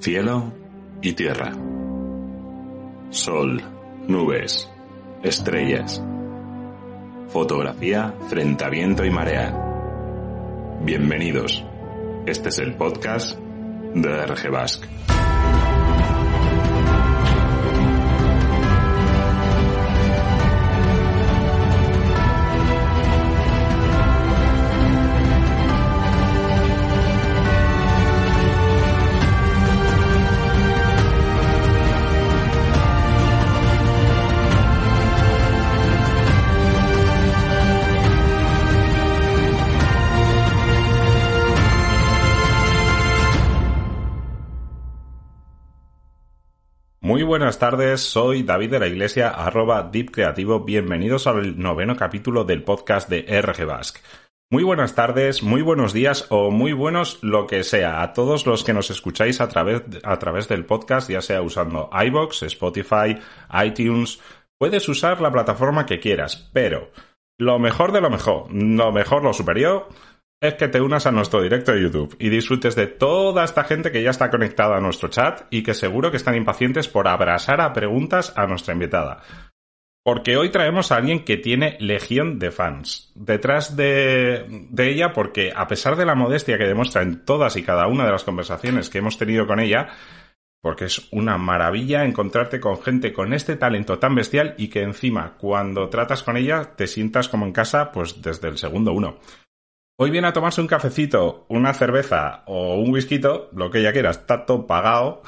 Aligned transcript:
Cielo 0.00 0.50
y 1.02 1.12
tierra. 1.12 1.52
Sol, 3.10 3.62
nubes, 4.08 4.66
estrellas. 5.22 6.02
Fotografía 7.28 8.14
frente 8.30 8.64
a 8.64 8.70
viento 8.70 9.04
y 9.04 9.10
marea. 9.10 9.54
Bienvenidos. 10.82 11.62
Este 12.24 12.48
es 12.48 12.58
el 12.60 12.76
podcast 12.76 13.38
de 13.38 14.26
RG 14.26 14.50
Basque. 14.50 14.88
Buenas 47.30 47.60
tardes, 47.60 48.00
soy 48.00 48.42
David 48.42 48.72
de 48.72 48.80
la 48.80 48.88
Iglesia, 48.88 49.28
arroba 49.28 49.84
Deep 49.84 50.10
Creativo. 50.10 50.64
Bienvenidos 50.64 51.28
al 51.28 51.60
noveno 51.60 51.94
capítulo 51.94 52.42
del 52.42 52.64
podcast 52.64 53.08
de 53.08 53.40
RG 53.40 53.66
Basque. 53.66 54.00
Muy 54.50 54.64
buenas 54.64 54.96
tardes, 54.96 55.44
muy 55.44 55.62
buenos 55.62 55.92
días 55.92 56.26
o 56.30 56.50
muy 56.50 56.72
buenos 56.72 57.20
lo 57.22 57.46
que 57.46 57.62
sea 57.62 58.02
a 58.02 58.14
todos 58.14 58.46
los 58.46 58.64
que 58.64 58.72
nos 58.72 58.90
escucháis 58.90 59.40
a 59.40 59.48
través, 59.48 59.82
a 60.02 60.18
través 60.18 60.48
del 60.48 60.64
podcast, 60.64 61.08
ya 61.08 61.20
sea 61.20 61.40
usando 61.40 61.88
iBox, 61.92 62.42
Spotify, 62.42 63.16
iTunes. 63.64 64.18
Puedes 64.58 64.88
usar 64.88 65.20
la 65.20 65.30
plataforma 65.30 65.86
que 65.86 66.00
quieras, 66.00 66.50
pero 66.52 66.90
lo 67.38 67.60
mejor 67.60 67.92
de 67.92 68.00
lo 68.00 68.10
mejor, 68.10 68.52
lo 68.52 68.90
mejor, 68.90 69.22
lo 69.22 69.32
superior, 69.32 69.86
es 70.40 70.54
que 70.54 70.68
te 70.68 70.80
unas 70.80 71.06
a 71.06 71.12
nuestro 71.12 71.42
directo 71.42 71.72
de 71.72 71.82
YouTube 71.82 72.16
y 72.18 72.30
disfrutes 72.30 72.74
de 72.74 72.86
toda 72.86 73.44
esta 73.44 73.64
gente 73.64 73.92
que 73.92 74.02
ya 74.02 74.10
está 74.10 74.30
conectada 74.30 74.78
a 74.78 74.80
nuestro 74.80 75.10
chat 75.10 75.42
y 75.50 75.62
que 75.62 75.74
seguro 75.74 76.10
que 76.10 76.16
están 76.16 76.34
impacientes 76.34 76.88
por 76.88 77.08
abrazar 77.08 77.60
a 77.60 77.74
preguntas 77.74 78.32
a 78.36 78.46
nuestra 78.46 78.72
invitada. 78.72 79.22
Porque 80.02 80.38
hoy 80.38 80.48
traemos 80.48 80.90
a 80.90 80.96
alguien 80.96 81.24
que 81.24 81.36
tiene 81.36 81.76
legión 81.78 82.38
de 82.38 82.50
fans 82.50 83.12
detrás 83.14 83.76
de, 83.76 84.66
de, 84.70 84.90
ella 84.90 85.12
porque 85.12 85.52
a 85.54 85.68
pesar 85.68 85.96
de 85.96 86.06
la 86.06 86.14
modestia 86.14 86.56
que 86.56 86.66
demuestra 86.66 87.02
en 87.02 87.22
todas 87.26 87.56
y 87.56 87.62
cada 87.62 87.86
una 87.86 88.06
de 88.06 88.12
las 88.12 88.24
conversaciones 88.24 88.88
que 88.88 88.98
hemos 88.98 89.18
tenido 89.18 89.46
con 89.46 89.60
ella, 89.60 89.88
porque 90.62 90.86
es 90.86 91.06
una 91.12 91.36
maravilla 91.36 92.06
encontrarte 92.06 92.60
con 92.60 92.80
gente 92.80 93.12
con 93.12 93.34
este 93.34 93.56
talento 93.56 93.98
tan 93.98 94.14
bestial 94.14 94.54
y 94.56 94.68
que 94.68 94.82
encima 94.82 95.36
cuando 95.36 95.90
tratas 95.90 96.22
con 96.22 96.38
ella 96.38 96.76
te 96.76 96.86
sientas 96.86 97.28
como 97.28 97.44
en 97.44 97.52
casa 97.52 97.92
pues 97.92 98.22
desde 98.22 98.48
el 98.48 98.56
segundo 98.56 98.94
uno. 98.94 99.18
Hoy 100.02 100.10
viene 100.10 100.28
a 100.28 100.32
tomarse 100.32 100.62
un 100.62 100.66
cafecito, 100.66 101.44
una 101.50 101.74
cerveza 101.74 102.42
o 102.46 102.76
un 102.76 102.90
whisky, 102.90 103.20
lo 103.20 103.70
que 103.70 103.80
ella 103.80 103.92
quiera, 103.92 104.08
está 104.08 104.46
todo 104.46 104.66
pagado. 104.66 105.20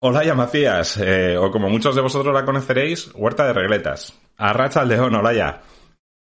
Olaya 0.00 0.34
Macías, 0.34 0.96
eh, 0.96 1.36
o 1.36 1.50
como 1.50 1.68
muchos 1.68 1.94
de 1.94 2.00
vosotros 2.00 2.32
la 2.32 2.46
conoceréis, 2.46 3.14
Huerta 3.14 3.46
de 3.46 3.52
Regletas. 3.52 4.18
Arracha 4.38 4.80
al 4.80 4.88
león, 4.88 5.14
Olaya. 5.14 5.60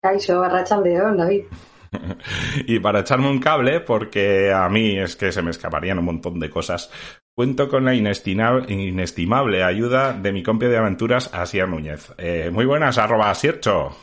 Caixo, 0.02 0.42
arracha 0.42 0.74
al 0.74 0.82
león, 0.82 1.16
David. 1.16 1.44
y 2.66 2.80
para 2.80 3.00
echarme 3.02 3.30
un 3.30 3.38
cable, 3.38 3.78
porque 3.78 4.52
a 4.52 4.68
mí 4.68 4.98
es 4.98 5.14
que 5.14 5.30
se 5.30 5.40
me 5.40 5.52
escaparían 5.52 6.00
un 6.00 6.06
montón 6.06 6.40
de 6.40 6.50
cosas, 6.50 6.90
cuento 7.36 7.68
con 7.68 7.84
la 7.84 7.94
inestimable 7.94 9.62
ayuda 9.62 10.12
de 10.12 10.32
mi 10.32 10.42
compio 10.42 10.70
de 10.70 10.78
aventuras, 10.78 11.32
Asier 11.32 11.68
Núñez. 11.68 12.12
Eh, 12.18 12.50
muy 12.52 12.66
buenas, 12.66 12.98
arroba 12.98 13.30
Asiercho. 13.30 13.96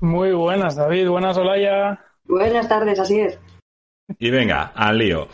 Muy 0.00 0.32
buenas, 0.32 0.76
David. 0.76 1.08
Buenas, 1.08 1.36
Olaya. 1.36 2.04
Buenas 2.28 2.68
tardes, 2.68 2.98
así 3.00 3.20
es. 3.20 3.38
Y 4.18 4.30
venga, 4.30 4.72
al 4.74 4.98
lío. 4.98 5.28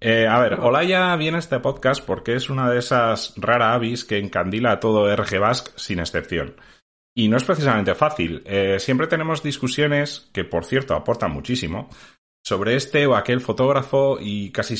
Eh, 0.00 0.26
a 0.28 0.38
ver, 0.38 0.54
Olaya 0.54 1.16
viene 1.16 1.38
este 1.38 1.58
podcast 1.58 2.04
porque 2.04 2.34
es 2.34 2.48
una 2.48 2.70
de 2.70 2.78
esas 2.78 3.34
rara 3.36 3.74
avis 3.74 4.04
que 4.04 4.18
encandila 4.18 4.72
a 4.72 4.80
todo 4.80 5.14
RG 5.14 5.38
Basque 5.40 5.72
sin 5.76 5.98
excepción. 5.98 6.54
Y 7.14 7.28
no 7.28 7.36
es 7.36 7.44
precisamente 7.44 7.96
fácil. 7.96 8.42
Eh, 8.46 8.76
siempre 8.78 9.08
tenemos 9.08 9.42
discusiones, 9.42 10.30
que 10.32 10.44
por 10.44 10.64
cierto 10.64 10.94
aportan 10.94 11.32
muchísimo, 11.32 11.88
sobre 12.44 12.76
este 12.76 13.06
o 13.06 13.16
aquel 13.16 13.40
fotógrafo 13.40 14.18
y 14.20 14.52
casi, 14.52 14.76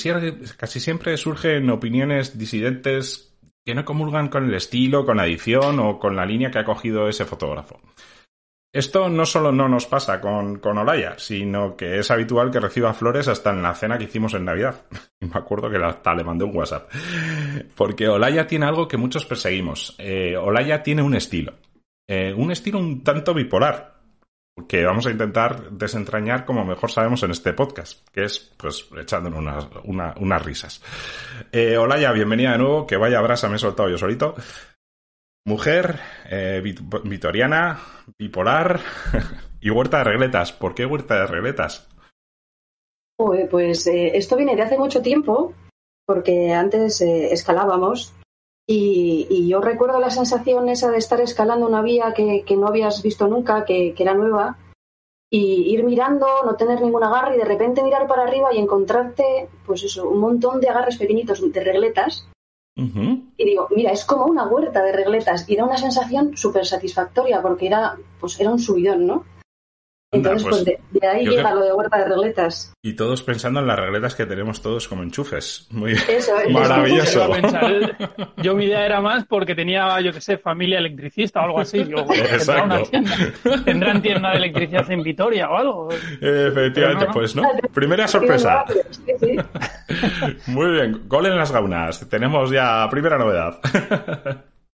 casi 0.56 0.80
siempre 0.80 1.16
surgen 1.16 1.68
opiniones 1.70 2.38
disidentes 2.38 3.36
que 3.64 3.74
no 3.74 3.84
comulgan 3.84 4.28
con 4.28 4.46
el 4.46 4.54
estilo, 4.54 5.04
con 5.04 5.16
la 5.16 5.26
edición 5.26 5.80
o 5.80 5.98
con 5.98 6.14
la 6.14 6.24
línea 6.24 6.50
que 6.50 6.60
ha 6.60 6.64
cogido 6.64 7.08
ese 7.08 7.24
fotógrafo. 7.24 7.80
Esto 8.78 9.08
no 9.08 9.26
solo 9.26 9.50
no 9.50 9.68
nos 9.68 9.86
pasa 9.86 10.20
con, 10.20 10.60
con 10.60 10.78
Olaya, 10.78 11.18
sino 11.18 11.76
que 11.76 11.98
es 11.98 12.12
habitual 12.12 12.52
que 12.52 12.60
reciba 12.60 12.94
flores 12.94 13.26
hasta 13.26 13.50
en 13.50 13.60
la 13.60 13.74
cena 13.74 13.98
que 13.98 14.04
hicimos 14.04 14.34
en 14.34 14.44
Navidad. 14.44 14.82
Me 15.20 15.32
acuerdo 15.34 15.68
que 15.68 15.78
hasta 15.78 16.14
le 16.14 16.22
mandé 16.22 16.44
un 16.44 16.56
WhatsApp. 16.56 16.88
Porque 17.74 18.06
Olaya 18.06 18.46
tiene 18.46 18.66
algo 18.66 18.86
que 18.86 18.96
muchos 18.96 19.26
perseguimos. 19.26 19.96
Eh, 19.98 20.36
Olaya 20.36 20.80
tiene 20.80 21.02
un 21.02 21.16
estilo. 21.16 21.54
Eh, 22.06 22.32
un 22.32 22.52
estilo 22.52 22.78
un 22.78 23.02
tanto 23.02 23.34
bipolar. 23.34 23.98
Que 24.68 24.84
vamos 24.84 25.06
a 25.08 25.10
intentar 25.10 25.72
desentrañar 25.72 26.44
como 26.44 26.64
mejor 26.64 26.92
sabemos 26.92 27.24
en 27.24 27.32
este 27.32 27.54
podcast, 27.54 28.08
que 28.10 28.24
es 28.24 28.52
pues 28.56 28.88
echándonos 28.96 29.40
unas, 29.40 29.68
una, 29.84 30.14
unas 30.20 30.44
risas. 30.44 30.80
Eh, 31.50 31.76
Olaya, 31.76 32.12
bienvenida 32.12 32.52
de 32.52 32.58
nuevo, 32.58 32.86
que 32.86 32.96
vaya 32.96 33.20
brasa 33.20 33.48
me 33.48 33.56
he 33.56 33.58
soltado 33.58 33.88
yo 33.88 33.98
solito. 33.98 34.36
Mujer, 35.48 35.98
eh, 36.28 36.62
vitoriana, 37.04 37.80
bipolar 38.18 38.80
y 39.62 39.70
huerta 39.70 39.96
de 39.96 40.04
regletas. 40.04 40.52
¿Por 40.52 40.74
qué 40.74 40.84
huerta 40.84 41.20
de 41.20 41.26
regletas? 41.26 41.88
Pues 43.16 43.86
eh, 43.86 44.18
esto 44.18 44.36
viene 44.36 44.56
de 44.56 44.60
hace 44.60 44.76
mucho 44.76 45.00
tiempo, 45.00 45.54
porque 46.04 46.52
antes 46.52 47.00
eh, 47.00 47.32
escalábamos 47.32 48.12
y, 48.66 49.48
yo 49.48 49.62
recuerdo 49.62 49.98
la 49.98 50.10
sensación 50.10 50.68
esa 50.68 50.90
de 50.90 50.98
estar 50.98 51.22
escalando 51.22 51.66
una 51.66 51.80
vía 51.80 52.12
que, 52.14 52.44
que 52.46 52.56
no 52.58 52.66
habías 52.66 53.02
visto 53.02 53.26
nunca, 53.26 53.64
que, 53.64 53.94
que, 53.94 54.02
era 54.02 54.12
nueva, 54.12 54.58
y 55.30 55.72
ir 55.72 55.82
mirando, 55.82 56.26
no 56.44 56.56
tener 56.56 56.82
ningún 56.82 57.04
agarre 57.04 57.36
y 57.36 57.38
de 57.38 57.46
repente 57.46 57.82
mirar 57.82 58.06
para 58.06 58.24
arriba 58.24 58.52
y 58.52 58.58
encontrarte, 58.58 59.48
pues 59.64 59.82
eso, 59.82 60.10
un 60.10 60.20
montón 60.20 60.60
de 60.60 60.68
agarres 60.68 60.98
pequeñitos 60.98 61.40
de 61.50 61.64
regletas 61.64 62.28
Uh. 62.78 63.20
Y 63.36 63.44
digo, 63.44 63.66
mira, 63.74 63.90
es 63.90 64.04
como 64.04 64.24
una 64.26 64.46
huerta 64.46 64.82
de 64.82 64.92
regletas. 64.92 65.48
Y 65.48 65.54
era 65.54 65.64
una 65.64 65.76
sensación 65.76 66.36
súper 66.36 66.64
satisfactoria 66.64 67.42
porque 67.42 67.66
era, 67.66 67.96
pues 68.20 68.38
era 68.38 68.50
un 68.50 68.58
subidón, 68.58 69.06
¿no? 69.06 69.24
Entonces, 70.10 70.42
Anda, 70.42 70.50
pues, 70.50 70.64
pues, 70.64 70.78
de, 70.92 71.00
de, 71.00 71.06
ahí 71.06 71.26
llega 71.26 71.50
que... 71.50 71.54
lo 71.54 71.64
de 71.66 71.72
huerta 71.74 71.98
de 71.98 72.04
regletas. 72.06 72.72
Y 72.80 72.94
todos 72.94 73.22
pensando 73.22 73.60
en 73.60 73.66
las 73.66 73.78
regletas 73.78 74.14
que 74.14 74.24
tenemos 74.24 74.62
todos 74.62 74.88
como 74.88 75.02
enchufes. 75.02 75.66
Muy 75.70 75.92
Eso, 75.92 76.32
maravilloso. 76.50 77.30
Yo 78.38 78.54
mi 78.54 78.64
idea 78.64 78.86
era 78.86 79.02
más 79.02 79.26
porque 79.26 79.54
tenía, 79.54 80.00
yo 80.00 80.12
que 80.12 80.22
sé, 80.22 80.38
familia 80.38 80.78
electricista 80.78 81.40
o 81.40 81.44
algo 81.44 81.60
así. 81.60 81.84
Yo, 81.84 82.06
tendrá 82.06 82.64
una 82.64 82.82
tienda. 82.84 83.16
Tendrán 83.64 84.02
tienda 84.02 84.30
de 84.30 84.36
electricidad 84.36 84.90
en 84.90 85.02
Vitoria 85.02 85.50
o 85.50 85.56
algo. 85.56 85.88
Efectivamente, 86.20 87.04
no, 87.04 87.08
no. 87.08 87.12
pues 87.12 87.36
no. 87.36 87.42
Primera 87.74 88.08
sorpresa. 88.08 88.64
Sí, 88.90 89.12
sí. 89.20 89.36
Muy 90.46 90.70
bien, 90.70 91.02
gol 91.06 91.26
en 91.26 91.36
las 91.36 91.52
gaunas. 91.52 92.08
Tenemos 92.08 92.50
ya 92.50 92.88
primera 92.90 93.18
novedad. 93.18 93.60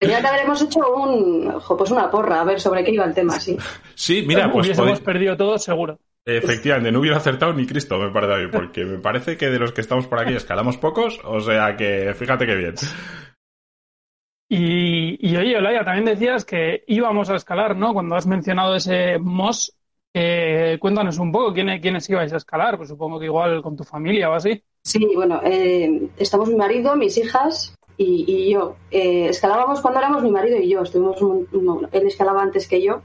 Ya 0.02 0.20
te 0.20 0.26
habremos 0.26 0.60
hecho 0.62 0.80
un, 0.94 1.54
pues 1.78 1.90
una 1.90 2.10
porra, 2.10 2.40
a 2.40 2.44
ver 2.44 2.60
sobre 2.60 2.84
qué 2.84 2.90
iba 2.90 3.04
el 3.04 3.14
tema, 3.14 3.38
sí. 3.38 3.56
Sí, 3.94 4.24
mira, 4.26 4.50
pues. 4.50 4.66
Hubiésemos 4.66 4.90
podéis... 4.90 5.04
perdido 5.04 5.36
todos, 5.36 5.62
seguro. 5.62 5.98
Efectivamente, 6.24 6.92
no 6.92 7.00
hubiera 7.00 7.16
acertado 7.16 7.52
ni 7.52 7.66
Cristo, 7.66 7.98
me 7.98 8.10
parece 8.10 8.34
a 8.34 8.36
mí, 8.38 8.46
porque 8.52 8.84
me 8.84 8.98
parece 8.98 9.36
que 9.36 9.50
de 9.50 9.58
los 9.58 9.72
que 9.72 9.80
estamos 9.80 10.06
por 10.06 10.20
aquí 10.20 10.34
escalamos 10.34 10.76
pocos, 10.76 11.20
o 11.24 11.40
sea 11.40 11.76
que 11.76 12.14
fíjate 12.14 12.46
qué 12.46 12.54
bien. 12.54 12.74
Y, 14.48 15.18
y 15.26 15.36
oye, 15.36 15.56
Olaya, 15.56 15.84
también 15.84 16.04
decías 16.04 16.44
que 16.44 16.84
íbamos 16.86 17.30
a 17.30 17.36
escalar, 17.36 17.74
¿no? 17.74 17.92
Cuando 17.92 18.14
has 18.14 18.26
mencionado 18.26 18.76
ese 18.76 19.18
MOS, 19.18 19.74
eh, 20.14 20.76
cuéntanos 20.78 21.18
un 21.18 21.32
poco 21.32 21.54
¿quién, 21.54 21.80
quiénes 21.80 22.08
ibais 22.10 22.32
a 22.32 22.36
escalar, 22.36 22.76
pues 22.76 22.90
supongo 22.90 23.18
que 23.18 23.24
igual 23.24 23.62
con 23.62 23.76
tu 23.76 23.82
familia 23.82 24.30
o 24.30 24.34
así. 24.34 24.62
Sí, 24.84 25.08
bueno, 25.14 25.40
eh, 25.42 26.08
estamos 26.18 26.48
mi 26.48 26.56
marido, 26.56 26.94
mis 26.96 27.16
hijas, 27.16 27.74
y, 27.96 28.24
y 28.26 28.50
yo. 28.50 28.76
Eh, 28.90 29.28
escalábamos 29.28 29.80
cuando 29.80 30.00
éramos 30.00 30.22
mi 30.22 30.30
marido 30.30 30.58
y 30.58 30.68
yo. 30.68 30.82
Estuvimos 30.82 31.16
él 31.92 32.06
escalaba 32.06 32.42
antes 32.42 32.68
que 32.68 32.82
yo. 32.82 33.02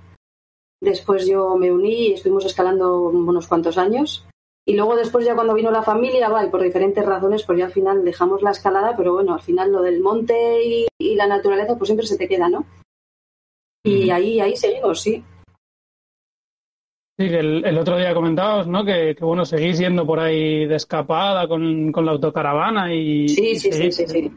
Después 0.81 1.25
yo 1.27 1.55
me 1.55 1.71
uní 1.71 2.09
y 2.09 2.13
estuvimos 2.13 2.45
escalando 2.45 3.01
unos 3.01 3.47
cuantos 3.47 3.77
años. 3.77 4.27
Y 4.65 4.75
luego 4.75 4.95
después 4.95 5.25
ya 5.25 5.33
cuando 5.33 5.53
vino 5.53 5.71
la 5.71 5.81
familia, 5.81 6.29
va, 6.29 6.45
y 6.45 6.49
por 6.49 6.61
diferentes 6.61 7.05
razones, 7.05 7.43
pues 7.43 7.57
ya 7.57 7.65
al 7.65 7.71
final 7.71 8.03
dejamos 8.03 8.41
la 8.41 8.51
escalada, 8.51 8.95
pero 8.97 9.13
bueno, 9.13 9.33
al 9.33 9.41
final 9.41 9.71
lo 9.71 9.81
del 9.81 10.01
monte 10.01 10.63
y, 10.63 10.87
y 10.99 11.15
la 11.15 11.25
naturaleza, 11.25 11.77
pues 11.77 11.87
siempre 11.87 12.05
se 12.05 12.17
te 12.17 12.27
queda, 12.27 12.49
¿no? 12.49 12.65
Y 13.85 14.09
ahí, 14.09 14.41
ahí 14.41 14.57
seguimos, 14.57 15.01
sí. 15.01 15.23
Sí, 17.19 17.29
que 17.29 17.39
el, 17.39 17.77
otro 17.77 17.97
día 17.97 18.13
comentabas, 18.13 18.67
¿no? 18.67 18.85
Que, 18.85 19.15
bueno, 19.19 19.43
seguís 19.43 19.79
yendo 19.79 20.05
por 20.05 20.19
ahí 20.19 20.67
de 20.67 20.75
escapada 20.75 21.47
con, 21.47 21.91
la 21.91 22.11
autocaravana 22.11 22.93
y... 22.93 23.27
Sí, 23.29 23.55
sí, 23.55 23.71
sí, 23.71 23.91
sí, 23.91 24.07
sí, 24.07 24.31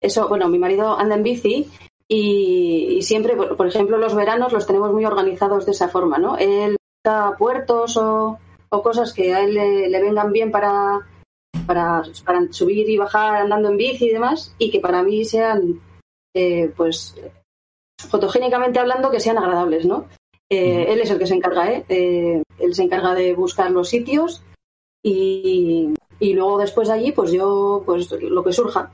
Eso, 0.00 0.28
bueno, 0.28 0.48
mi 0.48 0.58
marido 0.58 0.98
anda 0.98 1.16
en 1.16 1.22
bici 1.22 1.70
y, 2.06 3.00
siempre, 3.02 3.36
por, 3.36 3.66
ejemplo, 3.66 3.98
los 3.98 4.14
veranos 4.14 4.52
los 4.52 4.66
tenemos 4.66 4.92
muy 4.92 5.04
organizados 5.04 5.66
de 5.66 5.72
esa 5.72 5.88
forma, 5.88 6.18
¿no? 6.18 6.36
Él 6.38 6.76
a 7.04 7.34
puertos 7.38 7.96
o, 7.96 8.38
cosas 8.70 9.12
que 9.12 9.34
a 9.34 9.42
él 9.42 9.54
le, 9.54 10.00
vengan 10.00 10.30
bien 10.32 10.50
para, 10.50 11.00
para, 11.66 12.02
para, 12.24 12.52
subir 12.52 12.88
y 12.88 12.98
bajar 12.98 13.36
andando 13.36 13.70
en 13.70 13.76
bici 13.76 14.06
y 14.06 14.12
demás 14.12 14.54
y 14.58 14.70
que 14.70 14.80
para 14.80 15.02
mí 15.02 15.24
sean, 15.24 15.80
eh, 16.34 16.70
pues, 16.76 17.14
fotogénicamente 17.98 18.78
hablando, 18.78 19.10
que 19.10 19.20
sean 19.20 19.38
agradables, 19.38 19.86
¿no? 19.86 20.06
Eh, 20.50 20.86
él 20.88 21.00
es 21.00 21.10
el 21.10 21.18
que 21.18 21.26
se 21.26 21.34
encarga, 21.34 21.72
¿eh? 21.72 21.84
¿eh? 21.88 22.42
Él 22.58 22.74
se 22.74 22.82
encarga 22.82 23.14
de 23.14 23.34
buscar 23.34 23.70
los 23.70 23.88
sitios 23.88 24.42
y, 25.02 25.94
y 26.18 26.32
luego 26.32 26.58
después 26.58 26.88
de 26.88 26.94
allí, 26.94 27.12
pues 27.12 27.32
yo, 27.32 27.82
pues 27.84 28.10
lo 28.12 28.42
que 28.42 28.52
surja. 28.52 28.90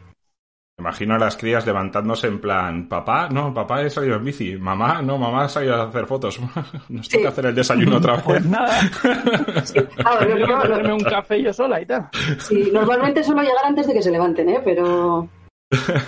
Imagino 0.78 1.14
a 1.14 1.18
las 1.18 1.36
crías 1.36 1.64
levantándose 1.64 2.26
en 2.26 2.40
plan, 2.40 2.88
papá, 2.88 3.28
no, 3.28 3.54
papá 3.54 3.82
he 3.82 3.90
salido 3.90 4.16
en 4.16 4.24
bici, 4.24 4.56
mamá, 4.56 5.00
no, 5.02 5.18
mamá 5.18 5.44
ha 5.44 5.48
salido 5.48 5.76
a 5.76 5.84
hacer 5.84 6.06
fotos, 6.06 6.40
nos 6.88 7.08
toca 7.08 7.28
hacer 7.28 7.46
el 7.46 7.54
desayuno 7.54 7.98
otra 7.98 8.14
vez. 8.14 8.24
Pues 8.24 8.46
nada, 8.46 8.80
sí. 9.64 9.78
un 10.92 11.04
café 11.04 11.40
yo 11.40 11.52
sola 11.52 11.80
y 11.80 11.86
tal. 11.86 12.08
Sí, 12.38 12.70
normalmente 12.72 13.22
suelo 13.22 13.42
llegar 13.42 13.64
antes 13.64 13.86
de 13.86 13.94
que 13.94 14.02
se 14.02 14.10
levanten, 14.10 14.48
¿eh? 14.48 14.60
Pero, 14.64 15.28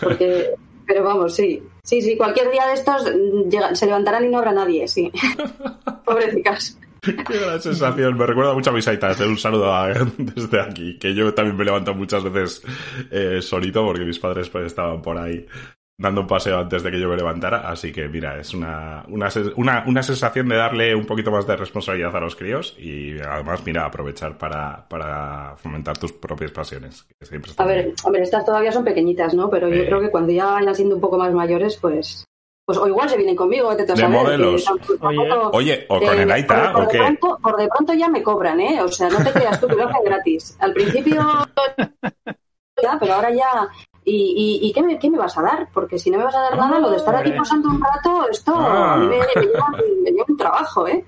porque, 0.00 0.50
pero 0.84 1.04
vamos, 1.04 1.34
sí, 1.34 1.62
Sí, 1.86 2.02
sí, 2.02 2.16
cualquier 2.16 2.50
día 2.50 2.66
de 2.66 2.74
estos 2.74 3.04
mm, 3.04 3.74
se 3.74 3.86
levantarán 3.86 4.24
y 4.24 4.28
no 4.28 4.38
habrá 4.38 4.50
nadie, 4.50 4.88
sí. 4.88 5.12
Pobrecicas. 6.04 6.76
Qué 7.06 7.38
gran 7.38 7.60
sensación. 7.60 8.16
Me 8.16 8.26
recuerda 8.26 8.54
mucho 8.54 8.70
a 8.70 8.72
mis 8.72 8.86
aitas. 8.88 9.20
Un 9.20 9.38
saludo 9.38 9.72
desde 10.18 10.60
aquí, 10.60 10.98
que 10.98 11.14
yo 11.14 11.32
también 11.34 11.56
me 11.56 11.64
levanto 11.64 11.94
muchas 11.94 12.24
veces 12.24 12.62
eh, 13.10 13.40
solito 13.40 13.84
porque 13.84 14.04
mis 14.04 14.18
padres 14.18 14.48
pues 14.48 14.66
estaban 14.66 15.02
por 15.02 15.18
ahí 15.18 15.46
dando 15.98 16.20
un 16.22 16.26
paseo 16.26 16.58
antes 16.58 16.82
de 16.82 16.90
que 16.90 17.00
yo 17.00 17.08
me 17.08 17.16
levantara. 17.16 17.68
Así 17.68 17.92
que, 17.92 18.08
mira, 18.08 18.38
es 18.38 18.52
una, 18.54 19.04
una, 19.08 19.30
una, 19.86 20.02
sensación 20.02 20.48
de 20.48 20.56
darle 20.56 20.94
un 20.94 21.06
poquito 21.06 21.30
más 21.30 21.46
de 21.46 21.56
responsabilidad 21.56 22.14
a 22.14 22.20
los 22.20 22.36
críos 22.36 22.76
y 22.78 23.18
además, 23.18 23.62
mira, 23.64 23.86
aprovechar 23.86 24.36
para, 24.36 24.86
para 24.88 25.56
fomentar 25.56 25.96
tus 25.96 26.12
propias 26.12 26.50
pasiones. 26.50 27.06
a 27.56 27.64
ver, 27.64 27.94
hombre, 28.04 28.22
estas 28.22 28.44
todavía 28.44 28.72
son 28.72 28.84
pequeñitas, 28.84 29.34
¿no? 29.34 29.48
Pero 29.48 29.68
yo 29.68 29.86
creo 29.86 30.00
que 30.00 30.10
cuando 30.10 30.32
ya 30.32 30.46
vayan 30.46 30.74
siendo 30.74 30.96
un 30.96 31.00
poco 31.00 31.18
más 31.18 31.32
mayores, 31.32 31.76
pues. 31.76 32.24
Pues 32.66 32.78
o 32.78 32.88
igual 32.88 33.08
se 33.08 33.16
vienen 33.16 33.36
conmigo, 33.36 33.74
te 33.76 33.84
de 33.84 34.08
modelos. 34.08 34.64
oye, 35.52 35.86
o 35.88 36.00
con 36.00 36.18
el 36.18 36.30
Aita, 36.32 36.72
por, 36.72 36.88
de 36.88 36.98
pronto, 36.98 37.38
por 37.40 37.56
de 37.56 37.68
pronto 37.68 37.94
ya 37.94 38.08
me 38.08 38.24
cobran, 38.24 38.58
¿eh? 38.58 38.82
O 38.82 38.88
sea, 38.88 39.08
no 39.08 39.22
te 39.22 39.30
creas 39.30 39.60
tú 39.60 39.68
que 39.68 39.76
lo 39.76 39.88
hacen 39.88 40.02
gratis. 40.04 40.56
Al 40.58 40.72
principio 40.72 41.14
ya, 42.82 42.96
pero 42.98 43.14
ahora 43.14 43.30
ya 43.30 43.68
¿Y, 44.08 44.60
y, 44.62 44.72
qué, 44.72 44.82
me, 44.84 44.96
qué, 45.00 45.10
me, 45.10 45.18
vas 45.18 45.36
a 45.36 45.42
dar? 45.42 45.68
Porque 45.72 45.98
si 45.98 46.12
no 46.12 46.18
me 46.18 46.24
vas 46.24 46.34
a 46.36 46.42
dar 46.42 46.56
nada, 46.56 46.78
lo 46.78 46.90
de 46.90 46.96
estar 46.96 47.14
aquí 47.16 47.32
pasando 47.32 47.68
un 47.70 47.82
rato, 47.82 48.28
esto 48.30 48.54
a 48.54 48.98
mí 48.98 49.08
me, 49.08 49.42
lleva, 50.12 50.24
un 50.28 50.36
trabajo, 50.36 50.86
¿eh? 50.86 51.04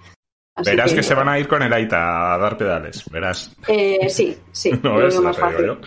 verás 0.64 0.92
que... 0.92 1.04
se 1.04 1.14
van 1.14 1.28
a 1.28 1.38
ir 1.38 1.46
con 1.46 1.62
el 1.62 1.72
Aita 1.72 2.34
a 2.34 2.38
dar 2.38 2.56
pedales, 2.58 3.04
verás. 3.08 3.54
Eh, 3.68 4.08
sí, 4.08 4.36
sí, 4.50 4.72
no 4.82 4.98
lo 4.98 5.22
más 5.22 5.38
fácil. 5.38 5.78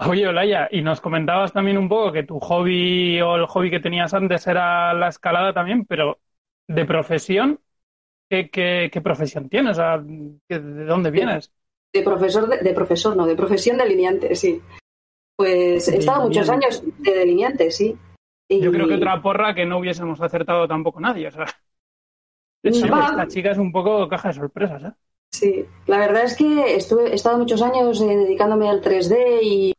Oye, 0.00 0.26
Olaya, 0.26 0.68
y 0.70 0.82
nos 0.82 1.00
comentabas 1.00 1.52
también 1.52 1.78
un 1.78 1.88
poco 1.88 2.12
que 2.12 2.24
tu 2.24 2.40
hobby 2.40 3.20
o 3.20 3.36
el 3.36 3.46
hobby 3.46 3.70
que 3.70 3.80
tenías 3.80 4.12
antes 4.14 4.46
era 4.46 4.92
la 4.94 5.08
escalada 5.08 5.52
también, 5.52 5.84
pero 5.84 6.18
de 6.66 6.84
profesión, 6.84 7.60
¿qué, 8.28 8.50
qué, 8.50 8.90
qué 8.92 9.00
profesión 9.00 9.48
tienes? 9.48 9.76
¿De 9.76 10.84
dónde 10.84 11.10
vienes? 11.10 11.52
De, 11.92 12.02
profesor, 12.02 12.48
de, 12.48 12.58
de, 12.58 12.74
profesor, 12.74 13.16
no, 13.16 13.26
de 13.26 13.36
profesión 13.36 13.76
delineante, 13.76 14.34
sí. 14.34 14.60
Pues 15.36 15.88
he 15.88 15.98
estado 15.98 16.22
muchos 16.22 16.48
años 16.48 16.82
de 16.98 17.14
delineante, 17.14 17.70
sí. 17.70 17.96
Yo 18.48 18.70
creo 18.70 18.86
que 18.86 18.94
otra 18.94 19.20
porra 19.22 19.54
que 19.54 19.64
no 19.64 19.78
hubiésemos 19.78 20.20
acertado 20.20 20.68
tampoco 20.68 21.00
nadie. 21.00 21.28
O 21.28 21.30
sea, 21.30 21.46
esta 22.62 23.26
chica 23.28 23.50
es 23.50 23.58
un 23.58 23.72
poco 23.72 24.08
caja 24.08 24.28
de 24.28 24.34
sorpresas, 24.34 24.84
¿eh? 24.84 24.92
Sí, 25.32 25.66
la 25.86 25.98
verdad 25.98 26.24
es 26.24 26.36
que 26.36 26.76
estuve, 26.76 27.10
he 27.10 27.14
estado 27.14 27.38
muchos 27.38 27.60
años 27.60 28.00
eh, 28.00 28.06
dedicándome 28.06 28.68
al 28.68 28.80
3D 28.80 29.40
y, 29.42 29.73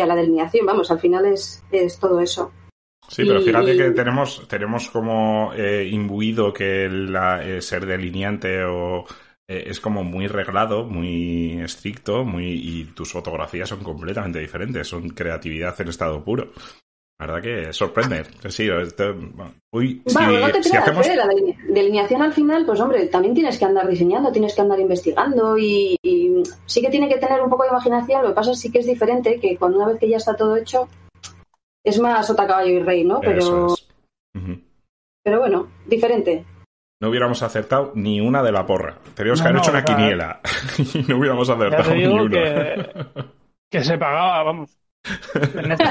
a 0.00 0.06
la 0.06 0.16
delineación. 0.16 0.66
Vamos, 0.66 0.90
al 0.90 0.98
final 0.98 1.26
es, 1.26 1.62
es 1.70 1.98
todo 1.98 2.20
eso. 2.20 2.52
Sí, 3.08 3.24
pero 3.26 3.42
fíjate 3.42 3.76
que 3.76 3.90
tenemos, 3.90 4.46
tenemos 4.48 4.88
como 4.88 5.52
eh, 5.54 5.88
imbuido 5.90 6.52
que 6.52 6.88
la, 6.88 7.44
eh, 7.44 7.60
ser 7.60 7.84
delineante 7.84 8.64
o 8.64 9.04
eh, 9.46 9.64
es 9.66 9.80
como 9.80 10.02
muy 10.02 10.28
reglado, 10.28 10.84
muy 10.84 11.60
estricto, 11.60 12.24
muy 12.24 12.52
y 12.52 12.84
tus 12.94 13.12
fotografías 13.12 13.68
son 13.68 13.82
completamente 13.82 14.38
diferentes, 14.38 14.88
son 14.88 15.10
creatividad 15.10 15.78
en 15.80 15.88
estado 15.88 16.24
puro. 16.24 16.52
La 17.22 17.34
verdad 17.34 17.42
que 17.42 17.72
sorprende. 17.72 18.24
Sí, 18.48 18.68
esto, 18.68 19.14
uy, 19.72 20.02
si, 20.04 20.14
no 20.14 20.50
te 20.50 20.60
creas, 20.60 21.06
¿eh? 21.06 21.14
la 21.14 21.28
delineación 21.68 22.20
al 22.20 22.32
final, 22.32 22.66
pues 22.66 22.80
hombre, 22.80 23.06
también 23.06 23.32
tienes 23.32 23.60
que 23.60 23.64
andar 23.64 23.86
diseñando, 23.86 24.32
tienes 24.32 24.56
que 24.56 24.60
andar 24.60 24.80
investigando 24.80 25.56
y, 25.56 25.96
sí 26.66 26.82
que 26.82 26.90
tiene 26.90 27.08
que 27.08 27.18
tener 27.18 27.40
un 27.40 27.48
poco 27.48 27.62
de 27.62 27.68
imaginación. 27.68 28.22
Lo 28.22 28.30
que 28.30 28.34
pasa 28.34 28.50
es 28.50 28.58
sí 28.58 28.72
que 28.72 28.80
es 28.80 28.86
diferente, 28.86 29.38
que 29.38 29.56
cuando 29.56 29.78
una 29.78 29.86
vez 29.86 30.00
que 30.00 30.08
ya 30.08 30.16
está 30.16 30.34
todo 30.34 30.56
hecho, 30.56 30.88
es 31.84 32.00
más 32.00 32.26
sota 32.26 32.44
caballo 32.44 32.72
y 32.72 32.82
rey, 32.82 33.04
¿no? 33.04 33.20
Pero, 33.20 33.68
pero 35.22 35.38
bueno, 35.38 35.68
diferente 35.86 36.44
no 37.00 37.08
hubiéramos 37.08 37.42
acertado 37.42 37.92
ni 37.94 38.20
una 38.20 38.42
de 38.42 38.52
la 38.52 38.66
porra. 38.66 38.98
Teníamos 39.14 39.42
que 39.42 39.48
haber 39.48 39.60
hecho 39.60 39.72
una 39.72 39.84
quiniela 39.84 40.40
y 40.94 40.98
no 41.02 41.18
hubiéramos 41.18 41.48
acertado 41.48 41.94
ni 41.94 42.04
una. 42.04 42.30
Que, 42.30 43.04
que, 43.70 43.84
se 43.84 43.98
pagaba, 43.98 44.42
vamos. 44.44 44.81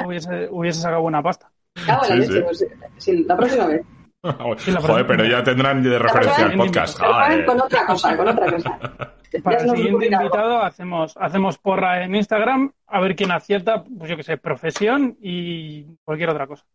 Hubiese, 0.05 0.47
hubiese 0.49 0.81
sacado 0.81 1.01
buena 1.01 1.21
pasta. 1.21 1.51
Ah, 1.87 2.01
sí, 2.03 2.23
sí. 2.23 2.41
Pues, 2.41 2.65
sí, 2.97 3.23
la 3.23 3.37
próxima 3.37 3.67
vez. 3.67 3.81
Joder, 4.23 5.07
pero 5.07 5.25
ya 5.25 5.43
tendrán 5.43 5.81
de 5.81 5.97
referencia 5.97 6.45
el 6.45 6.57
podcast. 6.57 6.99
Con 6.99 7.61
otra 7.61 7.85
cosa, 7.85 8.15
con 8.15 8.27
otra 8.27 8.51
cosa. 8.51 8.79
Para 9.43 9.57
el 9.57 9.69
siguiente 9.69 10.07
invitado 10.07 10.61
hacemos, 10.61 11.15
hacemos 11.17 11.57
porra 11.57 12.03
en 12.03 12.15
Instagram 12.15 12.71
a 12.87 12.99
ver 12.99 13.15
quién 13.15 13.31
acierta, 13.31 13.83
pues 13.83 14.09
yo 14.09 14.17
que 14.17 14.23
sé, 14.23 14.37
profesión 14.37 15.17
y 15.21 15.85
cualquier 16.03 16.29
otra 16.29 16.47
cosa. 16.47 16.65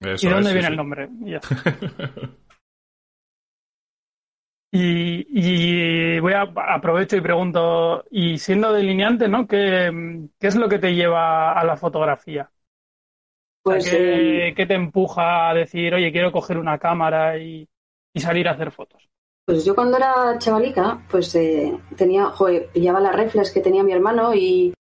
¿Y 0.00 0.26
de 0.26 0.30
dónde 0.30 0.52
viene 0.52 0.68
el 0.68 0.76
nombre? 0.76 1.08
Y 1.24 1.32
ya. 1.32 1.40
Y, 4.70 6.20
voy 6.20 6.34
a 6.34 6.42
aprovecho 6.42 7.16
y 7.16 7.20
pregunto, 7.20 8.04
y 8.10 8.38
siendo 8.38 8.72
delineante, 8.72 9.28
¿no? 9.28 9.46
¿Qué, 9.46 9.90
es 10.40 10.56
lo 10.56 10.68
que 10.68 10.78
te 10.78 10.94
lleva 10.94 11.58
a 11.58 11.64
la 11.64 11.76
fotografía? 11.76 12.50
Pues, 13.62 13.88
¿Qué, 13.90 14.64
te 14.66 14.74
empuja 14.74 15.50
a 15.50 15.54
decir, 15.54 15.94
oye, 15.94 16.12
quiero 16.12 16.32
coger 16.32 16.58
una 16.58 16.78
cámara 16.78 17.38
y, 17.38 17.68
salir 18.16 18.48
a 18.48 18.52
hacer 18.52 18.70
fotos? 18.70 19.08
Pues 19.46 19.64
yo 19.64 19.74
cuando 19.74 19.96
era 19.96 20.36
chavalica, 20.38 21.00
pues 21.10 21.34
eh, 21.36 21.78
tenía, 21.96 22.26
joder, 22.26 22.68
pillaba 22.72 23.00
las 23.00 23.14
reflex 23.14 23.50
que 23.50 23.60
tenía 23.60 23.82
mi 23.82 23.92
hermano 23.92 24.34
y, 24.34 24.74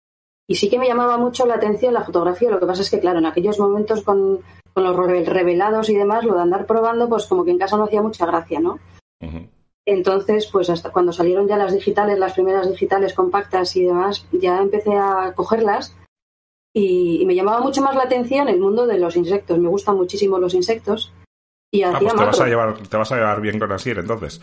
sí 0.49 0.69
que 0.69 0.79
me 0.79 0.87
llamaba 0.87 1.17
mucho 1.17 1.45
la 1.45 1.55
atención 1.55 1.93
la 1.93 2.03
fotografía. 2.03 2.49
Lo 2.49 2.59
que 2.59 2.65
pasa 2.65 2.81
es 2.81 2.89
que, 2.89 2.99
claro, 2.99 3.19
en 3.19 3.27
aquellos 3.27 3.59
momentos 3.59 4.01
con, 4.03 4.39
los 4.75 4.95
revelados 4.95 5.89
y 5.89 5.95
demás, 5.95 6.25
lo 6.25 6.35
de 6.35 6.41
andar 6.41 6.65
probando, 6.65 7.07
pues 7.07 7.25
como 7.25 7.45
que 7.45 7.51
en 7.51 7.57
casa 7.57 7.77
no 7.77 7.85
hacía 7.85 8.01
mucha 8.01 8.25
gracia, 8.25 8.59
¿no? 8.59 8.79
Entonces, 9.87 10.49
pues 10.51 10.69
hasta 10.69 10.91
cuando 10.91 11.13
salieron 11.13 11.47
ya 11.47 11.55
las 11.55 11.71
digitales, 11.71 12.19
las 12.19 12.33
primeras 12.33 12.69
digitales 12.69 13.13
compactas 13.13 13.73
y 13.77 13.85
demás, 13.85 14.27
ya 14.33 14.61
empecé 14.61 14.93
a 14.97 15.31
cogerlas 15.33 15.95
y, 16.73 17.25
me 17.25 17.33
llamaba 17.33 17.61
mucho 17.61 17.81
más 17.81 17.95
la 17.95 18.03
atención 18.03 18.49
el 18.49 18.59
mundo 18.59 18.85
de 18.85 18.99
los 18.99 19.15
insectos. 19.15 19.57
Me 19.57 19.69
gustan 19.69 19.95
muchísimo 19.95 20.39
los 20.39 20.53
insectos. 20.53 21.13
Y 21.71 21.83
ah, 21.83 21.95
pues 21.97 22.13
te, 22.13 22.25
vas 22.25 22.41
a 22.41 22.47
llevar, 22.47 22.77
te 22.85 22.97
vas 22.97 23.11
a 23.13 23.15
llevar 23.15 23.39
bien 23.39 23.59
con 23.59 23.71
Asier, 23.71 23.99
entonces. 23.99 24.41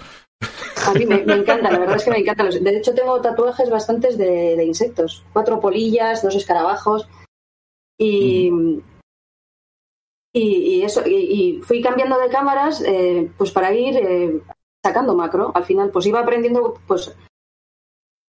A 0.86 0.94
mí 0.94 1.04
me, 1.04 1.16
encanta, 1.16 1.70
la 1.70 1.78
verdad 1.78 1.96
es 1.96 2.04
que 2.04 2.10
me 2.10 2.18
encanta. 2.20 2.44
De 2.44 2.76
hecho, 2.78 2.94
tengo 2.94 3.20
tatuajes 3.20 3.68
bastantes 3.68 4.16
de, 4.16 4.64
insectos. 4.64 5.24
Cuatro 5.34 5.60
polillas, 5.60 6.22
dos 6.22 6.34
escarabajos. 6.34 7.06
Y, 7.98 8.50
y, 10.32 10.82
eso, 10.82 11.02
y, 11.06 11.60
fui 11.62 11.82
cambiando 11.82 12.18
de 12.18 12.28
cámaras 12.30 12.82
eh, 12.86 13.30
pues 13.36 13.50
para 13.52 13.72
ir 13.74 13.96
eh, 13.98 14.40
sacando 14.84 15.14
macro. 15.14 15.50
Al 15.54 15.64
final, 15.64 15.90
pues 15.90 16.04
iba 16.06 16.20
aprendiendo, 16.20 16.78
pues 16.86 17.16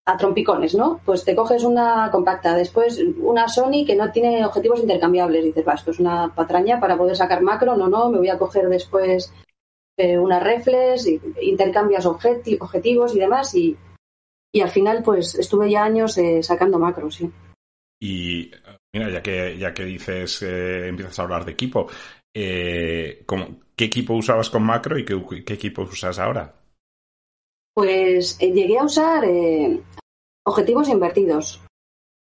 a 0.08 0.18
trompicones, 0.18 0.74
¿no? 0.76 1.02
Pues 1.04 1.26
te 1.26 1.36
coges 1.36 1.64
una 1.64 2.10
compacta, 2.12 2.56
después 2.56 3.02
una 3.18 3.50
Sony 3.50 3.84
que 3.86 3.96
no 3.96 4.10
tiene 4.12 4.46
objetivos 4.46 4.80
intercambiables. 4.80 5.44
Dices, 5.44 5.68
va, 5.68 5.74
esto 5.74 5.92
es 5.92 6.00
una 6.00 6.34
patraña 6.34 6.80
para 6.80 6.98
poder 6.98 7.18
sacar 7.18 7.42
macro. 7.42 7.76
No, 7.76 7.90
no, 7.90 8.10
me 8.10 8.20
voy 8.20 8.30
a 8.30 8.38
coger 8.38 8.70
después 8.70 9.34
eh, 9.98 10.18
una 10.18 10.40
reflex, 10.40 11.08
intercambias 11.42 12.06
objetivos 12.06 13.16
y 13.16 13.20
demás. 13.20 13.54
Y, 13.56 13.78
al 14.62 14.70
final, 14.70 15.04
pues 15.04 15.36
estuve 15.36 15.70
ya 15.70 15.84
años 15.84 16.18
eh, 16.18 16.42
sacando 16.42 16.80
macro, 16.80 17.12
sí. 17.12 17.30
Y 18.00 18.50
mira, 18.94 19.10
ya 19.10 19.22
que, 19.22 19.58
ya 19.58 19.74
que 19.74 19.84
dices, 19.84 20.42
eh, 20.44 20.88
empiezas 20.88 21.20
a 21.20 21.24
hablar 21.24 21.44
de 21.44 21.52
equipo, 21.52 21.88
eh, 22.34 23.24
¿qué 23.76 23.86
equipo 23.86 24.14
usabas 24.14 24.50
con 24.50 24.64
macro 24.64 24.98
y 24.98 25.06
qué, 25.06 25.54
equipo 25.54 25.84
usas 25.84 26.20
ahora? 26.20 26.54
Pues 27.74 28.38
eh, 28.40 28.52
llegué 28.52 28.78
a 28.78 28.86
usar 28.86 29.26
eh, 29.26 29.82
objetivos 30.46 30.90
invertidos 30.90 31.62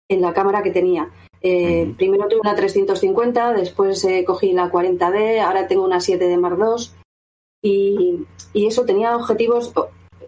en 0.09 0.21
la 0.21 0.33
cámara 0.33 0.63
que 0.63 0.71
tenía. 0.71 1.09
Eh, 1.41 1.93
primero 1.97 2.27
tuve 2.27 2.39
una 2.41 2.55
350, 2.55 3.53
después 3.53 4.05
cogí 4.25 4.53
la 4.53 4.71
40D, 4.71 5.41
ahora 5.41 5.67
tengo 5.67 5.85
una 5.85 5.97
7D 5.97 6.39
Mark 6.39 6.57
II 6.59 6.89
y, 7.61 8.25
y 8.53 8.65
eso 8.65 8.85
tenía 8.85 9.15
objetivos, 9.15 9.71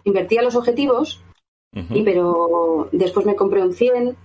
invertía 0.04 0.42
los 0.42 0.54
objetivos, 0.54 1.20
y, 1.72 2.02
pero 2.02 2.88
después 2.92 3.26
me 3.26 3.36
compré 3.36 3.62
un 3.62 3.72
100, 3.72 4.16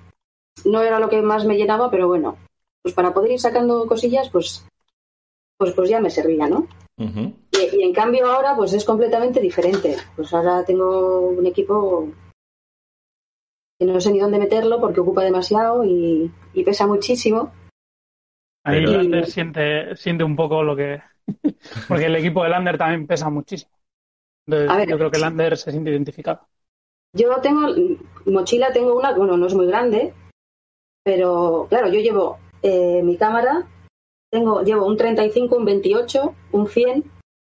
no 0.65 0.81
era 0.81 0.99
lo 0.99 1.09
que 1.09 1.21
más 1.21 1.45
me 1.45 1.55
llenaba, 1.55 1.89
pero 1.89 2.07
bueno, 2.07 2.37
pues 2.81 2.93
para 2.93 3.13
poder 3.13 3.31
ir 3.31 3.39
sacando 3.39 3.85
cosillas, 3.87 4.29
pues, 4.29 4.65
pues, 5.57 5.73
pues 5.73 5.89
ya 5.89 5.99
me 5.99 6.09
servía, 6.09 6.47
¿no? 6.47 6.67
Y, 6.97 7.83
en 7.83 7.93
cambio 7.93 8.27
ahora 8.27 8.55
pues 8.55 8.73
es 8.73 8.85
completamente 8.85 9.39
diferente. 9.39 9.97
Pues 10.15 10.33
ahora 10.33 10.63
tengo 10.65 11.29
un 11.29 11.45
equipo 11.45 12.07
que 13.79 13.85
no 13.85 13.99
sé 13.99 14.11
ni 14.11 14.19
dónde 14.19 14.39
meterlo 14.39 14.79
porque 14.79 14.99
ocupa 14.99 15.23
demasiado 15.23 15.83
y, 15.83 16.31
pesa 16.65 16.87
muchísimo. 16.87 17.51
Ahí 18.65 18.85
Lander 18.85 19.25
siente, 19.27 19.95
siente 19.95 20.23
un 20.23 20.35
poco 20.35 20.63
lo 20.63 20.75
que... 20.75 21.01
porque 21.87 22.05
el 22.05 22.15
equipo 22.15 22.43
de 22.43 22.49
Lander 22.49 22.77
también 22.77 23.07
pesa 23.07 23.29
muchísimo. 23.29 23.71
yo 24.47 24.97
creo 24.97 25.11
que 25.11 25.19
Lander 25.19 25.57
se 25.57 25.71
siente 25.71 25.91
identificado. 25.91 26.47
Yo 27.15 27.35
tengo, 27.41 27.67
mochila 28.25 28.73
tengo 28.73 28.97
una, 28.97 29.13
bueno, 29.13 29.37
no 29.37 29.45
es 29.45 29.53
muy 29.53 29.67
grande, 29.67 30.13
pero 31.03 31.67
claro, 31.69 31.89
yo 31.89 31.99
llevo 31.99 32.39
eh, 32.63 33.01
mi 33.03 33.17
cámara, 33.17 33.67
tengo, 34.33 34.61
llevo 34.63 34.85
un 34.85 34.97
35, 34.97 35.55
un 35.55 35.65
28, 35.65 36.35
un 36.51 36.67
100 36.67 37.03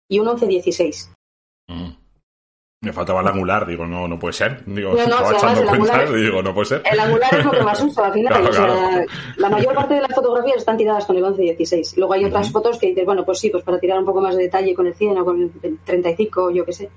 y 0.09 0.19
un 0.19 0.27
11-16. 0.29 1.11
Mm. 1.69 1.91
Me 2.83 2.93
faltaba 2.93 3.21
el 3.21 3.27
angular, 3.27 3.67
digo, 3.67 3.85
no, 3.85 4.07
no 4.07 4.19
puede 4.19 4.35
ser. 4.35 4.65
Digo, 4.65 4.93
no, 4.93 5.07
no, 5.07 5.33
echando 5.33 5.67
cuentas, 5.67 6.15
digo, 6.15 6.43
no 6.43 6.55
puede 6.55 6.67
ser. 6.67 6.83
El 6.85 7.01
angular 7.01 7.35
es 7.35 7.45
lo 7.45 7.51
que 7.51 7.63
más 7.63 7.83
uso, 7.83 8.05
al 8.05 8.13
final. 8.13 9.07
la 9.37 9.49
mayor 9.49 9.75
parte 9.75 9.95
de 9.95 10.03
las 10.03 10.15
fotografías 10.15 10.59
están 10.59 10.77
tiradas 10.77 11.05
con 11.05 11.17
el 11.17 11.25
11-16. 11.25 11.97
Luego 11.97 12.13
hay 12.13 12.25
otras 12.27 12.51
fotos 12.53 12.79
que 12.79 12.89
dices, 12.89 13.05
bueno, 13.05 13.25
pues 13.25 13.41
sí, 13.41 13.51
pues 13.51 13.65
para 13.65 13.81
tirar 13.81 13.99
un 13.99 14.05
poco 14.05 14.21
más 14.21 14.37
de 14.37 14.45
detalle 14.45 14.75
con 14.75 14.87
el 14.87 14.95
100 14.95 15.19
o 15.19 15.25
con 15.25 15.53
el 15.63 15.79
35, 15.85 16.51
yo 16.51 16.65
qué 16.65 16.73
sé. 16.73 16.91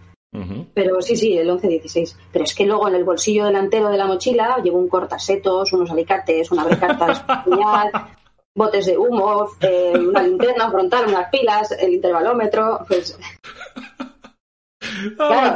Pero 0.76 1.02
sí, 1.02 1.16
sí, 1.16 1.36
el 1.38 1.50
11-16. 1.50 2.16
Pero 2.32 2.46
es 2.46 2.54
que 2.54 2.66
luego 2.66 2.88
en 2.88 2.96
el 2.96 3.04
bolsillo 3.04 3.46
delantero 3.46 3.90
de 3.90 3.98
la 3.98 4.06
mochila 4.06 4.62
llevo 4.64 4.78
un 4.78 4.88
cortasetos, 4.88 5.74
unos 5.74 5.90
alicates, 5.90 6.52
una 6.52 6.64
brecartas, 6.66 7.24
puñal, 7.44 7.90
botes 8.60 8.86
de 8.86 8.98
humo, 8.98 9.48
eh, 9.62 9.94
una 9.98 10.22
linterna 10.22 10.70
frontal, 10.70 11.06
unas 11.08 11.30
pilas, 11.30 11.72
el 11.72 11.94
intervalómetro, 11.94 12.86
pues... 12.88 13.18
Ah, 15.18 15.56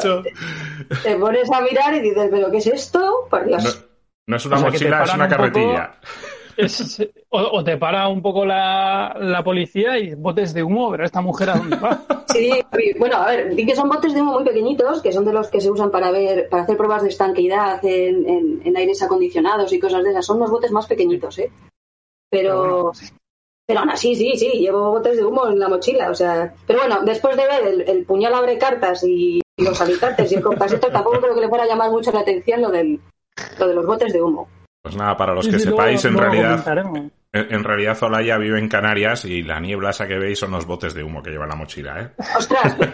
te 1.03 1.15
pones 1.17 1.51
a 1.51 1.61
mirar 1.61 1.93
y 1.95 1.99
dices, 1.99 2.29
¿pero 2.31 2.49
qué 2.49 2.57
es 2.57 2.67
esto? 2.67 3.27
Por 3.29 3.45
Dios. 3.45 3.85
No, 4.25 4.37
es 4.37 4.45
una 4.45 4.57
mochila, 4.57 5.03
es 5.03 5.13
una 5.13 5.27
carretilla. 5.27 5.95
o, 7.29 7.63
te 7.63 7.77
para 7.77 8.07
un 8.07 8.21
poco 8.21 8.45
la, 8.45 9.17
la, 9.19 9.43
policía 9.43 9.97
y 9.97 10.15
botes 10.15 10.53
de 10.53 10.63
humo, 10.63 10.91
pero 10.91 11.03
esta 11.03 11.19
mujer 11.19 11.49
a 11.49 11.55
dónde 11.55 11.75
va. 11.77 12.01
Sí, 12.33 12.49
bueno, 12.97 13.17
a 13.17 13.27
ver, 13.27 13.53
di 13.53 13.63
que 13.63 13.75
son 13.75 13.89
botes 13.89 14.11
de 14.11 14.21
humo 14.21 14.33
muy 14.33 14.43
pequeñitos, 14.43 15.03
que 15.03 15.11
son 15.11 15.23
de 15.23 15.33
los 15.33 15.49
que 15.49 15.61
se 15.61 15.69
usan 15.69 15.91
para 15.91 16.09
ver, 16.09 16.49
para 16.49 16.63
hacer 16.63 16.75
pruebas 16.77 17.03
de 17.03 17.09
estanqueidad 17.09 17.83
en, 17.85 18.59
en, 18.63 18.77
aires 18.77 19.03
acondicionados 19.03 19.71
y 19.71 19.79
cosas 19.79 20.03
de 20.03 20.09
esas. 20.09 20.25
Son 20.25 20.39
los 20.39 20.49
botes 20.49 20.71
más 20.71 20.87
pequeñitos, 20.87 21.37
¿eh? 21.37 21.51
Pero, 22.33 22.91
pero 23.67 23.81
aún 23.81 23.91
así, 23.91 24.15
sí, 24.15 24.33
sí, 24.35 24.49
llevo 24.53 24.89
botes 24.89 25.17
de 25.17 25.23
humo 25.23 25.47
en 25.47 25.59
la 25.59 25.69
mochila, 25.69 26.09
o 26.09 26.15
sea. 26.15 26.51
Pero 26.65 26.79
bueno, 26.79 27.01
después 27.03 27.37
de 27.37 27.45
ver 27.45 27.87
el, 27.87 28.05
puñal 28.05 28.33
abre 28.33 28.57
cartas 28.57 29.03
y, 29.03 29.39
los 29.57 29.79
alicates 29.79 30.31
y 30.31 30.35
el 30.35 30.41
compasito, 30.41 30.87
tampoco 30.87 31.21
creo 31.21 31.35
que 31.35 31.41
le 31.41 31.47
fuera 31.47 31.65
a 31.65 31.67
llamar 31.67 31.91
mucho 31.91 32.11
la 32.11 32.21
atención 32.21 32.63
lo, 32.63 32.71
del, 32.71 32.99
lo 33.59 33.67
de 33.67 33.75
los 33.75 33.85
botes 33.85 34.11
de 34.11 34.19
humo. 34.23 34.49
Pues 34.81 34.95
nada, 34.95 35.15
para 35.15 35.35
los 35.35 35.47
que 35.47 35.59
sepáis, 35.59 36.03
en 36.05 36.17
realidad, 36.17 36.65
en, 37.31 37.63
realidad 37.63 38.01
Olaya 38.01 38.37
vive 38.37 38.57
en 38.57 38.67
Canarias 38.67 39.25
y 39.25 39.43
la 39.43 39.59
niebla 39.59 39.91
esa 39.91 40.07
que 40.07 40.17
veis 40.17 40.39
son 40.39 40.51
los 40.51 40.65
botes 40.65 40.95
de 40.95 41.03
humo 41.03 41.21
que 41.21 41.29
lleva 41.29 41.45
la 41.45 41.55
mochila, 41.55 42.01
¿eh? 42.01 42.09
Ostras, 42.35 42.75
pues 42.75 42.89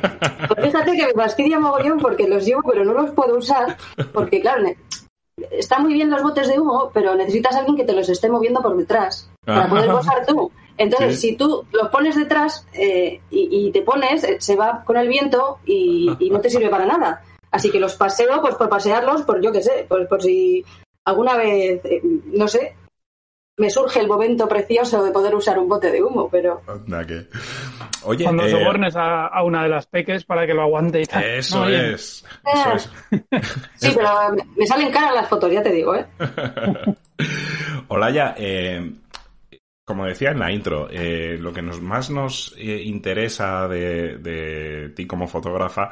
fíjate 0.62 0.98
que 0.98 1.08
me 1.08 1.14
fastidia 1.14 1.60
mogollón 1.60 1.98
porque 1.98 2.28
los 2.28 2.46
llevo 2.46 2.62
pero 2.70 2.84
no 2.84 2.94
los 2.94 3.12
puedo 3.12 3.38
usar 3.38 3.78
porque, 4.14 4.42
claro, 4.42 4.66
están 5.52 5.84
muy 5.84 5.94
bien 5.94 6.10
los 6.10 6.22
botes 6.22 6.48
de 6.48 6.60
humo, 6.60 6.92
pero 6.94 7.16
necesitas 7.16 7.56
a 7.56 7.60
alguien 7.60 7.78
que 7.78 7.84
te 7.84 7.94
los 7.94 8.10
esté 8.10 8.30
moviendo 8.30 8.62
por 8.62 8.76
detrás 8.78 9.30
para 9.46 9.68
poder 9.68 9.92
posar 9.92 10.26
tú. 10.26 10.52
Entonces, 10.78 11.20
si 11.20 11.36
tú 11.36 11.66
los 11.74 11.90
pones 11.90 12.16
detrás 12.16 12.66
eh, 12.74 13.20
y, 13.30 13.70
te 13.72 13.82
pones, 13.82 14.24
eh, 14.24 14.38
se 14.40 14.56
va 14.56 14.84
con 14.86 14.96
el 14.96 15.10
viento 15.10 15.60
y, 15.66 16.10
y, 16.20 16.30
no 16.30 16.40
te 16.40 16.50
sirve 16.50 16.70
para 16.70 16.86
nada. 16.86 17.22
Así 17.52 17.70
que 17.70 17.80
los 17.80 17.96
paseo, 17.96 18.42
pues 18.42 18.56
por 18.56 18.70
pasearlos, 18.70 19.24
por 19.24 19.42
yo 19.42 19.52
qué 19.52 19.62
sé, 19.62 19.86
pues 19.90 20.08
por 20.08 20.22
si 20.22 20.64
alguna 21.04 21.36
vez, 21.36 21.84
eh, 21.84 22.02
no 22.04 22.48
sé, 22.48 22.76
me 23.60 23.70
surge 23.70 24.00
el 24.00 24.08
momento 24.08 24.48
precioso 24.48 25.04
de 25.04 25.12
poder 25.12 25.36
usar 25.36 25.60
un 25.60 25.68
bote 25.68 25.92
de 25.92 26.02
humo, 26.02 26.30
pero... 26.32 26.62
Oye, 28.04 28.24
Cuando 28.24 28.46
eh... 28.46 28.52
sobornes 28.52 28.96
a, 28.96 29.44
una 29.44 29.64
de 29.64 29.70
las 29.70 29.86
peques 29.86 30.24
para 30.24 30.48
que 30.48 30.54
lo 30.54 30.64
aguante 30.64 31.02
y 31.02 31.06
tal. 31.06 31.24
Eso, 31.24 31.68
es, 31.68 32.26
sí, 33.76 33.92
pero 33.94 34.10
me 34.56 34.66
salen 34.66 34.92
caras 34.92 35.14
las 35.14 35.28
fotos, 35.28 35.52
ya 35.52 35.62
te 35.62 35.72
digo, 35.72 35.94
¿eh? 35.94 36.06
Olaya, 37.90 38.34
eh, 38.38 38.94
como 39.84 40.06
decía 40.06 40.32
en 40.32 40.40
la 40.40 40.52
intro, 40.52 40.88
eh, 40.90 41.38
lo 41.38 41.52
que 41.52 41.62
nos, 41.62 41.82
más 41.82 42.10
nos 42.10 42.56
interesa 42.58 43.68
de, 43.68 44.18
de 44.20 44.90
ti 44.96 45.06
como 45.06 45.28
fotógrafa 45.28 45.92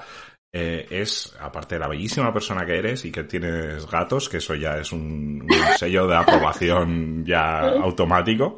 eh, 0.53 0.87
es, 0.89 1.35
aparte 1.39 1.75
de 1.75 1.79
la 1.79 1.89
bellísima 1.89 2.33
persona 2.33 2.65
que 2.65 2.77
eres 2.77 3.03
y 3.03 3.11
que 3.11 3.25
tienes 3.25 3.85
gatos, 3.85 4.29
que 4.29 4.37
eso 4.37 4.55
ya 4.55 4.77
es 4.77 4.91
un, 4.91 5.45
sello 5.77 6.07
de 6.07 6.15
aprobación 6.15 7.25
ya 7.25 7.59
automático, 7.67 8.55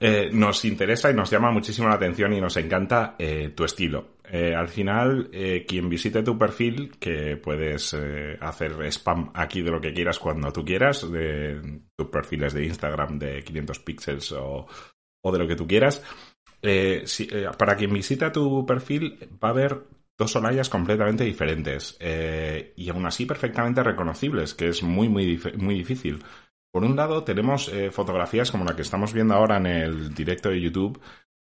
eh, 0.00 0.30
nos 0.32 0.64
interesa 0.64 1.10
y 1.10 1.14
nos 1.14 1.30
llama 1.30 1.50
muchísimo 1.50 1.88
la 1.88 1.96
atención 1.96 2.32
y 2.32 2.40
nos 2.40 2.56
encanta 2.56 3.16
eh, 3.18 3.52
tu 3.54 3.64
estilo. 3.64 4.18
al 4.30 4.68
final, 4.68 5.30
quien 5.66 5.88
visite 5.88 6.22
tu 6.22 6.38
perfil, 6.38 6.96
que 7.00 7.36
puedes 7.36 7.96
hacer 8.40 8.72
spam 8.92 9.30
aquí 9.34 9.62
de 9.62 9.70
lo 9.70 9.80
que 9.80 9.92
quieras 9.92 10.18
cuando 10.18 10.52
tú 10.52 10.64
quieras, 10.64 11.10
de 11.10 11.80
tus 11.96 12.08
perfiles 12.08 12.52
de 12.52 12.66
Instagram 12.66 13.18
de 13.18 13.42
500 13.42 13.78
píxeles 13.80 14.32
o, 14.32 14.66
de 15.24 15.38
lo 15.38 15.48
que 15.48 15.56
tú 15.56 15.66
quieras, 15.66 16.02
para 17.58 17.76
quien 17.76 17.92
visita 17.92 18.30
tu 18.30 18.66
perfil 18.66 19.18
va 19.42 19.48
a 19.48 19.54
ver 19.54 19.97
dos 20.18 20.34
Olayas 20.34 20.68
completamente 20.68 21.24
diferentes 21.24 21.96
eh, 22.00 22.72
y 22.76 22.90
aún 22.90 23.06
así 23.06 23.24
perfectamente 23.24 23.84
reconocibles, 23.84 24.52
que 24.52 24.68
es 24.68 24.82
muy, 24.82 25.08
muy, 25.08 25.40
muy 25.56 25.76
difícil. 25.76 26.22
Por 26.72 26.84
un 26.84 26.96
lado, 26.96 27.22
tenemos 27.22 27.68
eh, 27.68 27.90
fotografías 27.90 28.50
como 28.50 28.64
la 28.64 28.74
que 28.74 28.82
estamos 28.82 29.12
viendo 29.12 29.34
ahora 29.34 29.56
en 29.58 29.66
el 29.66 30.14
directo 30.14 30.50
de 30.50 30.60
YouTube, 30.60 31.00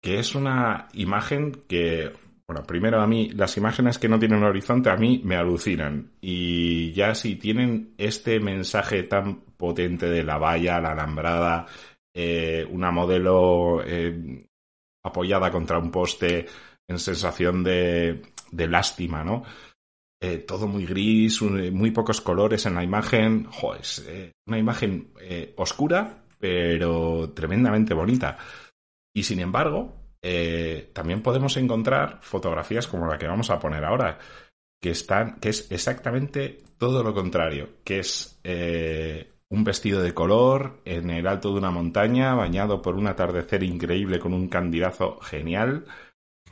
que 0.03 0.19
es 0.19 0.35
una 0.35 0.89
imagen 0.93 1.53
que, 1.67 2.13
bueno, 2.47 2.65
primero 2.65 3.01
a 3.01 3.07
mí, 3.07 3.31
las 3.31 3.57
imágenes 3.57 3.99
que 3.99 4.09
no 4.09 4.19
tienen 4.19 4.45
horizonte 4.45 4.91
a 4.91 4.97
mí 4.97 5.23
me 5.25 5.37
alucinan. 5.37 6.13
Y 6.21 6.93
ya 6.93 7.15
si 7.15 7.37
tienen 7.37 7.95
este 7.97 8.41
mensaje 8.41 9.05
tan 9.05 9.41
potente 9.57 10.09
de 10.09 10.23
la 10.23 10.37
valla, 10.37 10.81
la 10.81 10.93
alambrada, 10.93 11.67
eh, 12.15 12.67
una 12.71 12.91
modelo 12.91 13.83
apoyada 15.03 15.51
contra 15.51 15.79
un 15.79 15.91
poste 15.91 16.47
en 16.87 16.99
sensación 16.99 17.63
de, 17.63 18.21
de 18.51 18.69
lástima, 18.69 19.25
¿no? 19.25 19.43
Eh, 20.23 20.39
todo 20.39 20.69
muy 20.69 20.85
gris, 20.85 21.41
muy 21.41 21.93
pocos 21.93 22.21
colores 22.21 22.67
en 22.67 22.75
la 22.75 22.85
imagen. 22.85 23.49
eh, 24.07 24.33
una 24.47 24.59
imagen 24.59 25.13
eh, 25.19 25.55
oscura, 25.57 26.25
pero 26.39 27.31
tremendamente 27.35 27.95
bonita. 27.95 28.37
Y 29.15 29.23
sin 29.23 29.41
embargo, 29.41 29.97
también 30.93 31.23
podemos 31.23 31.57
encontrar 31.57 32.19
fotografías 32.21 32.87
como 32.87 33.07
la 33.07 33.17
que 33.17 33.27
vamos 33.27 33.49
a 33.49 33.59
poner 33.59 33.83
ahora, 33.83 34.19
que 34.81 34.91
están, 34.91 35.41
que 35.41 35.49
es 35.49 35.71
exactamente 35.73 36.63
todo 36.77 37.03
lo 37.03 37.15
contrario, 37.15 37.77
que 37.83 38.01
es 38.01 38.39
un 39.49 39.65
vestido 39.65 40.03
de 40.03 40.15
color 40.15 40.81
en 40.85 41.11
el 41.11 41.27
alto 41.27 41.51
de 41.51 41.59
una 41.59 41.71
montaña, 41.71 42.35
bañado 42.35 42.83
por 42.83 42.95
un 42.95 43.07
atardecer 43.07 43.63
increíble 43.63 44.19
con 44.19 44.35
un 44.35 44.49
candidazo 44.49 45.19
genial. 45.21 45.87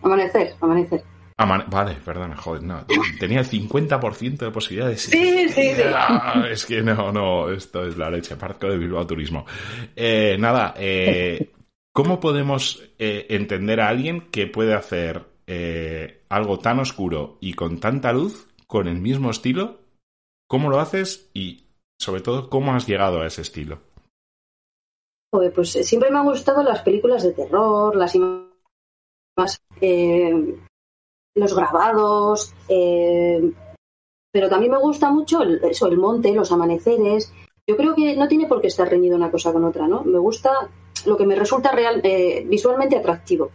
Amanecer, 0.02 0.54
amanecer 0.60 1.04
vale, 1.46 1.96
perdona, 2.04 2.36
joder, 2.36 2.62
no. 2.64 2.84
Tenía 3.20 3.40
el 3.40 3.46
50% 3.46 4.38
de 4.38 4.50
posibilidades. 4.50 5.02
Sí, 5.02 5.48
sí, 5.48 5.74
sí. 5.74 5.82
Ah, 5.94 6.44
es 6.50 6.66
que 6.66 6.82
no, 6.82 7.12
no, 7.12 7.50
esto 7.50 7.86
es 7.86 7.96
la 7.96 8.10
leche. 8.10 8.36
Parco 8.36 8.68
de 8.68 8.76
Bilbao 8.76 9.06
Turismo. 9.06 9.46
Eh, 9.94 10.36
nada, 10.38 10.74
eh, 10.76 11.50
¿cómo 11.92 12.18
podemos 12.18 12.82
eh, 12.98 13.26
entender 13.30 13.80
a 13.80 13.88
alguien 13.88 14.30
que 14.32 14.46
puede 14.46 14.74
hacer 14.74 15.26
algo 16.28 16.58
tan 16.58 16.78
oscuro 16.78 17.38
y 17.40 17.54
con 17.54 17.80
tanta 17.80 18.12
luz 18.12 18.48
con 18.66 18.88
el 18.88 19.00
mismo 19.00 19.30
estilo? 19.30 19.78
¿Cómo 20.48 20.68
lo 20.70 20.80
haces 20.80 21.30
y, 21.34 21.64
sobre 21.98 22.20
todo, 22.20 22.50
cómo 22.50 22.74
has 22.74 22.86
llegado 22.86 23.20
a 23.20 23.26
ese 23.26 23.42
estilo? 23.42 23.80
pues 25.30 25.72
siempre 25.72 26.10
me 26.10 26.18
han 26.18 26.24
gustado 26.24 26.62
las 26.62 26.80
películas 26.80 27.22
de 27.22 27.32
terror, 27.32 27.94
las 27.94 28.16
más 29.36 29.60
los 31.38 31.54
grabados, 31.54 32.54
eh, 32.68 33.52
Pero 34.32 34.48
también 34.48 34.72
me 34.72 34.78
gusta 34.78 35.10
mucho 35.10 35.42
el, 35.42 35.62
eso, 35.64 35.86
el 35.86 35.98
monte, 35.98 36.32
los 36.32 36.52
amaneceres. 36.52 37.32
Yo 37.66 37.76
creo 37.76 37.94
que 37.94 38.16
no 38.16 38.28
tiene 38.28 38.46
por 38.46 38.60
qué 38.60 38.68
estar 38.68 38.88
reñido 38.88 39.16
una 39.16 39.30
cosa 39.30 39.52
con 39.52 39.64
otra, 39.64 39.86
¿no? 39.86 40.02
Me 40.04 40.18
gusta 40.18 40.68
lo 41.06 41.16
que 41.16 41.26
me 41.26 41.36
resulta 41.36 41.72
real, 41.72 42.00
eh, 42.02 42.44
visualmente 42.46 42.96
atractivo. 42.96 43.50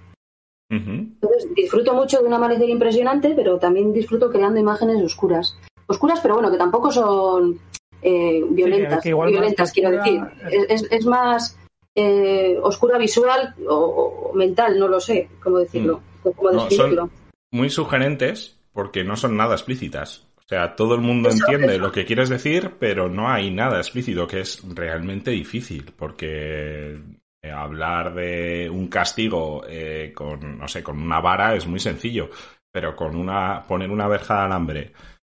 Entonces 0.69 1.53
disfruto 1.53 1.93
mucho 1.93 2.19
de 2.19 2.27
un 2.27 2.33
amanecer 2.33 2.67
impresionante, 2.67 3.33
pero 3.35 3.59
también 3.59 3.93
disfruto 3.93 4.31
creando 4.31 4.59
imágenes 4.59 5.03
oscuras. 5.03 5.55
Oscuras, 5.85 6.19
pero 6.21 6.33
bueno, 6.33 6.49
que 6.49 6.57
tampoco 6.57 6.91
son 6.91 7.59
eh, 8.01 8.43
violentas. 8.49 9.03
violentas, 9.03 9.71
quiero 9.71 9.91
decir. 9.91 10.21
Es, 10.69 11.05
más 11.05 11.57
eh, 11.95 12.57
oscura 12.61 12.97
visual 12.97 13.53
o, 13.69 14.31
mental, 14.33 14.79
no 14.79 14.87
lo 14.87 14.99
sé 14.99 15.29
cómo 15.41 15.59
decirlo. 15.59 16.01
Mm. 16.23 16.69
son 16.69 17.11
muy 17.53 17.69
sugerentes 17.69 18.59
porque 18.73 19.03
no 19.03 19.15
son 19.15 19.37
nada 19.37 19.53
explícitas. 19.53 20.27
O 20.37 20.47
sea, 20.47 20.75
todo 20.75 20.95
el 20.95 21.01
mundo 21.01 21.29
entiende 21.29 21.77
lo 21.77 21.91
que 21.91 22.03
quieres 22.03 22.27
decir, 22.27 22.73
pero 22.79 23.07
no 23.07 23.29
hay 23.29 23.49
nada 23.51 23.77
explícito, 23.77 24.27
que 24.27 24.41
es 24.41 24.61
realmente 24.75 25.31
difícil, 25.31 25.93
porque 25.95 26.99
eh, 27.41 27.51
hablar 27.51 28.13
de 28.13 28.69
un 28.69 28.87
castigo 28.87 29.63
eh, 29.67 30.11
con, 30.13 30.57
no 30.57 30.67
sé, 30.67 30.83
con 30.83 31.01
una 31.01 31.21
vara 31.21 31.55
es 31.55 31.65
muy 31.67 31.79
sencillo, 31.79 32.29
pero 32.71 32.95
con 32.95 33.15
una, 33.15 33.65
poner 33.65 33.89
una 33.89 34.07
verja 34.07 34.39
de 34.39 34.41
alambre 34.41 34.93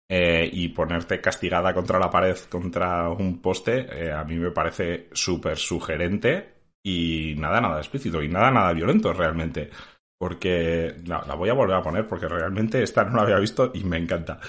eh, 0.09 0.49
y 0.51 0.69
ponerte 0.69 1.21
castigada 1.21 1.75
contra 1.75 1.99
la 1.99 2.11
pared, 2.11 2.37
contra 2.49 3.11
un 3.11 3.43
poste, 3.43 4.13
a 4.13 4.25
mí 4.25 4.37
me 4.37 4.53
parece 4.53 5.09
súper 5.13 5.59
sugerente 5.59 6.55
y 6.83 7.35
nada, 7.39 7.61
nada 7.61 7.79
explícito 7.79 8.23
y 8.23 8.29
nada, 8.29 8.51
nada 8.51 8.73
violento 8.73 9.13
realmente. 9.13 9.71
Porque 10.19 10.95
la 11.07 11.35
voy 11.35 11.51
a 11.51 11.55
volver 11.55 11.77
a 11.77 11.83
poner 11.83 12.07
porque 12.07 12.29
realmente 12.29 12.83
esta 12.83 13.05
no 13.05 13.17
la 13.17 13.23
había 13.23 13.39
visto 13.39 13.71
y 13.75 13.85
me 13.85 13.99
encanta. 13.99 14.41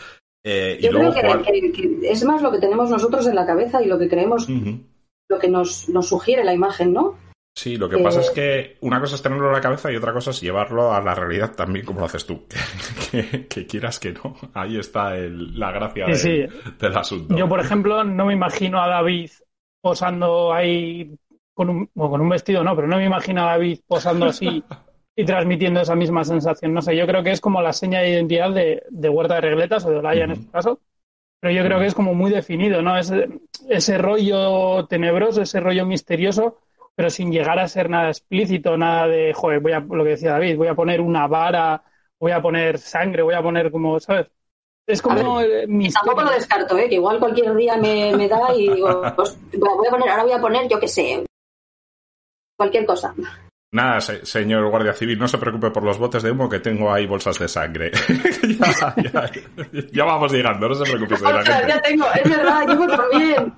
Yo 0.43 0.91
creo 0.91 1.11
que, 1.11 1.99
es 2.03 2.23
más 2.23 2.41
lo 2.41 2.51
que 2.51 2.59
tenemos 2.59 2.89
nosotros 2.89 3.25
en 3.25 3.35
la 3.35 3.47
cabeza 3.47 3.81
y 3.81 3.87
lo 3.87 3.97
que 3.97 4.07
creemos, 4.07 4.47
lo 4.47 5.39
que 5.39 5.49
nos, 5.49 5.89
nos 5.89 6.07
sugiere 6.07 6.43
la 6.43 6.53
imagen, 6.53 6.93
¿no? 6.93 7.17
Sí, 7.57 7.77
lo 7.77 7.87
que 7.87 7.97
pasa 7.99 8.19
es 8.19 8.31
que 8.31 8.77
una 8.81 8.99
cosa 8.99 9.15
es 9.15 9.21
tenerlo 9.21 9.47
en 9.47 9.53
la 9.53 9.61
cabeza 9.61 9.89
y 9.89 9.95
otra 9.95 10.11
cosa 10.11 10.31
es 10.31 10.41
llevarlo 10.41 10.93
a 10.93 11.01
la 11.01 11.15
realidad 11.15 11.55
también 11.55 11.85
como 11.85 12.01
lo 12.01 12.05
haces 12.05 12.25
tú. 12.25 12.43
que, 13.49 13.65
quieras 13.65 13.97
que 13.97 14.11
no. 14.11 14.35
Ahí 14.53 14.77
está 14.77 15.15
la 15.15 15.71
gracia 15.71 16.05
del 16.05 16.97
asunto. 16.97 17.35
Yo, 17.35 17.47
por 17.47 17.61
ejemplo, 17.61 18.03
no 18.03 18.25
me 18.25 18.33
imagino 18.33 18.81
a 18.81 18.89
David 18.89 19.31
posando 19.81 20.51
ahí 20.51 21.15
con 21.53 21.69
un, 21.69 21.85
con 21.87 22.19
un 22.19 22.27
vestido, 22.27 22.61
no, 22.61 22.75
pero 22.75 22.89
no 22.89 22.97
me 22.97 23.05
imagino 23.05 23.43
a 23.43 23.51
David 23.51 23.79
posando 23.87 24.25
así 24.25 24.61
y 25.15 25.25
transmitiendo 25.25 25.81
esa 25.81 25.95
misma 25.95 26.23
sensación. 26.23 26.73
No 26.73 26.81
sé, 26.81 26.95
yo 26.95 27.07
creo 27.07 27.23
que 27.23 27.31
es 27.31 27.41
como 27.41 27.61
la 27.61 27.73
seña 27.73 27.99
de 28.01 28.09
identidad 28.09 28.51
de, 28.51 29.09
Huerta 29.09 29.35
de 29.35 29.41
Regletas 29.41 29.85
o 29.85 29.89
de 29.89 29.97
Olaya 29.97 30.25
en 30.25 30.31
este 30.31 30.51
caso. 30.51 30.79
Pero 31.39 31.53
yo 31.53 31.63
creo 31.63 31.79
que 31.79 31.85
es 31.85 31.93
como 31.93 32.13
muy 32.13 32.31
definido, 32.31 32.81
¿no? 32.81 32.97
Ese, 32.97 33.27
ese 33.69 33.97
rollo 33.97 34.85
tenebroso, 34.87 35.41
ese 35.41 35.59
rollo 35.59 35.85
misterioso 35.85 36.59
pero 36.95 37.09
sin 37.09 37.31
llegar 37.31 37.59
a 37.59 37.67
ser 37.67 37.89
nada 37.89 38.07
explícito, 38.07 38.77
nada 38.77 39.07
de, 39.07 39.33
joder, 39.33 39.59
voy 39.59 39.73
a, 39.73 39.79
lo 39.81 40.03
que 40.03 40.11
decía 40.11 40.31
David, 40.31 40.57
voy 40.57 40.67
a 40.67 40.75
poner 40.75 41.01
una 41.01 41.27
vara, 41.27 41.83
voy 42.17 42.31
a 42.31 42.41
poner 42.41 42.79
sangre, 42.79 43.21
voy 43.21 43.35
a 43.35 43.43
poner 43.43 43.69
como, 43.69 43.99
¿sabes? 43.99 44.27
Es 44.87 45.01
como 45.01 45.39
mi 45.67 45.89
Tampoco 45.89 46.21
lo 46.21 46.31
descarto, 46.31 46.77
¿eh? 46.77 46.87
que 46.87 46.95
igual 46.95 47.19
cualquier 47.19 47.53
día 47.55 47.75
me, 47.75 48.15
me 48.15 48.29
da 48.29 48.55
y 48.55 48.69
digo, 48.69 49.01
pues 49.15 49.37
voy 49.57 49.87
a 49.87 49.89
poner, 49.89 50.09
ahora 50.09 50.23
voy 50.23 50.31
a 50.31 50.41
poner, 50.41 50.69
yo 50.69 50.79
qué 50.79 50.87
sé, 50.87 51.25
cualquier 52.55 52.85
cosa. 52.85 53.13
Nada, 53.75 53.99
señor 53.99 54.69
guardia 54.69 54.93
civil, 54.93 55.19
no 55.19 55.27
se 55.27 55.37
preocupe 55.37 55.69
por 55.69 55.83
los 55.83 55.97
botes 55.97 56.23
de 56.23 56.31
humo 56.31 56.47
que 56.47 56.59
tengo 56.59 56.93
ahí 56.93 57.05
bolsas 57.05 57.37
de 57.37 57.49
sangre. 57.49 57.91
ya, 59.91 60.05
vamos 60.05 60.31
llegando, 60.31 60.69
no 60.69 60.75
se 60.75 60.89
preocupe. 60.89 61.15
Ostras, 61.15 61.67
ya 61.67 61.81
tengo, 61.81 62.05
es 62.23 62.29
verdad, 62.29 62.61
yo 62.69 62.87
también. 62.87 63.53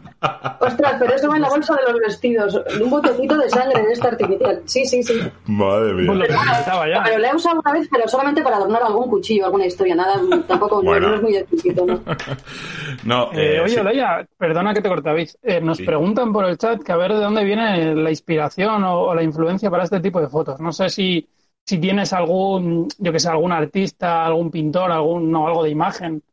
Ostras, 0.60 0.96
pero 1.00 1.14
eso 1.14 1.30
va 1.30 1.36
en 1.36 1.44
la 1.44 1.50
bolsa 1.50 1.76
de 1.76 1.92
los 1.92 2.02
vestidos. 2.02 2.60
Un 2.82 2.90
botecito 2.90 3.38
de 3.38 3.48
sangre 3.48 3.84
de 3.84 3.94
esta 3.94 4.08
artificial. 4.08 4.60
Sí, 4.66 4.88
sí, 4.88 5.04
sí. 5.04 5.22
Madre 5.46 5.94
mía. 5.94 6.08
Pues 6.08 6.28
pero, 6.28 7.04
pero 7.04 7.18
le 7.20 7.28
he 7.28 7.36
usado 7.36 7.62
una 7.64 7.74
vez, 7.74 7.88
pero 7.92 8.08
solamente 8.08 8.42
para 8.42 8.56
adornar 8.56 8.82
algún 8.82 9.12
cuchillo, 9.12 9.46
alguna 9.46 9.68
historia. 9.68 9.94
Nada, 9.94 10.20
tampoco 10.48 10.82
no, 10.82 10.96
es 10.96 11.22
muy 11.22 11.36
exquisito, 11.36 11.86
¿no? 11.86 12.02
no 13.04 13.32
eh, 13.34 13.58
eh, 13.58 13.60
oye, 13.60 13.80
Olaya, 13.80 14.28
perdona 14.36 14.74
que 14.74 14.82
te 14.82 14.90
cortabais. 14.90 15.38
Eh, 15.44 15.62
nos 15.62 15.80
preguntan 15.80 16.34
por 16.34 16.46
el 16.46 16.58
chat 16.58 16.82
que 16.82 16.92
a 16.92 16.98
ver 16.98 17.14
de 17.14 17.20
dónde 17.20 17.44
viene 17.44 17.94
la 17.94 18.10
inspiración 18.10 18.84
o, 18.84 19.02
o 19.02 19.14
la 19.14 19.22
influencia 19.22 19.70
para 19.70 19.84
este 19.84 20.00
tipo 20.00 20.07
tipo 20.08 20.22
de 20.22 20.28
fotos. 20.28 20.60
No 20.60 20.72
sé 20.72 20.90
si, 20.90 21.28
si 21.66 21.78
tienes 21.78 22.14
algún, 22.14 22.88
yo 22.98 23.12
que 23.12 23.20
sé, 23.20 23.30
algún 23.30 23.52
artista, 23.52 24.26
algún 24.26 24.50
pintor, 24.50 24.92
algún, 24.92 25.32
no, 25.32 25.48
algo 25.48 25.64
de 25.64 25.70
imagen. 25.70 26.24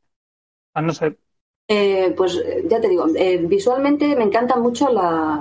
no 0.75 0.93
sé. 0.93 1.17
Eh, 1.69 2.13
pues 2.17 2.43
ya 2.69 2.81
te 2.81 2.89
digo, 2.89 3.07
eh, 3.17 3.39
visualmente 3.39 4.15
me 4.17 4.25
encanta 4.25 4.57
mucho 4.57 4.91
la, 4.91 5.41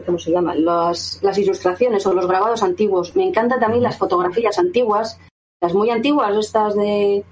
¿cómo 0.00 0.18
se 0.18 0.30
llama? 0.30 0.54
Las, 0.54 1.20
las 1.22 1.36
ilustraciones 1.38 2.06
o 2.06 2.14
los 2.14 2.26
grabados 2.26 2.62
antiguos. 2.62 3.14
Me 3.16 3.24
encantan 3.24 3.60
también 3.60 3.82
las 3.82 3.98
fotografías 3.98 4.58
antiguas, 4.58 5.18
las 5.60 5.74
muy 5.74 5.90
antiguas, 5.90 6.34
estas 6.36 6.74
de, 6.76 7.24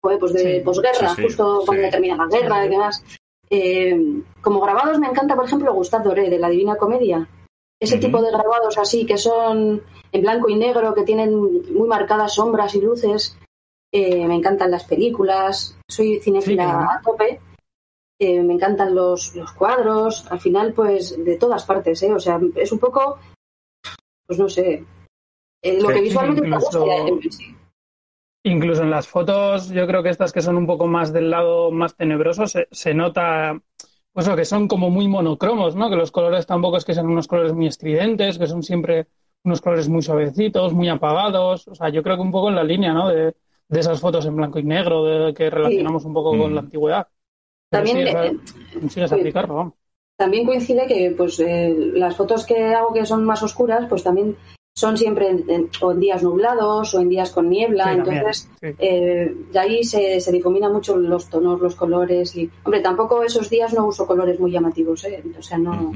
pues 0.00 0.32
de 0.32 0.62
posguerra, 0.64 1.14
justo 1.14 1.62
cuando 1.66 1.90
termina 1.90 2.16
la 2.16 2.26
guerra 2.26 2.64
y 2.64 2.68
demás. 2.68 3.04
Eh, 3.50 4.22
como 4.40 4.60
grabados 4.60 4.98
me 4.98 5.08
encanta, 5.08 5.34
por 5.34 5.46
ejemplo, 5.46 5.74
Gustave 5.74 6.04
Doré, 6.04 6.30
de 6.30 6.38
la 6.38 6.48
Divina 6.48 6.76
Comedia. 6.76 7.28
Ese 7.80 7.98
tipo 7.98 8.20
de 8.20 8.32
grabados 8.32 8.76
así, 8.78 9.06
que 9.06 9.18
son 9.18 9.82
en 10.12 10.22
blanco 10.22 10.48
y 10.48 10.56
negro, 10.56 10.94
que 10.94 11.04
tienen 11.04 11.34
muy 11.34 11.88
marcadas 11.88 12.34
sombras 12.34 12.74
y 12.74 12.80
luces. 12.80 13.38
Eh, 13.92 14.26
me 14.26 14.34
encantan 14.34 14.70
las 14.70 14.84
películas, 14.84 15.78
soy 15.88 16.18
cinéfila 16.20 16.88
a 16.92 17.00
tope. 17.02 17.40
Eh, 18.20 18.42
me 18.42 18.54
encantan 18.54 18.94
los, 18.94 19.34
los, 19.36 19.52
cuadros, 19.52 20.26
al 20.30 20.40
final, 20.40 20.72
pues 20.72 21.24
de 21.24 21.36
todas 21.36 21.64
partes, 21.64 22.02
¿eh? 22.02 22.12
O 22.12 22.18
sea, 22.18 22.40
es 22.56 22.72
un 22.72 22.80
poco, 22.80 23.18
pues 24.26 24.40
no 24.40 24.48
sé, 24.48 24.84
eh, 25.62 25.80
lo 25.80 25.88
que 25.88 26.00
visualmente 26.00 26.42
me 26.42 26.56
gusta. 26.56 26.80
Incluso 28.44 28.82
en 28.82 28.90
las 28.90 29.06
fotos, 29.06 29.68
yo 29.68 29.86
creo 29.86 30.02
que 30.02 30.08
estas 30.08 30.32
que 30.32 30.42
son 30.42 30.56
un 30.56 30.66
poco 30.66 30.86
más 30.86 31.12
del 31.12 31.30
lado 31.30 31.70
más 31.70 31.94
tenebroso, 31.94 32.44
se 32.46 32.94
nota 32.94 33.60
pues 34.18 34.26
lo 34.26 34.34
que 34.34 34.44
son 34.44 34.66
como 34.66 34.90
muy 34.90 35.06
monocromos, 35.06 35.76
¿no? 35.76 35.88
Que 35.88 35.94
los 35.94 36.10
colores 36.10 36.44
tampoco 36.44 36.76
es 36.76 36.84
que 36.84 36.92
sean 36.92 37.06
unos 37.06 37.28
colores 37.28 37.52
muy 37.52 37.68
estridentes, 37.68 38.36
que 38.36 38.48
son 38.48 38.64
siempre 38.64 39.06
unos 39.44 39.60
colores 39.60 39.88
muy 39.88 40.02
suavecitos, 40.02 40.74
muy 40.74 40.88
apagados. 40.88 41.68
O 41.68 41.74
sea, 41.76 41.88
yo 41.90 42.02
creo 42.02 42.16
que 42.16 42.22
un 42.22 42.32
poco 42.32 42.48
en 42.48 42.56
la 42.56 42.64
línea, 42.64 42.92
¿no? 42.92 43.10
De, 43.10 43.36
esas 43.70 44.00
fotos 44.00 44.26
en 44.26 44.34
blanco 44.34 44.58
y 44.58 44.64
negro, 44.64 45.04
de 45.04 45.32
que 45.32 45.48
relacionamos 45.48 46.04
un 46.04 46.14
poco 46.14 46.36
con 46.36 46.52
la 46.52 46.62
mm. 46.62 46.64
antigüedad. 46.64 47.06
También, 47.70 48.08
eh, 48.08 48.36
también 50.16 50.44
coincide 50.44 50.88
que 50.88 51.14
pues 51.16 51.38
eh, 51.38 51.72
las 51.92 52.16
fotos 52.16 52.44
que 52.44 52.74
hago 52.74 52.92
que 52.92 53.06
son 53.06 53.24
más 53.24 53.40
oscuras, 53.44 53.86
pues 53.88 54.02
también 54.02 54.36
son 54.78 54.96
siempre 54.96 55.28
en, 55.28 55.68
o 55.80 55.90
en 55.90 55.98
días 55.98 56.22
nublados 56.22 56.94
o 56.94 57.00
en 57.00 57.08
días 57.08 57.32
con 57.32 57.50
niebla, 57.50 57.92
entonces 57.92 58.48
eh, 58.62 59.34
de 59.50 59.58
ahí 59.58 59.82
se, 59.82 60.20
se 60.20 60.30
difumina 60.30 60.68
mucho 60.68 60.96
los 60.96 61.28
tonos, 61.28 61.60
los 61.60 61.74
colores 61.74 62.36
y, 62.36 62.48
hombre, 62.62 62.78
tampoco 62.80 63.24
esos 63.24 63.50
días 63.50 63.74
no 63.74 63.86
uso 63.86 64.06
colores 64.06 64.38
muy 64.38 64.52
llamativos, 64.52 65.02
¿eh? 65.02 65.20
o 65.36 65.42
sea, 65.42 65.58
no... 65.58 65.92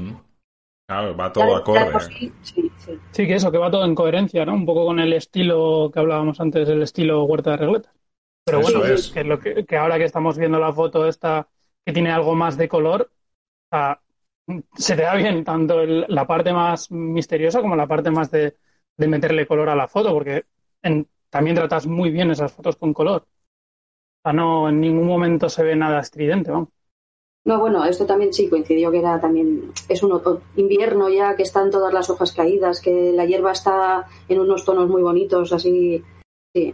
Claro, 0.85 1.15
va 1.15 1.31
todo 1.31 1.55
acorde. 1.55 1.97
Sí, 2.01 2.33
sí, 2.41 2.71
sí. 3.13 3.25
que 3.25 3.35
eso, 3.35 3.49
que 3.49 3.57
va 3.57 3.71
todo 3.71 3.85
en 3.85 3.95
coherencia, 3.95 4.45
¿no? 4.45 4.53
Un 4.53 4.65
poco 4.65 4.85
con 4.85 4.99
el 4.99 5.13
estilo 5.13 5.89
que 5.89 6.01
hablábamos 6.01 6.41
antes, 6.41 6.67
el 6.67 6.81
estilo 6.81 7.23
Huerta 7.23 7.51
de 7.51 7.57
Regletas. 7.57 7.93
Pero 8.43 8.59
bueno, 8.59 8.83
es. 8.83 9.09
Que, 9.11 9.23
lo 9.23 9.39
que, 9.39 9.65
ahora 9.77 9.97
que 9.97 10.03
estamos 10.03 10.37
viendo 10.37 10.59
la 10.59 10.73
foto 10.73 11.07
esta 11.07 11.47
que 11.85 11.93
tiene 11.93 12.11
algo 12.11 12.35
más 12.35 12.57
de 12.57 12.67
color, 12.67 13.09
se 14.75 14.95
te 14.97 15.03
da 15.03 15.15
bien 15.15 15.45
tanto 15.45 15.85
la 15.85 16.27
parte 16.27 16.51
más 16.51 16.91
misteriosa 16.91 17.61
como 17.61 17.77
la 17.77 17.87
parte 17.87 18.11
más 18.11 18.29
de, 18.29 18.57
de 18.97 19.07
meterle 19.07 19.47
color 19.47 19.69
a 19.69 19.75
la 19.75 19.87
foto, 19.87 20.11
porque 20.13 20.45
también 21.29 21.55
tratas 21.55 21.87
muy 21.87 22.11
bien 22.11 22.31
esas 22.31 22.51
fotos 22.51 22.75
con 22.75 22.93
color. 22.93 23.23
O 23.23 24.21
sea, 24.23 24.33
no, 24.33 24.69
en 24.69 24.79
ningún 24.79 25.07
momento 25.07 25.49
se 25.49 25.63
ve 25.63 25.75
nada 25.75 25.99
estridente, 25.99 26.51
vamos. 26.51 26.69
No, 27.45 27.59
bueno, 27.59 27.83
esto 27.83 28.05
también 28.05 28.31
sí 28.31 28.47
coincidió 28.47 28.89
que 28.89 28.99
era 28.99 29.19
también, 29.19 29.73
es 29.89 30.01
un 30.01 30.21
invierno 30.55 31.09
ya 31.09 31.35
que 31.35 31.43
están 31.43 31.71
todas 31.71 31.93
las 31.93 32.09
hojas 32.09 32.31
caídas, 32.31 32.79
que 32.79 33.11
la 33.11 33.25
hierba 33.25 33.51
está 33.51 34.07
en 34.29 34.39
unos 34.39 34.63
tonos 34.63 34.87
muy 34.87 35.01
bonitos, 35.01 35.51
así, 35.51 36.01
sí. 36.55 36.73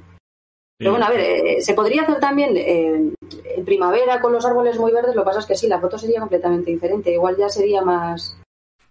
Pero 0.77 0.91
bueno, 0.91 1.07
a 1.07 1.09
ver, 1.09 1.19
eh, 1.21 1.61
se 1.61 1.73
podría 1.73 2.03
hacer 2.03 2.19
también 2.19 2.55
eh, 2.55 3.13
en 3.55 3.65
primavera 3.65 4.21
con 4.21 4.31
los 4.31 4.45
árboles 4.45 4.77
muy 4.77 4.91
verdes, 4.91 5.15
lo 5.15 5.23
que 5.23 5.25
pasa 5.25 5.39
es 5.39 5.45
que 5.47 5.55
sí, 5.55 5.67
la 5.67 5.81
foto 5.81 5.97
sería 5.97 6.19
completamente 6.19 6.69
diferente, 6.69 7.11
igual 7.11 7.35
ya 7.35 7.49
sería 7.49 7.81
más, 7.81 8.39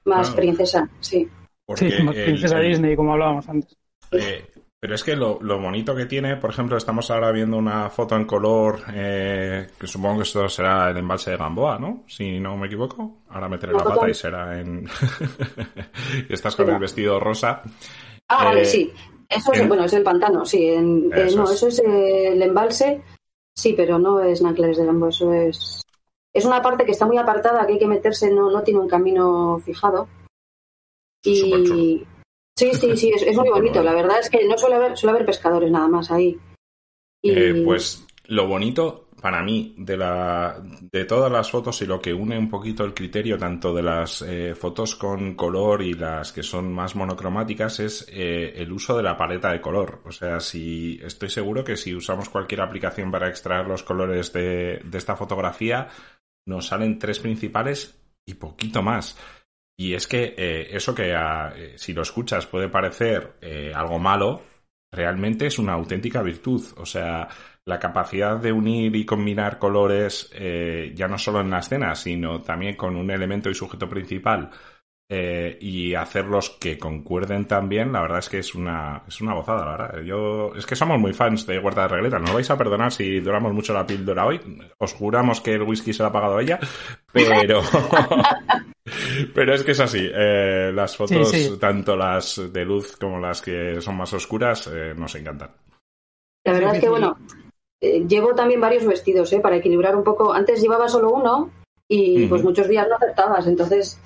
más 0.04 0.30
princesa, 0.32 0.90
sí 0.98 1.30
sí, 1.76 1.90
princesa 1.90 2.58
Disney, 2.60 2.96
como 2.96 3.12
hablábamos 3.12 3.48
antes. 3.48 3.76
Eh, 4.12 4.46
pero 4.80 4.94
es 4.94 5.02
que 5.02 5.16
lo, 5.16 5.38
bonito 5.38 5.94
que 5.94 6.06
tiene, 6.06 6.36
por 6.36 6.50
ejemplo, 6.50 6.76
estamos 6.76 7.10
ahora 7.10 7.32
viendo 7.32 7.56
una 7.56 7.90
foto 7.90 8.16
en 8.16 8.24
color, 8.24 8.80
eh, 8.94 9.68
que 9.78 9.86
supongo 9.86 10.18
que 10.18 10.22
esto 10.22 10.48
será 10.48 10.90
el 10.90 10.96
embalse 10.96 11.32
de 11.32 11.36
Gamboa, 11.36 11.78
¿no? 11.78 12.04
Si 12.06 12.38
no 12.38 12.56
me 12.56 12.66
equivoco. 12.66 13.18
Ahora 13.30 13.48
meteré 13.48 13.72
la 13.72 13.84
pata 13.84 14.08
y 14.08 14.14
será 14.14 14.58
en... 14.60 14.88
Estás 16.28 16.54
con 16.56 16.70
el 16.70 16.78
vestido 16.78 17.18
rosa. 17.18 17.62
Ah, 18.28 18.44
vale, 18.44 18.62
eh, 18.62 18.64
sí. 18.64 18.92
Eso 19.28 19.52
es, 19.52 19.68
bueno, 19.68 19.84
es 19.84 19.92
el 19.92 20.02
pantano, 20.02 20.44
sí. 20.44 20.74
no, 20.78 21.50
eso 21.50 21.68
es 21.68 21.78
el 21.80 22.40
embalse 22.40 23.02
Sí, 23.58 23.74
pero 23.76 23.98
no 23.98 24.20
es 24.20 24.40
Nanclares 24.40 24.76
de 24.76 24.86
Gambo, 24.86 25.08
eso 25.08 25.32
es. 25.32 25.84
Es 26.32 26.44
una 26.44 26.62
parte 26.62 26.84
que 26.84 26.92
está 26.92 27.06
muy 27.06 27.18
apartada, 27.18 27.66
que 27.66 27.72
hay 27.72 27.78
que 27.80 27.88
meterse, 27.88 28.30
no, 28.30 28.52
no 28.52 28.62
tiene 28.62 28.78
un 28.78 28.86
camino 28.86 29.58
fijado. 29.58 30.06
Y. 31.24 32.04
Sí, 32.56 32.74
sí, 32.74 32.96
sí, 32.96 33.12
es, 33.14 33.36
muy 33.36 33.48
bonito. 33.48 33.82
La 33.82 33.94
verdad 33.94 34.18
es 34.20 34.28
que 34.28 34.44
no 34.44 34.58
suele 34.58 34.74
haber, 34.74 34.96
suele 34.96 35.12
haber 35.12 35.26
pescadores 35.26 35.70
nada 35.70 35.86
más 35.86 36.10
ahí. 36.10 36.36
Eh, 37.22 37.62
pues 37.64 38.04
lo 38.24 38.46
bonito 38.48 39.08
para 39.20 39.42
mí 39.42 39.74
de, 39.78 39.96
la, 39.96 40.60
de 40.60 41.04
todas 41.04 41.30
las 41.30 41.50
fotos 41.50 41.82
y 41.82 41.86
lo 41.86 42.00
que 42.00 42.14
une 42.14 42.38
un 42.38 42.48
poquito 42.48 42.84
el 42.84 42.94
criterio 42.94 43.38
tanto 43.38 43.74
de 43.74 43.82
las 43.82 44.22
eh, 44.22 44.54
fotos 44.54 44.94
con 44.94 45.34
color 45.34 45.82
y 45.82 45.94
las 45.94 46.32
que 46.32 46.42
son 46.42 46.72
más 46.72 46.94
monocromáticas 46.94 47.80
es 47.80 48.06
eh, 48.10 48.54
el 48.56 48.72
uso 48.72 48.96
de 48.96 49.02
la 49.02 49.16
paleta 49.16 49.52
de 49.52 49.60
color. 49.60 50.02
O 50.04 50.12
sea, 50.12 50.40
si 50.40 51.00
estoy 51.02 51.30
seguro 51.30 51.64
que 51.64 51.76
si 51.76 51.94
usamos 51.94 52.28
cualquier 52.28 52.60
aplicación 52.60 53.10
para 53.10 53.28
extraer 53.28 53.66
los 53.66 53.82
colores 53.82 54.32
de, 54.32 54.80
de 54.84 54.98
esta 54.98 55.16
fotografía, 55.16 55.88
nos 56.46 56.66
salen 56.66 56.98
tres 56.98 57.18
principales 57.18 57.98
y 58.24 58.34
poquito 58.34 58.82
más. 58.82 59.16
Y 59.78 59.94
es 59.94 60.06
que 60.08 60.34
eh, 60.36 60.68
eso 60.72 60.94
que 60.94 61.14
si 61.76 61.92
lo 61.94 62.02
escuchas 62.02 62.46
puede 62.46 62.68
parecer 62.68 63.34
algo 63.74 63.98
malo, 63.98 64.42
realmente 64.92 65.46
es 65.46 65.58
una 65.58 65.74
auténtica 65.74 66.22
virtud. 66.22 66.62
O 66.76 66.84
sea, 66.84 67.28
la 67.68 67.78
capacidad 67.78 68.40
de 68.40 68.50
unir 68.50 68.96
y 68.96 69.04
combinar 69.04 69.58
colores 69.58 70.30
eh, 70.32 70.92
ya 70.94 71.06
no 71.06 71.18
solo 71.18 71.40
en 71.40 71.50
la 71.50 71.58
escena, 71.58 71.94
sino 71.94 72.40
también 72.40 72.76
con 72.76 72.96
un 72.96 73.10
elemento 73.10 73.50
y 73.50 73.54
sujeto 73.54 73.88
principal 73.88 74.50
eh, 75.10 75.56
y 75.60 75.94
hacerlos 75.94 76.50
que 76.60 76.78
concuerden 76.78 77.46
también, 77.46 77.92
la 77.92 78.02
verdad 78.02 78.18
es 78.18 78.28
que 78.28 78.38
es 78.38 78.54
una, 78.54 79.02
es 79.08 79.20
una 79.20 79.34
gozada, 79.34 79.64
la 79.64 79.76
verdad. 79.76 80.02
Yo, 80.02 80.52
es 80.54 80.66
que 80.66 80.76
somos 80.76 80.98
muy 80.98 81.12
fans 81.12 81.46
de 81.46 81.58
Huerta 81.58 81.82
de 81.82 81.88
Regleta, 81.88 82.18
no 82.18 82.34
vais 82.34 82.50
a 82.50 82.58
perdonar 82.58 82.92
si 82.92 83.20
duramos 83.20 83.52
mucho 83.52 83.72
la 83.72 83.86
píldora 83.86 84.26
hoy, 84.26 84.40
os 84.78 84.92
juramos 84.92 85.40
que 85.40 85.54
el 85.54 85.62
whisky 85.62 85.92
se 85.92 86.02
lo 86.02 86.08
ha 86.08 86.12
pagado 86.12 86.40
ella, 86.40 86.58
pero... 87.12 87.62
pero 89.34 89.54
es 89.54 89.64
que 89.64 89.72
es 89.72 89.80
así, 89.80 90.08
eh, 90.12 90.70
las 90.74 90.96
fotos, 90.96 91.58
tanto 91.58 91.96
las 91.96 92.52
de 92.52 92.64
luz 92.64 92.96
como 92.96 93.18
las 93.18 93.42
que 93.42 93.80
son 93.80 93.96
más 93.96 94.12
oscuras, 94.12 94.70
nos 94.96 95.14
encantan. 95.14 95.50
La 96.44 96.52
verdad 96.52 96.76
es 96.76 96.80
que, 96.80 96.88
bueno, 96.88 97.16
eh, 97.80 98.04
llevo 98.08 98.34
también 98.34 98.60
varios 98.60 98.84
vestidos, 98.84 99.32
¿eh? 99.32 99.40
Para 99.40 99.56
equilibrar 99.56 99.94
un 99.94 100.04
poco. 100.04 100.32
Antes 100.32 100.60
llevaba 100.60 100.88
solo 100.88 101.10
uno 101.10 101.50
y 101.86 102.26
pues 102.26 102.42
muchos 102.42 102.68
días 102.68 102.86
no 102.88 102.96
acertabas. 102.96 103.46
Entonces, 103.46 104.00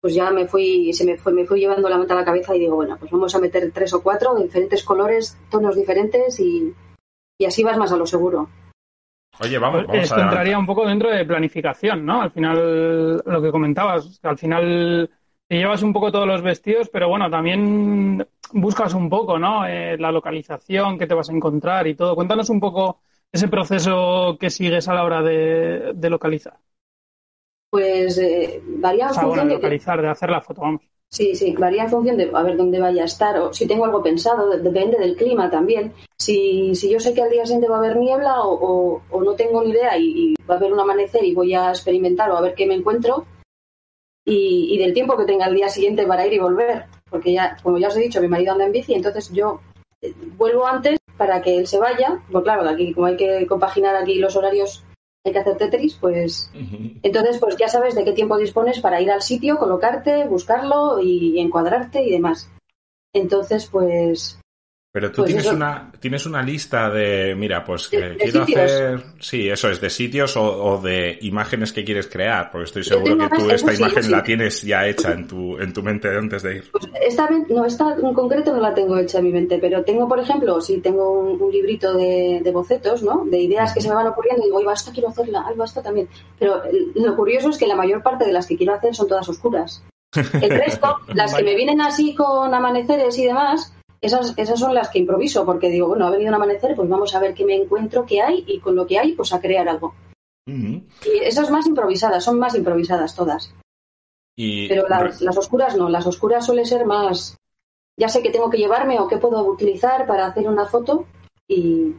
pues 0.00 0.14
ya 0.14 0.30
me 0.30 0.46
fui, 0.46 0.92
se 0.92 1.04
me 1.04 1.16
fue, 1.16 1.32
me 1.32 1.44
fui 1.44 1.60
llevando 1.60 1.88
la 1.88 1.98
manta 1.98 2.14
a 2.14 2.18
la 2.18 2.24
cabeza 2.24 2.54
y 2.54 2.60
digo, 2.60 2.76
bueno, 2.76 2.96
pues 2.98 3.10
vamos 3.10 3.34
a 3.34 3.40
meter 3.40 3.70
tres 3.72 3.92
o 3.94 4.02
cuatro 4.02 4.34
de 4.34 4.44
diferentes 4.44 4.84
colores, 4.84 5.38
tonos 5.50 5.76
diferentes 5.76 6.38
y, 6.40 6.72
así 7.46 7.62
vas 7.62 7.76
más 7.76 7.92
a 7.92 7.96
lo 7.96 8.06
seguro. 8.06 8.48
Oye, 9.40 9.58
vamos, 9.58 9.86
vamos 9.86 10.02
Esto 10.02 10.20
entraría 10.20 10.58
un 10.58 10.66
poco 10.66 10.86
dentro 10.86 11.10
de 11.10 11.24
planificación, 11.24 12.04
¿no? 12.04 12.22
Al 12.22 12.32
final, 12.32 13.22
lo 13.24 13.42
que 13.42 13.50
comentabas, 13.50 14.18
al 14.22 14.38
final 14.38 15.10
te 15.48 15.56
llevas 15.56 15.82
un 15.82 15.92
poco 15.94 16.12
todos 16.12 16.26
los 16.26 16.42
vestidos, 16.42 16.90
pero 16.90 17.08
bueno, 17.08 17.30
también 17.30 18.26
buscas 18.52 18.92
un 18.92 19.08
poco, 19.08 19.38
¿no? 19.38 19.66
Eh, 19.66 19.96
la 19.98 20.12
localización 20.12 20.98
que 20.98 21.06
te 21.06 21.14
vas 21.14 21.30
a 21.30 21.32
encontrar 21.32 21.86
y 21.86 21.94
todo. 21.94 22.14
Cuéntanos 22.14 22.50
un 22.50 22.60
poco 22.60 23.00
ese 23.32 23.48
proceso 23.48 24.36
que 24.38 24.50
sigues 24.50 24.88
a 24.88 24.94
la 24.94 25.04
hora 25.04 25.22
de, 25.22 26.10
localizar. 26.10 26.58
Pues 27.70 28.18
eh, 28.18 28.62
varía 28.64 29.08
en 29.08 29.14
función 29.14 29.48
de 29.48 29.54
localizar, 29.54 30.00
de 30.00 30.08
hacer 30.08 30.30
la 30.30 30.40
foto, 30.40 30.62
vamos. 30.62 30.82
Sí, 31.10 31.34
sí, 31.34 31.52
varía 31.52 31.84
en 31.84 31.90
función 31.90 32.18
de 32.18 32.30
a 32.34 32.42
ver 32.42 32.56
dónde 32.56 32.78
vaya 32.78 33.02
a 33.02 33.06
estar 33.06 33.38
o 33.38 33.52
si 33.52 33.66
tengo 33.66 33.86
algo 33.86 34.02
pensado, 34.02 34.50
depende 34.58 34.98
del 34.98 35.16
clima 35.16 35.50
también. 35.50 35.94
Si, 36.18 36.74
si 36.74 36.90
yo 36.90 37.00
sé 37.00 37.14
que 37.14 37.22
al 37.22 37.30
día 37.30 37.46
siguiente 37.46 37.68
va 37.68 37.76
a 37.76 37.78
haber 37.78 37.96
niebla 37.96 38.42
o, 38.42 39.00
no 39.10 39.34
tengo 39.34 39.64
ni 39.64 39.70
idea 39.70 39.96
y, 39.98 40.34
va 40.48 40.54
a 40.54 40.58
haber 40.58 40.72
un 40.72 40.80
amanecer 40.80 41.24
y 41.24 41.34
voy 41.34 41.54
a 41.54 41.70
experimentar 41.70 42.30
o 42.30 42.36
a 42.36 42.42
ver 42.42 42.54
qué 42.54 42.66
me 42.66 42.74
encuentro, 42.74 43.24
y, 44.28 44.78
del 44.78 44.92
tiempo 44.92 45.16
que 45.16 45.24
tenga 45.24 45.46
el 45.46 45.54
día 45.54 45.68
siguiente 45.68 46.06
para 46.06 46.26
ir 46.26 46.34
y 46.34 46.38
volver. 46.38 46.84
Porque 47.10 47.32
ya, 47.32 47.56
como 47.62 47.78
ya 47.78 47.88
os 47.88 47.96
he 47.96 48.00
dicho, 48.00 48.20
mi 48.20 48.28
marido 48.28 48.52
anda 48.52 48.66
en 48.66 48.72
bici, 48.72 48.94
entonces 48.94 49.32
yo 49.32 49.60
eh, 50.02 50.12
vuelvo 50.36 50.66
antes 50.66 50.98
para 51.16 51.40
que 51.40 51.56
él 51.56 51.66
se 51.66 51.78
vaya. 51.78 52.20
Pues 52.30 52.44
claro, 52.44 52.68
aquí 52.68 52.92
como 52.92 53.06
hay 53.06 53.16
que 53.16 53.46
compaginar 53.46 53.96
aquí 53.96 54.16
los 54.16 54.36
horarios, 54.36 54.84
hay 55.24 55.32
que 55.32 55.38
hacer 55.38 55.58
Tetris, 55.58 55.94
pues 55.94 56.50
entonces 57.02 57.38
pues 57.38 57.56
ya 57.56 57.68
sabes 57.68 57.94
de 57.94 58.04
qué 58.04 58.12
tiempo 58.12 58.38
dispones 58.38 58.80
para 58.80 59.00
ir 59.00 59.10
al 59.10 59.22
sitio, 59.22 59.58
colocarte, 59.58 60.26
buscarlo 60.26 61.00
y 61.00 61.38
encuadrarte 61.40 62.02
y 62.02 62.10
demás. 62.10 62.50
Entonces, 63.12 63.66
pues 63.66 64.38
pero 64.90 65.10
tú 65.10 65.22
pues 65.22 65.28
tienes, 65.28 65.52
una, 65.52 65.92
tienes 66.00 66.24
una 66.24 66.42
lista 66.42 66.88
de, 66.88 67.34
mira, 67.34 67.62
pues 67.62 67.88
que 67.88 68.16
quiero 68.16 68.42
hacer, 68.42 69.02
sí, 69.20 69.46
eso 69.46 69.68
es, 69.68 69.82
de 69.82 69.90
sitios 69.90 70.34
o, 70.36 70.80
de 70.82 71.18
imágenes 71.20 71.72
que 71.72 71.84
quieres 71.84 72.06
crear, 72.06 72.50
porque 72.50 72.64
estoy 72.64 72.84
seguro 72.84 73.18
que 73.18 73.36
tú 73.36 73.50
esta 73.50 73.74
imagen 73.74 74.10
la 74.10 74.22
tienes 74.22 74.62
ya 74.62 74.86
hecha 74.86 75.12
en 75.12 75.28
tu, 75.28 75.58
en 75.58 75.74
tu 75.74 75.82
mente 75.82 76.08
antes 76.08 76.42
de 76.42 76.56
ir. 76.56 76.70
Pues 76.72 76.88
esta, 77.02 77.28
no, 77.50 77.66
esta 77.66 77.96
en 78.02 78.14
concreto 78.14 78.54
no 78.54 78.60
la 78.60 78.72
tengo 78.72 78.96
hecha 78.96 79.18
en 79.18 79.24
mi 79.24 79.32
mente, 79.32 79.58
pero 79.58 79.84
tengo, 79.84 80.08
por 80.08 80.20
ejemplo, 80.20 80.58
si 80.62 80.78
tengo 80.78 81.20
un, 81.20 81.52
librito 81.52 81.92
de, 81.92 82.50
bocetos, 82.50 83.02
¿no? 83.02 83.26
De 83.26 83.40
ideas 83.40 83.74
que 83.74 83.82
se 83.82 83.90
me 83.90 83.94
van 83.94 84.06
ocurriendo 84.06 84.42
y 84.42 84.46
digo, 84.46 84.58
ay, 84.58 84.64
basta, 84.64 84.90
quiero 84.90 85.10
hacerla, 85.10 85.44
ay, 85.46 85.54
basta 85.54 85.82
también. 85.82 86.08
Pero 86.38 86.62
lo 86.94 87.14
curioso 87.14 87.50
es 87.50 87.58
que 87.58 87.66
la 87.66 87.76
mayor 87.76 88.02
parte 88.02 88.24
de 88.24 88.32
las 88.32 88.46
que 88.46 88.56
quiero 88.56 88.72
hacer 88.72 88.94
son 88.94 89.06
todas 89.06 89.28
oscuras. 89.28 89.84
El 90.14 90.50
resto, 90.50 90.96
las 91.14 91.34
que 91.34 91.44
me 91.44 91.54
vienen 91.54 91.82
así 91.82 92.14
con 92.14 92.54
amaneceres 92.54 93.18
y 93.18 93.26
demás, 93.26 93.74
esas, 94.00 94.34
esas 94.36 94.58
son 94.58 94.74
las 94.74 94.88
que 94.90 94.98
improviso, 94.98 95.44
porque 95.44 95.68
digo, 95.68 95.88
bueno, 95.88 96.06
ha 96.06 96.10
venido 96.10 96.28
un 96.28 96.34
amanecer, 96.34 96.74
pues 96.74 96.88
vamos 96.88 97.14
a 97.14 97.20
ver 97.20 97.34
qué 97.34 97.44
me 97.44 97.56
encuentro, 97.56 98.06
qué 98.06 98.20
hay, 98.20 98.44
y 98.46 98.60
con 98.60 98.76
lo 98.76 98.86
que 98.86 98.98
hay, 98.98 99.12
pues 99.12 99.32
a 99.32 99.40
crear 99.40 99.68
algo. 99.68 99.94
Y 100.46 100.82
esas 101.22 101.50
más 101.50 101.66
improvisadas, 101.66 102.24
son 102.24 102.38
más 102.38 102.54
improvisadas 102.54 103.14
todas. 103.14 103.54
Pero 104.34 104.88
las, 104.88 105.20
las, 105.20 105.36
oscuras 105.36 105.76
no, 105.76 105.88
las 105.88 106.06
oscuras 106.06 106.46
suele 106.46 106.64
ser 106.64 106.86
más, 106.86 107.36
ya 107.98 108.08
sé 108.08 108.22
qué 108.22 108.30
tengo 108.30 108.48
que 108.48 108.56
llevarme 108.56 108.98
o 109.00 109.08
qué 109.08 109.18
puedo 109.18 109.44
utilizar 109.44 110.06
para 110.06 110.26
hacer 110.26 110.48
una 110.48 110.64
foto 110.64 111.06
y, 111.48 111.94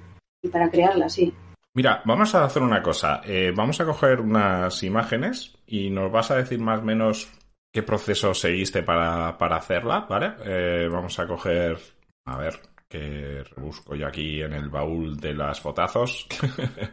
para 0.52 0.70
crearla, 0.70 1.10
sí. 1.10 1.34
Mira, 1.74 2.02
vamos 2.06 2.34
a 2.34 2.46
hacer 2.46 2.64
una 2.64 2.82
cosa. 2.82 3.22
Eh, 3.26 3.52
vamos 3.56 3.80
a 3.82 3.86
coger 3.86 4.22
unas 4.22 4.82
imágenes 4.84 5.54
y 5.68 5.90
nos 5.90 6.12
vas 6.12 6.32
a 6.32 6.38
decir 6.38 6.60
más 6.60 6.80
o 6.80 6.84
menos 6.84 7.30
qué 7.72 7.84
proceso 7.84 8.34
seguiste 8.34 8.84
para, 8.84 9.38
para 9.38 9.58
hacerla, 9.58 10.06
¿vale? 10.10 10.34
Eh, 10.46 10.88
vamos 10.92 11.18
a 11.20 11.28
coger, 11.28 11.78
a 12.26 12.38
ver, 12.38 12.60
que 12.90 13.44
busco 13.58 13.96
yo 13.96 14.08
aquí 14.08 14.42
en 14.42 14.54
el 14.54 14.70
baúl 14.70 15.18
de 15.18 15.36
las 15.36 15.62
fotazos. 15.62 16.28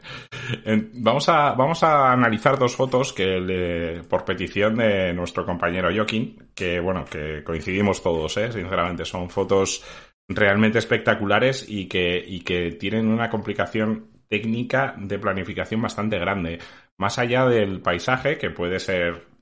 vamos, 0.94 1.28
a, 1.30 1.52
vamos 1.52 1.82
a 1.82 2.12
analizar 2.12 2.58
dos 2.58 2.76
fotos 2.76 3.14
que 3.14 4.02
por 4.08 4.24
petición 4.24 4.76
de 4.76 5.14
nuestro 5.14 5.46
compañero 5.46 5.88
Joaquín, 5.94 6.50
que 6.54 6.78
bueno, 6.80 7.04
que 7.06 7.42
coincidimos 7.42 8.02
todos, 8.02 8.36
¿eh? 8.36 8.52
sinceramente, 8.52 9.06
son 9.06 9.30
fotos 9.30 9.82
realmente 10.28 10.78
espectaculares 10.78 11.64
y 11.66 11.88
que, 11.88 12.22
y 12.26 12.40
que 12.40 12.72
tienen 12.72 13.08
una 13.08 13.30
complicación 13.30 14.10
técnica 14.28 14.94
de 14.98 15.18
planificación 15.18 15.80
bastante 15.80 16.18
grande. 16.18 16.58
Más 16.98 17.18
allá 17.18 17.46
del 17.46 17.80
paisaje, 17.80 18.36
que 18.36 18.50
puede 18.50 18.80
ser 18.80 19.35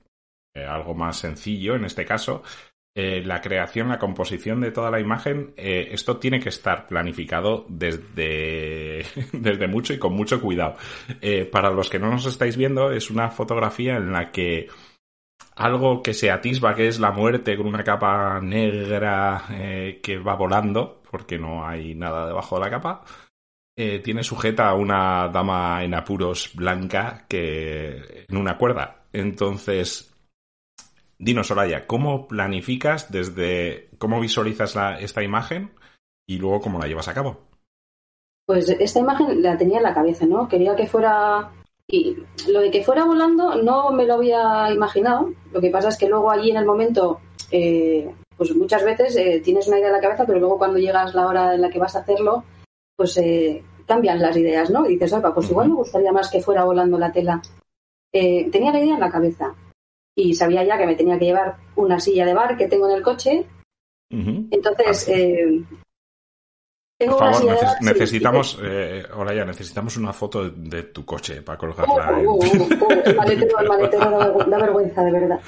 eh, 0.55 0.63
algo 0.63 0.93
más 0.95 1.17
sencillo 1.17 1.75
en 1.75 1.83
este 1.83 2.05
caso, 2.05 2.41
eh, 2.95 3.21
la 3.25 3.41
creación, 3.41 3.89
la 3.89 3.99
composición 3.99 4.61
de 4.61 4.71
toda 4.71 4.89
la 4.89 5.01
imagen, 5.01 5.53
eh, 5.57 5.89
esto 5.91 6.15
tiene 6.15 6.39
que 6.39 6.47
estar 6.47 6.87
planificado 6.87 7.65
desde, 7.67 9.05
desde 9.33 9.67
mucho 9.67 9.93
y 9.93 9.99
con 9.99 10.13
mucho 10.13 10.39
cuidado. 10.39 10.77
para 11.51 11.71
los 11.71 11.89
que 11.89 11.99
no 11.99 12.09
nos 12.09 12.25
estáis 12.25 12.55
viendo, 12.55 12.91
es 12.91 13.11
una 13.11 13.29
fotografía 13.31 13.97
en 13.97 14.13
la 14.13 14.31
que 14.31 14.69
algo 15.57 16.01
que 16.01 16.13
se 16.13 16.31
atisba, 16.31 16.73
que 16.73 16.87
es 16.87 17.01
la 17.01 17.11
muerte 17.11 17.57
con 17.57 17.67
una 17.67 17.83
capa 17.83 18.39
negra 18.41 19.43
que 20.01 20.17
va 20.19 20.35
volando, 20.35 21.01
porque 21.11 21.37
no 21.37 21.67
hay 21.67 21.95
nada 21.95 22.27
debajo 22.27 22.55
de 22.55 22.61
la 22.61 22.69
capa, 22.69 23.03
tiene 23.75 24.23
sujeta 24.23 24.69
a 24.69 24.75
una 24.75 25.27
dama 25.27 25.83
en 25.83 25.93
apuros 25.95 26.51
blanca 26.53 27.25
que 27.27 28.25
en 28.29 28.37
una 28.37 28.57
cuerda. 28.57 29.05
Entonces, 29.11 30.14
Dinos, 31.17 31.47
Soraya, 31.47 31.87
¿cómo 31.87 32.27
planificas 32.27 33.11
desde 33.11 33.89
cómo 33.97 34.19
visualizas 34.19 34.75
esta 34.99 35.23
imagen 35.23 35.71
y 36.27 36.37
luego 36.37 36.59
cómo 36.61 36.79
la 36.79 36.87
llevas 36.87 37.07
a 37.07 37.13
cabo? 37.13 37.37
Pues 38.45 38.69
esta 38.69 38.99
imagen 38.99 39.41
la 39.41 39.57
tenía 39.57 39.77
en 39.77 39.83
la 39.83 39.93
cabeza, 39.93 40.25
¿no? 40.25 40.47
Quería 40.47 40.75
que 40.75 40.87
fuera. 40.87 41.51
Y 41.87 42.17
lo 42.49 42.59
de 42.61 42.71
que 42.71 42.83
fuera 42.83 43.05
volando 43.05 43.61
no 43.61 43.91
me 43.91 44.05
lo 44.05 44.15
había 44.15 44.71
imaginado. 44.71 45.31
Lo 45.51 45.61
que 45.61 45.69
pasa 45.69 45.89
es 45.89 45.97
que 45.97 46.09
luego 46.09 46.29
allí 46.29 46.51
en 46.51 46.57
el 46.57 46.65
momento, 46.65 47.21
eh, 47.49 48.13
pues 48.35 48.53
muchas 48.55 48.83
veces 48.83 49.15
eh, 49.15 49.41
tienes 49.43 49.67
una 49.67 49.77
idea 49.77 49.87
en 49.87 49.93
la 49.93 50.01
cabeza, 50.01 50.25
pero 50.25 50.39
luego 50.39 50.57
cuando 50.57 50.79
llegas 50.79 51.15
la 51.15 51.27
hora 51.27 51.55
en 51.55 51.61
la 51.61 51.69
que 51.69 51.79
vas 51.79 51.95
a 51.95 51.99
hacerlo, 51.99 52.43
pues 52.95 53.17
eh, 53.17 53.63
cambian 53.87 54.21
las 54.21 54.35
ideas, 54.35 54.69
¿no? 54.69 54.85
Y 54.85 54.93
dices, 54.93 55.13
opa, 55.13 55.33
pues 55.33 55.49
igual 55.49 55.69
me 55.69 55.75
gustaría 55.75 56.11
más 56.11 56.29
que 56.29 56.41
fuera 56.41 56.65
volando 56.65 56.99
la 56.99 57.11
tela. 57.11 57.41
tenía 58.11 58.71
la 58.71 58.79
idea 58.79 58.95
en 58.95 58.99
la 58.99 59.11
cabeza 59.11 59.55
y 60.15 60.33
sabía 60.33 60.63
ya 60.63 60.77
que 60.77 60.85
me 60.85 60.95
tenía 60.95 61.19
que 61.19 61.25
llevar 61.25 61.55
una 61.75 61.99
silla 61.99 62.25
de 62.25 62.33
bar 62.33 62.57
que 62.57 62.67
tengo 62.67 62.89
en 62.89 62.95
el 62.97 63.03
coche. 63.03 63.45
Entonces, 64.09 65.07
eh, 65.09 65.61
Tengo 66.97 67.17
Por 67.17 67.27
una 67.27 67.33
silla 67.33 67.51
de 67.55 67.57
neces- 67.59 67.63
bar, 67.65 67.77
sí, 67.79 67.85
necesitamos, 67.85 68.59
eh, 68.63 69.03
ahora 69.13 69.33
ya 69.35 69.43
necesitamos 69.43 69.97
una 69.97 70.13
foto 70.13 70.49
de, 70.49 70.69
de 70.77 70.83
tu 70.83 71.03
coche 71.03 71.41
para 71.41 71.57
colgarla. 71.57 72.21
Oh, 72.25 72.39
oh, 72.39 72.89
el 73.03 73.15
maletero, 73.17 73.59
el 73.59 73.67
maletero 73.67 74.45
da 74.47 74.57
vergüenza, 74.57 75.03
de 75.03 75.11
verdad. 75.11 75.39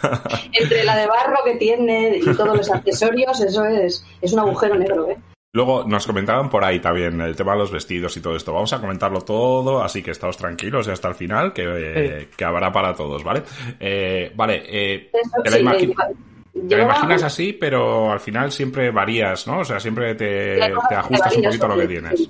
Entre 0.52 0.82
la 0.82 0.96
de 0.96 1.06
barro 1.06 1.36
que 1.44 1.56
tiene 1.56 2.16
y 2.16 2.22
todos 2.34 2.56
los 2.56 2.70
accesorios, 2.72 3.38
eso 3.42 3.66
es, 3.66 4.02
es 4.22 4.32
un 4.32 4.38
agujero 4.38 4.76
negro, 4.76 5.10
¿eh? 5.10 5.18
Luego 5.54 5.84
nos 5.84 6.04
comentaban 6.04 6.50
por 6.50 6.64
ahí 6.64 6.80
también 6.80 7.20
el 7.20 7.36
tema 7.36 7.52
de 7.52 7.58
los 7.58 7.70
vestidos 7.70 8.16
y 8.16 8.20
todo 8.20 8.34
esto. 8.34 8.52
Vamos 8.52 8.72
a 8.72 8.80
comentarlo 8.80 9.20
todo, 9.20 9.82
así 9.84 10.02
que 10.02 10.10
estáos 10.10 10.36
tranquilos 10.36 10.88
y 10.88 10.90
hasta 10.90 11.06
el 11.08 11.14
final, 11.14 11.52
que, 11.52 11.62
eh, 11.64 12.28
que 12.36 12.44
habrá 12.44 12.72
para 12.72 12.92
todos, 12.92 13.22
¿vale? 13.22 13.44
Eh, 13.78 14.32
vale, 14.34 14.64
eh, 14.66 15.10
Eso, 15.12 15.42
te 15.44 15.50
la, 15.50 15.56
sí, 15.56 15.62
imagi- 15.62 15.94
te 15.96 16.58
la 16.58 16.62
llevaba- 16.68 16.82
imaginas 16.98 17.22
así, 17.22 17.52
pero 17.52 18.10
al 18.10 18.18
final 18.18 18.50
siempre 18.50 18.90
varías, 18.90 19.46
¿no? 19.46 19.60
O 19.60 19.64
sea, 19.64 19.78
siempre 19.78 20.16
te, 20.16 20.60
ajustas 20.60 21.36
un 21.36 21.44
poquito 21.44 21.66
a 21.66 21.68
lo 21.68 21.76
que 21.76 21.86
tienes. 21.86 22.28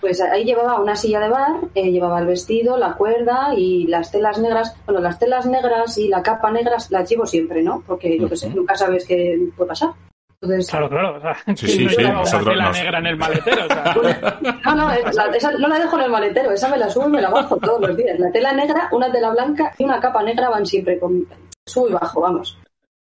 Pues 0.00 0.20
ahí 0.20 0.44
llevaba 0.44 0.80
una 0.80 0.94
silla 0.94 1.18
de 1.18 1.30
bar, 1.30 1.56
eh, 1.74 1.90
llevaba 1.90 2.20
el 2.20 2.26
vestido, 2.28 2.78
la 2.78 2.92
cuerda 2.94 3.52
y 3.56 3.88
las 3.88 4.12
telas 4.12 4.38
negras. 4.38 4.76
Bueno, 4.86 5.00
las 5.00 5.18
telas 5.18 5.44
negras 5.46 5.98
y 5.98 6.06
la 6.06 6.22
capa 6.22 6.52
negra 6.52 6.76
las 6.90 7.10
llevo 7.10 7.26
siempre, 7.26 7.64
¿no? 7.64 7.82
Porque 7.84 8.16
yo 8.16 8.28
que 8.28 8.36
sé, 8.36 8.46
Ujú. 8.46 8.58
nunca 8.58 8.76
sabes 8.76 9.04
qué 9.04 9.36
puede 9.56 9.68
pasar. 9.70 9.90
Entonces, 10.40 10.70
Claro, 10.70 10.88
claro. 10.88 11.16
O 11.16 11.20
sea, 11.20 11.34
Sí, 11.34 11.66
¿quién 11.66 11.68
sí, 11.68 11.84
no 11.84 11.90
sí, 11.90 11.96
lleva 11.96 12.10
una 12.10 12.18
nosotros 12.20 12.48
tela 12.48 12.64
nos- 12.68 12.76
negra 12.78 12.98
en 12.98 13.06
el 13.06 13.16
maletero. 13.16 13.64
O 13.64 13.68
sea, 13.68 14.40
no, 14.64 14.74
no, 14.76 14.90
esa, 14.92 15.24
esa 15.26 15.50
no 15.52 15.68
la 15.68 15.78
dejo 15.78 15.96
en 15.98 16.04
el 16.04 16.10
maletero, 16.10 16.50
esa 16.52 16.68
me 16.68 16.78
la 16.78 16.88
subo 16.90 17.08
y 17.08 17.10
me 17.12 17.20
la 17.20 17.30
bajo 17.30 17.56
todos 17.56 17.80
los 17.80 17.96
días. 17.96 18.18
La 18.20 18.30
tela 18.30 18.52
negra, 18.52 18.88
una 18.92 19.10
tela 19.10 19.30
blanca 19.30 19.72
y 19.78 19.84
una 19.84 19.98
capa 20.00 20.22
negra 20.22 20.48
van 20.48 20.64
siempre 20.64 20.98
con 21.00 21.26
subo 21.66 21.88
y 21.88 21.92
bajo, 21.92 22.20
vamos. 22.20 22.56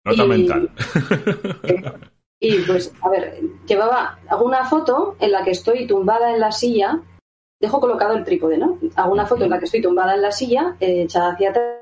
Nota 0.03 0.23
Y- 0.23 0.27
mental. 0.27 0.69
Y 2.43 2.57
pues, 2.61 2.91
a 3.03 3.09
ver, 3.09 3.39
llevaba, 3.67 4.17
hago 4.27 4.45
una 4.45 4.65
foto 4.65 5.15
en 5.19 5.31
la 5.31 5.43
que 5.43 5.51
estoy 5.51 5.85
tumbada 5.85 6.33
en 6.33 6.39
la 6.39 6.51
silla, 6.51 6.99
dejo 7.59 7.79
colocado 7.79 8.15
el 8.15 8.23
trípode, 8.23 8.57
¿no? 8.57 8.79
Hago 8.95 9.13
una 9.13 9.27
foto 9.27 9.43
en 9.43 9.51
la 9.51 9.59
que 9.59 9.65
estoy 9.65 9.79
tumbada 9.79 10.15
en 10.15 10.23
la 10.23 10.31
silla, 10.31 10.75
eh, 10.79 11.03
echada 11.03 11.33
hacia 11.33 11.51
atrás 11.51 11.75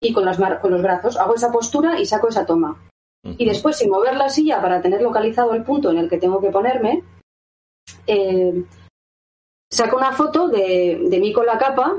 y 0.00 0.12
con, 0.12 0.24
las 0.24 0.38
mar- 0.38 0.60
con 0.60 0.70
los 0.70 0.80
brazos. 0.80 1.16
Hago 1.16 1.34
esa 1.34 1.50
postura 1.50 1.98
y 1.98 2.06
saco 2.06 2.28
esa 2.28 2.46
toma. 2.46 2.76
Y 3.24 3.44
después, 3.46 3.76
sin 3.76 3.90
mover 3.90 4.16
la 4.16 4.28
silla 4.28 4.60
para 4.62 4.80
tener 4.80 5.02
localizado 5.02 5.52
el 5.54 5.64
punto 5.64 5.90
en 5.90 5.98
el 5.98 6.08
que 6.08 6.18
tengo 6.18 6.40
que 6.40 6.50
ponerme, 6.50 7.02
eh, 8.06 8.64
saco 9.70 9.96
una 9.96 10.12
foto 10.12 10.48
de, 10.48 10.98
de 11.08 11.20
mí 11.20 11.32
con 11.32 11.46
la 11.46 11.58
capa, 11.58 11.96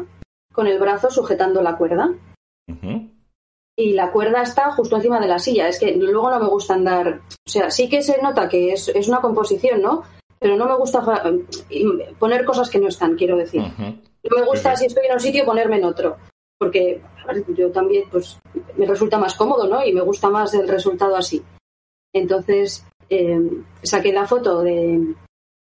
con 0.54 0.68
el 0.68 0.80
brazo 0.80 1.10
sujetando 1.10 1.62
la 1.62 1.78
cuerda 1.78 2.10
y 3.78 3.94
la 3.94 4.12
cuerda 4.12 4.42
está 4.42 4.72
justo 4.72 4.96
encima 4.96 5.20
de 5.20 5.28
la 5.28 5.40
silla. 5.40 5.68
Es 5.68 5.80
que 5.80 5.96
luego 5.96 6.30
no 6.30 6.40
me 6.40 6.48
gusta 6.48 6.74
andar. 6.74 7.22
O 7.46 7.50
sea, 7.50 7.70
sí 7.72 7.88
que 7.90 8.02
se 8.02 8.22
nota 8.22 8.48
que 8.50 8.74
es, 8.74 8.88
es 8.90 9.08
una 9.08 9.22
composición, 9.22 9.82
¿no? 9.82 10.04
Pero 10.40 10.56
no 10.56 10.66
me 10.68 10.76
gusta 10.78 11.02
fa- 11.02 11.24
poner 12.18 12.46
cosas 12.46 12.70
que 12.70 12.80
no 12.80 12.88
están, 12.88 13.16
quiero 13.16 13.38
decir. 13.38 13.62
No 14.24 14.38
me 14.40 14.46
gusta, 14.46 14.76
si 14.76 14.86
estoy 14.86 15.06
en 15.06 15.14
un 15.14 15.20
sitio, 15.20 15.46
ponerme 15.46 15.78
en 15.78 15.86
otro. 15.86 16.18
Porque 16.60 17.02
yo 17.56 17.72
también, 17.72 18.04
pues, 18.12 18.38
me 18.78 18.86
resulta 18.86 19.18
más 19.18 19.34
cómodo, 19.36 19.68
¿no? 19.68 19.84
Y 19.86 19.94
me 19.94 20.02
gusta 20.02 20.30
más 20.30 20.54
el 20.54 20.68
resultado 20.68 21.16
así. 21.16 21.42
Entonces, 22.14 22.86
eh, 23.10 23.40
saqué 23.82 24.12
la 24.12 24.28
foto 24.28 24.62
de 24.62 25.16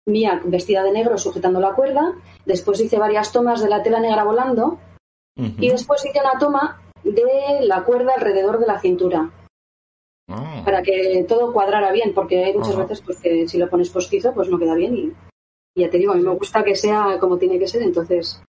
mía 0.06 0.40
vestida 0.44 0.84
de 0.84 0.92
negro 0.92 1.18
sujetando 1.18 1.58
la 1.60 1.74
cuerda. 1.74 2.14
Después 2.44 2.80
hice 2.80 2.98
varias 2.98 3.32
tomas 3.32 3.60
de 3.60 3.68
la 3.68 3.82
tela 3.82 4.00
negra 4.00 4.24
volando. 4.24 4.78
Y 5.58 5.68
después 5.68 6.02
hice 6.06 6.20
una 6.20 6.38
toma 6.38 6.80
de 7.04 7.58
la 7.60 7.82
cuerda 7.84 8.14
alrededor 8.14 8.58
de 8.58 8.66
la 8.66 8.80
cintura 8.80 9.30
Ah. 10.28 10.62
para 10.64 10.82
que 10.82 11.24
todo 11.28 11.52
cuadrara 11.52 11.92
bien, 11.92 12.12
porque 12.12 12.44
hay 12.44 12.54
muchas 12.54 12.76
veces 12.76 13.00
pues, 13.00 13.18
que 13.18 13.46
si 13.46 13.58
lo 13.58 13.70
pones 13.70 13.90
postizo, 13.90 14.32
pues 14.34 14.48
no 14.48 14.58
queda 14.58 14.74
bien. 14.74 14.96
Y, 14.96 15.12
y 15.74 15.82
ya 15.82 15.90
te 15.90 15.98
digo, 15.98 16.12
a 16.12 16.16
mí 16.16 16.22
me 16.22 16.34
gusta 16.34 16.64
que 16.64 16.74
sea 16.74 17.18
como 17.20 17.38
tiene 17.38 17.58
que 17.58 17.68
ser, 17.68 17.82
entonces. 17.82 18.42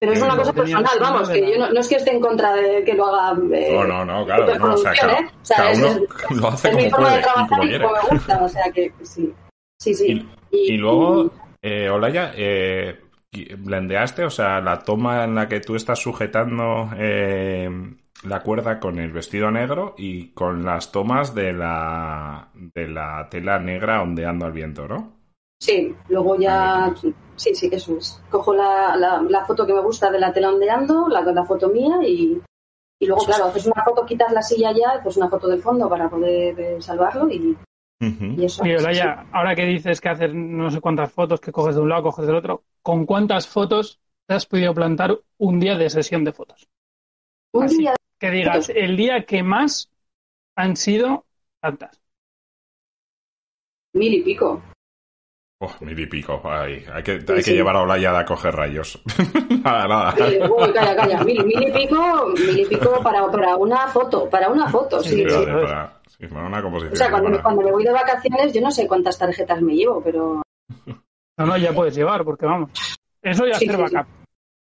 Pero 0.00 0.12
es 0.12 0.22
una 0.22 0.36
cosa 0.36 0.52
personal, 0.52 0.98
vamos, 1.00 1.28
que 1.30 1.40
yo 1.52 1.58
no, 1.58 1.70
no 1.70 1.80
es 1.80 1.88
que 1.88 1.94
esté 1.96 2.10
en 2.12 2.20
contra 2.20 2.52
de 2.54 2.84
que 2.84 2.94
lo 2.94 3.06
haga. 3.06 3.40
eh, 3.56 3.70
No, 3.72 3.84
no, 3.84 4.04
no, 4.04 4.24
claro, 4.26 4.58
no, 4.58 4.74
o 4.74 4.76
sea, 4.76 4.92
cada, 4.92 5.18
¿eh? 5.20 5.26
O 5.42 5.44
sea, 5.44 5.56
cada 5.56 5.70
es- 5.70 5.78
uno 5.78 5.86
es- 5.88 6.30
lo 6.40 6.48
hace 6.48 6.68
es 6.68 6.76
mi 6.76 6.90
forma 6.90 7.06
puede 7.06 7.14
de 7.14 7.20
y 7.20 7.22
trabajar 7.22 7.48
como 7.48 7.64
y 7.64 7.78
como 7.78 7.92
me 7.92 8.08
gusta, 8.16 8.44
o 8.44 8.48
sea 8.48 8.72
que 8.72 8.92
sí. 9.02 9.34
Sí, 9.80 9.94
sí. 9.94 10.28
Y 10.50 10.76
luego, 10.76 11.30
eh, 11.62 11.88
Olaya, 11.88 12.32
eh, 12.36 13.00
blendeaste, 13.58 14.24
o 14.24 14.30
sea, 14.30 14.60
la 14.60 14.78
toma 14.80 15.24
en 15.24 15.34
la 15.34 15.48
que 15.48 15.60
tú 15.60 15.74
estás 15.74 15.98
sujetando 16.00 16.90
eh, 16.96 17.68
la 18.24 18.40
cuerda 18.40 18.78
con 18.80 18.98
el 18.98 19.12
vestido 19.12 19.50
negro 19.50 19.94
y 19.98 20.28
con 20.32 20.64
las 20.64 20.92
tomas 20.92 21.34
de 21.34 21.52
la, 21.52 22.48
de 22.54 22.88
la 22.88 23.28
tela 23.30 23.58
negra 23.58 24.02
ondeando 24.02 24.46
al 24.46 24.52
viento, 24.52 24.86
¿no? 24.86 25.12
Sí, 25.60 25.94
luego 26.08 26.36
ya. 26.38 26.92
Sí, 27.00 27.12
sí, 27.36 27.68
eso 27.72 27.96
es. 27.96 28.20
Cojo 28.30 28.54
la, 28.54 28.96
la, 28.96 29.22
la 29.22 29.44
foto 29.44 29.66
que 29.66 29.74
me 29.74 29.80
gusta 29.82 30.10
de 30.10 30.18
la 30.18 30.32
tela 30.32 30.50
ondeando, 30.50 31.08
la, 31.08 31.20
la 31.22 31.44
foto 31.44 31.68
mía 31.68 31.98
y. 32.06 32.40
Y 33.00 33.06
luego, 33.06 33.24
claro, 33.24 33.46
haces 33.46 33.66
una 33.66 33.82
foto, 33.84 34.06
quitas 34.06 34.32
la 34.32 34.40
silla 34.40 34.72
ya, 34.72 35.00
pues 35.02 35.16
una 35.16 35.28
foto 35.28 35.48
del 35.48 35.60
fondo 35.60 35.88
para 35.88 36.08
poder 36.08 36.58
eh, 36.58 36.80
salvarlo 36.80 37.28
y, 37.28 37.58
y 38.36 38.44
eso. 38.44 38.62
Sí, 38.62 38.70
Olaya, 38.72 39.26
ahora 39.32 39.54
que 39.54 39.64
dices 39.64 40.00
que 40.00 40.08
haces 40.08 40.32
no 40.32 40.70
sé 40.70 40.80
cuántas 40.80 41.12
fotos, 41.12 41.40
que 41.40 41.52
coges 41.52 41.74
de 41.74 41.82
un 41.82 41.88
lado, 41.88 42.04
coges 42.04 42.26
del 42.26 42.36
otro, 42.36 42.64
¿con 42.82 43.04
cuántas 43.04 43.48
fotos 43.48 44.00
te 44.26 44.34
has 44.34 44.46
podido 44.46 44.72
plantar 44.74 45.18
un 45.38 45.60
día 45.60 45.76
de 45.76 45.90
sesión 45.90 46.24
de 46.24 46.32
fotos? 46.32 46.68
sí. 47.52 47.58
Un 47.58 47.64
así. 47.64 47.78
día 47.78 47.96
Que 48.18 48.30
digas, 48.30 48.68
el 48.70 48.96
día 48.96 49.24
que 49.26 49.42
más 49.42 49.90
han 50.56 50.76
sido 50.76 51.26
tantas. 51.60 52.00
mil 53.94 54.12
y 54.14 54.22
pico. 54.22 54.60
Oh, 55.66 55.84
mil 55.84 55.98
y 55.98 56.06
pico. 56.06 56.40
Ay, 56.44 56.84
hay 56.92 57.02
que, 57.02 57.12
hay 57.12 57.18
Sí, 57.20 57.26
que 57.26 57.42
sí. 57.42 57.52
llevar 57.54 57.76
a 57.76 57.82
Olaya 57.82 58.18
a 58.18 58.24
coger 58.24 58.54
rayos. 58.54 59.00
nada, 59.64 59.88
nada. 59.88 60.14
Uy, 60.50 60.72
calla, 60.72 60.96
calla. 60.96 61.24
Mil, 61.24 61.44
mil 61.44 61.62
y 61.68 61.72
pico, 61.72 62.26
mil 62.36 62.58
y 62.60 62.64
pico 62.66 63.00
para, 63.02 63.30
para 63.30 63.56
una 63.56 63.86
foto, 63.88 64.28
para 64.28 64.48
una 64.50 64.68
foto, 64.68 65.02
sí. 65.02 65.10
Sí, 65.10 65.16
sí. 65.16 65.24
Fíjate, 65.24 65.44
sí. 65.46 65.50
para, 65.52 66.00
sí, 66.18 66.26
para 66.26 66.46
una 66.46 66.62
composición. 66.62 66.92
O 66.92 66.96
sea, 66.96 67.10
cuando 67.10 67.28
me, 67.30 67.36
para- 67.36 67.42
cuando 67.44 67.62
me 67.62 67.70
voy 67.72 67.84
de 67.84 67.92
vacaciones, 67.92 68.52
yo 68.52 68.60
no 68.60 68.70
sé 68.70 68.86
cuántas 68.88 69.16
tarjetas 69.18 69.62
me 69.62 69.74
llevo, 69.74 70.00
pero. 70.02 70.42
No, 71.36 71.46
no, 71.46 71.56
ya 71.56 71.72
puedes 71.72 71.94
llevar, 71.96 72.24
porque 72.24 72.46
vamos. 72.46 72.70
Eso 73.22 73.46
ya 73.46 73.54
Sí, 73.54 73.66
hacer 73.68 73.80
sí, 73.80 73.86
sí. 73.88 73.94
backup. 73.94 74.12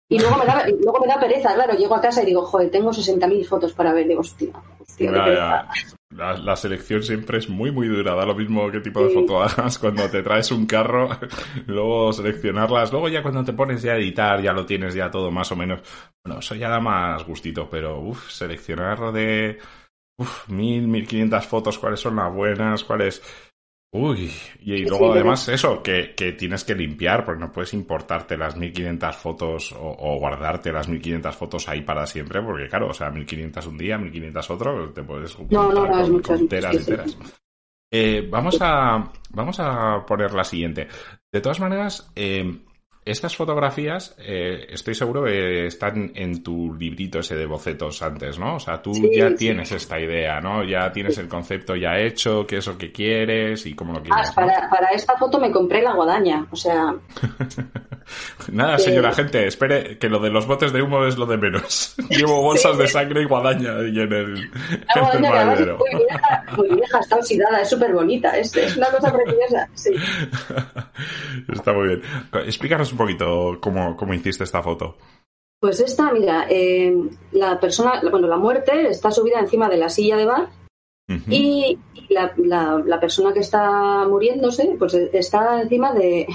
Y 0.09 0.19
luego 0.19 0.37
me 0.37 0.45
da, 0.45 0.65
luego 0.67 0.99
me 1.01 1.07
da 1.07 1.19
pereza, 1.19 1.53
claro. 1.53 1.73
Llego 1.73 1.93
a 1.95 1.99
casa 2.01 2.23
y 2.23 2.27
digo, 2.27 2.41
joder, 2.43 2.71
tengo 2.71 2.91
60.000 2.91 3.45
fotos 3.45 3.73
para 3.73 3.91
ver. 3.91 4.07
Digo, 4.07 4.21
hostia, 4.21 4.53
hostia, 4.79 5.11
qué 5.11 5.17
Ya, 5.17 5.23
pereza. 5.25 5.67
ya. 5.67 5.96
La, 6.09 6.37
la 6.37 6.55
selección 6.55 7.03
siempre 7.03 7.37
es 7.37 7.49
muy, 7.49 7.71
muy 7.71 7.87
dura. 7.87 8.15
Da 8.15 8.25
lo 8.25 8.33
mismo 8.35 8.71
qué 8.71 8.79
tipo 8.79 9.03
de 9.03 9.13
foto 9.13 9.41
hagas 9.43 9.77
cuando 9.79 10.09
te 10.09 10.23
traes 10.23 10.51
un 10.51 10.65
carro, 10.65 11.09
luego 11.67 12.13
seleccionarlas. 12.13 12.91
Luego 12.91 13.09
ya 13.09 13.21
cuando 13.21 13.43
te 13.43 13.53
pones 13.53 13.81
ya 13.81 13.93
a 13.93 13.97
editar, 13.97 14.41
ya 14.41 14.53
lo 14.53 14.65
tienes 14.65 14.93
ya 14.93 15.11
todo 15.11 15.31
más 15.31 15.51
o 15.51 15.55
menos. 15.55 15.81
Bueno, 16.23 16.39
eso 16.39 16.55
ya 16.55 16.69
da 16.69 16.79
más 16.79 17.25
gustito, 17.25 17.69
pero 17.69 17.99
uff, 17.99 18.31
seleccionar 18.31 19.11
de 19.11 19.59
uf, 20.17 20.49
mil, 20.49 20.87
mil 20.87 21.07
quinientas 21.07 21.47
fotos, 21.47 21.77
cuáles 21.79 21.99
son 21.99 22.15
las 22.15 22.33
buenas, 22.33 22.83
cuáles... 22.83 23.21
Uy, 23.91 24.29
y, 24.61 24.85
luego 24.85 25.05
sí, 25.07 25.11
además 25.13 25.47
eso, 25.47 25.81
que, 25.81 26.13
que 26.15 26.33
tienes 26.33 26.63
que 26.65 26.75
limpiar, 26.75 27.23
porque 27.25 27.39
no 27.39 27.51
puedes 27.51 27.73
importarte 27.73 28.37
las 28.37 28.55
1500 28.57 29.15
fotos 29.15 29.71
o, 29.71 29.77
o 29.97 30.19
guardarte 30.19 30.71
las 30.73 30.87
1500 30.89 31.35
fotos 31.35 31.67
ahí 31.69 31.81
para 31.81 32.05
siempre, 32.05 32.41
porque 32.41 32.67
claro, 32.67 32.89
o 32.89 32.93
sea, 32.93 33.09
1500 33.09 33.65
un 33.65 33.77
día, 33.77 33.97
1500 33.97 34.49
otro, 34.51 34.91
te 34.93 35.03
puedes 35.03 35.33
No, 35.49 35.71
no, 35.71 35.85
no, 35.85 35.85
juntar 35.87 36.01
es 36.01 36.09
con- 36.09 36.11
mucho, 36.11 36.27
con 36.27 36.35
es 36.35 36.41
mucho, 36.41 36.47
teras 36.49 36.75
sí, 36.75 36.81
y 36.81 36.83
sí. 36.83 36.91
teras. 36.91 37.17
Eh, 37.91 38.27
vamos 38.29 38.57
a 38.61 39.11
vamos 39.31 39.59
a 39.61 40.05
poner 40.05 40.33
la 40.33 40.43
siguiente. 40.43 40.87
De 41.31 41.41
todas 41.41 41.59
maneras, 41.61 42.11
eh, 42.15 42.59
estas 43.11 43.35
fotografías 43.35 44.15
eh, 44.19 44.67
estoy 44.69 44.93
seguro 44.95 45.23
que 45.23 45.65
están 45.67 46.11
en 46.15 46.43
tu 46.43 46.73
librito 46.75 47.19
ese 47.19 47.35
de 47.35 47.45
bocetos 47.45 48.01
antes, 48.01 48.37
¿no? 48.39 48.55
O 48.55 48.59
sea, 48.59 48.81
tú 48.81 48.93
Sí, 48.93 49.09
ya 49.15 49.29
sí. 49.29 49.35
tienes 49.35 49.71
esta 49.71 49.99
idea, 49.99 50.39
¿no? 50.41 50.63
Ya 50.63 50.91
tienes 50.91 51.17
el 51.17 51.27
concepto 51.27 51.75
ya 51.75 51.97
hecho, 51.97 52.45
qué 52.47 52.57
es 52.57 52.67
lo 52.67 52.77
que 52.77 52.91
quieres 52.91 53.65
y 53.65 53.73
cómo 53.75 53.93
lo 53.93 53.99
Ah, 53.99 54.03
quieres. 54.03 54.27
¿no? 54.29 54.69
para, 54.69 54.87
esta 54.93 55.17
foto 55.17 55.39
me 55.39 55.51
compré 55.51 55.81
la 55.81 55.93
guadaña. 55.93 56.45
O 56.51 56.55
sea, 56.55 56.93
Nada, 58.51 58.75
Eh, 58.75 58.79
señora 58.79 59.11
gente, 59.13 59.45
espere 59.47 59.97
que 59.97 60.07
lo 60.09 60.19
de 60.19 60.29
los 60.29 60.47
botes 60.47 60.71
de 60.71 60.81
humo 60.81 61.05
es 61.05 61.17
lo 61.17 61.25
de 61.25 61.37
menos. 61.37 61.95
Llevo 62.09 62.41
bolsas 62.41 62.73
Sí, 62.75 62.81
de 62.81 62.87
sangre 62.87 63.21
y 63.21 63.25
guadaña 63.25 63.75
ahí 63.77 63.99
en 63.99 64.13
el, 64.13 64.33
la 64.35 64.37
en 64.37 64.37
el 64.37 65.01
guadaña 65.01 65.29
además 65.29 65.59
es 65.59 65.67
maletero. 65.67 65.77
muy 65.77 65.89
vieja, 66.05 66.43
muy 66.55 66.69
vieja, 66.75 66.99
está 66.99 67.15
oxidada, 67.17 67.61
es 67.61 67.69
súper 67.69 67.93
bonita. 67.93 68.37
Es, 68.37 68.55
es 68.55 68.77
una 68.77 68.87
cosa 68.87 69.13
preciosa. 69.13 69.69
Sí. 69.73 69.91
Está 71.53 71.73
muy 71.73 71.87
bien. 71.87 72.01
Explícanos 72.45 72.89
un 72.97 73.05
poquito 73.05 73.57
cómo, 73.61 73.95
cómo 73.95 74.13
hiciste 74.13 74.43
esta 74.43 74.63
foto. 74.63 74.95
Pues 75.59 75.79
esta, 75.79 76.11
mira, 76.11 76.45
eh, 76.49 76.93
la 77.31 77.59
persona, 77.59 78.01
bueno, 78.11 78.27
la 78.27 78.37
muerte 78.37 78.89
está 78.89 79.11
subida 79.11 79.39
encima 79.39 79.69
de 79.69 79.77
la 79.77 79.89
silla 79.89 80.17
de 80.17 80.25
bar 80.25 80.49
y 81.33 81.79
la, 82.09 82.33
la- 82.37 82.81
la 82.85 82.99
persona 82.99 83.33
que 83.33 83.39
está 83.39 84.05
muriéndose, 84.07 84.75
pues 84.77 84.93
está 84.93 85.61
encima 85.61 85.93
de 85.93 86.27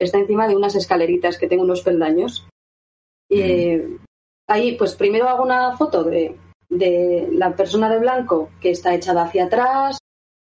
está 0.00 0.18
encima 0.18 0.46
de 0.48 0.56
unas 0.56 0.74
escaleritas 0.74 1.38
que 1.38 1.46
tengo 1.48 1.62
unos 1.64 1.82
peldaños. 1.82 2.46
Y, 3.30 3.40
eh, 3.40 3.98
ahí, 4.48 4.76
pues 4.76 4.94
primero 4.94 5.28
hago 5.28 5.42
una 5.44 5.76
foto 5.76 6.02
de, 6.04 6.36
de 6.68 7.28
la 7.32 7.54
persona 7.56 7.88
de 7.90 7.98
blanco 8.00 8.50
que 8.60 8.70
está 8.70 8.94
echada 8.94 9.24
hacia 9.24 9.44
atrás, 9.44 9.98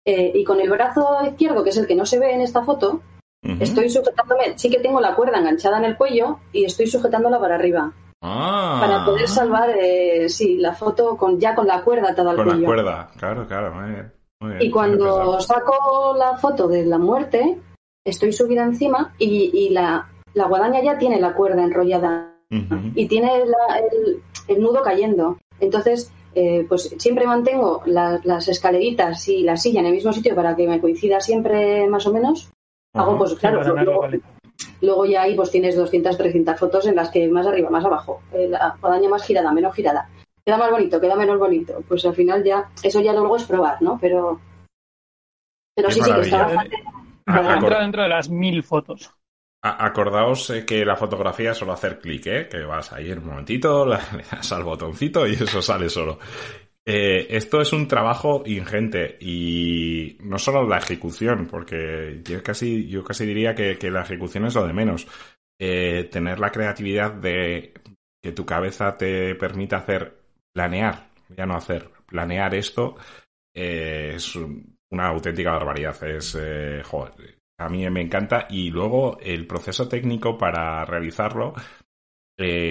eh, 0.06 0.32
y 0.34 0.44
con 0.44 0.60
el 0.60 0.70
brazo 0.70 1.18
izquierdo, 1.26 1.62
que 1.64 1.70
es 1.70 1.76
el 1.76 1.86
que 1.86 1.94
no 1.96 2.06
se 2.06 2.18
ve 2.18 2.32
en 2.34 2.40
esta 2.40 2.62
foto, 2.64 3.02
estoy 3.60 3.88
sujetándome, 3.90 4.52
sí 4.56 4.70
que 4.70 4.78
tengo 4.80 5.00
la 5.00 5.14
cuerda 5.14 5.38
enganchada 5.38 5.78
en 5.78 5.84
el 5.84 5.96
cuello 5.96 6.38
y 6.52 6.64
estoy 6.64 6.86
sujetándola 6.86 7.38
para 7.40 7.54
arriba. 7.56 7.92
Ah. 8.22 8.78
Para 8.80 9.04
poder 9.04 9.28
salvar, 9.28 9.70
eh, 9.78 10.28
sí, 10.28 10.56
la 10.56 10.72
foto 10.74 11.16
con 11.16 11.38
ya 11.38 11.54
con 11.54 11.66
la 11.66 11.82
cuerda 11.82 12.10
atada 12.10 12.30
al 12.30 12.36
Con 12.36 12.46
cuello. 12.46 12.60
la 12.60 12.66
cuerda, 12.66 13.10
claro, 13.16 13.46
claro, 13.46 13.74
muy 13.74 13.90
bien. 13.90 14.12
muy 14.40 14.50
bien. 14.54 14.62
Y 14.62 14.70
cuando 14.70 15.40
saco 15.40 16.14
la 16.18 16.36
foto 16.36 16.66
de 16.68 16.84
la 16.84 16.98
muerte, 16.98 17.58
estoy 18.04 18.32
subida 18.32 18.64
encima 18.64 19.14
y, 19.18 19.50
y 19.54 19.68
la, 19.70 20.08
la 20.34 20.46
guadaña 20.46 20.82
ya 20.82 20.98
tiene 20.98 21.20
la 21.20 21.32
cuerda 21.34 21.62
enrollada 21.62 22.34
y 22.94 23.06
tiene 23.06 23.44
la- 23.46 23.78
el, 23.78 24.22
el 24.48 24.62
nudo 24.62 24.82
cayendo. 24.82 25.38
Entonces, 25.60 26.10
eh, 26.34 26.64
pues 26.68 26.94
siempre 26.98 27.26
mantengo 27.26 27.82
la- 27.86 28.20
las 28.24 28.48
escaleritas 28.48 29.28
y 29.28 29.42
la 29.42 29.56
silla 29.56 29.80
en 29.80 29.86
el 29.86 29.92
mismo 29.92 30.12
sitio 30.12 30.34
para 30.34 30.56
que 30.56 30.66
me 30.66 30.80
coincida 30.80 31.20
siempre 31.20 31.86
más 31.88 32.06
o 32.06 32.12
menos. 32.12 32.50
Hago, 32.98 33.18
pues 33.18 33.34
claro, 33.34 33.62
luego, 34.80 35.06
ya 35.06 35.22
ahí 35.22 35.34
pues 35.34 35.50
tienes 35.50 35.76
200, 35.76 36.16
300 36.16 36.58
fotos 36.58 36.86
en 36.86 36.96
las 36.96 37.10
que 37.10 37.28
más 37.28 37.46
arriba, 37.46 37.70
más 37.70 37.84
abajo, 37.84 38.22
eh, 38.32 38.48
la 38.48 38.76
guadaña 38.80 39.08
más 39.08 39.24
girada, 39.24 39.52
menos 39.52 39.74
girada. 39.74 40.08
Queda 40.44 40.56
más 40.56 40.70
bonito, 40.70 41.00
queda 41.00 41.14
menos 41.14 41.38
bonito. 41.38 41.82
Pues 41.86 42.04
al 42.06 42.14
final 42.14 42.42
ya, 42.42 42.68
eso 42.82 43.00
ya 43.00 43.12
luego 43.12 43.36
es 43.36 43.44
probar, 43.44 43.80
¿no? 43.82 43.98
Pero, 44.00 44.40
pero 45.74 45.88
Qué 45.88 45.94
sí, 45.94 46.00
sí, 46.02 46.12
que 46.12 46.20
está 46.20 46.44
bastante... 46.44 46.76
Entra 47.26 47.80
dentro 47.82 48.02
de 48.02 48.08
las 48.08 48.30
mil 48.30 48.62
fotos. 48.62 49.12
A- 49.62 49.84
Acordaos 49.86 50.50
eh, 50.50 50.64
que 50.64 50.84
la 50.84 50.96
fotografía 50.96 51.50
es 51.50 51.58
solo 51.58 51.72
hacer 51.72 51.98
clic, 52.00 52.26
¿eh? 52.26 52.48
que 52.48 52.62
vas 52.62 52.92
ahí 52.92 53.10
en 53.10 53.18
un 53.18 53.26
momentito, 53.26 53.84
le 53.86 53.98
das 54.30 54.52
al 54.52 54.64
botoncito 54.64 55.26
y 55.26 55.34
eso 55.34 55.60
sale 55.60 55.88
solo. 55.90 56.18
Eh, 56.90 57.36
esto 57.36 57.60
es 57.60 57.74
un 57.74 57.86
trabajo 57.86 58.42
ingente 58.46 59.18
y 59.20 60.16
no 60.20 60.38
solo 60.38 60.66
la 60.66 60.78
ejecución, 60.78 61.46
porque 61.46 62.22
yo 62.24 62.42
casi, 62.42 62.88
yo 62.88 63.04
casi 63.04 63.26
diría 63.26 63.54
que, 63.54 63.76
la 63.90 64.00
ejecución 64.00 64.46
es 64.46 64.54
lo 64.54 64.66
de 64.66 64.72
menos. 64.72 65.06
Eh, 65.60 66.08
tener 66.10 66.40
la 66.40 66.50
creatividad 66.50 67.12
de 67.12 67.74
que 68.22 68.32
tu 68.32 68.46
cabeza 68.46 68.96
te 68.96 69.34
permita 69.34 69.76
hacer, 69.76 70.18
planear, 70.54 71.10
ya 71.36 71.44
no 71.44 71.56
hacer, 71.56 71.90
planear 72.06 72.54
esto, 72.54 72.96
eh, 73.54 74.12
es 74.14 74.34
un- 74.36 74.78
una 74.90 75.08
auténtica 75.08 75.50
barbaridad. 75.50 76.02
Es, 76.04 76.38
a 77.58 77.68
mí 77.68 77.90
me 77.90 78.00
encanta. 78.00 78.46
Y 78.48 78.70
luego 78.70 79.18
el 79.20 79.46
proceso 79.46 79.86
técnico 79.86 80.38
para 80.38 80.86
realizarlo. 80.86 81.52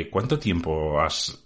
¿Cuánto 0.09 0.39
tiempo 0.39 0.99
has 0.99 1.43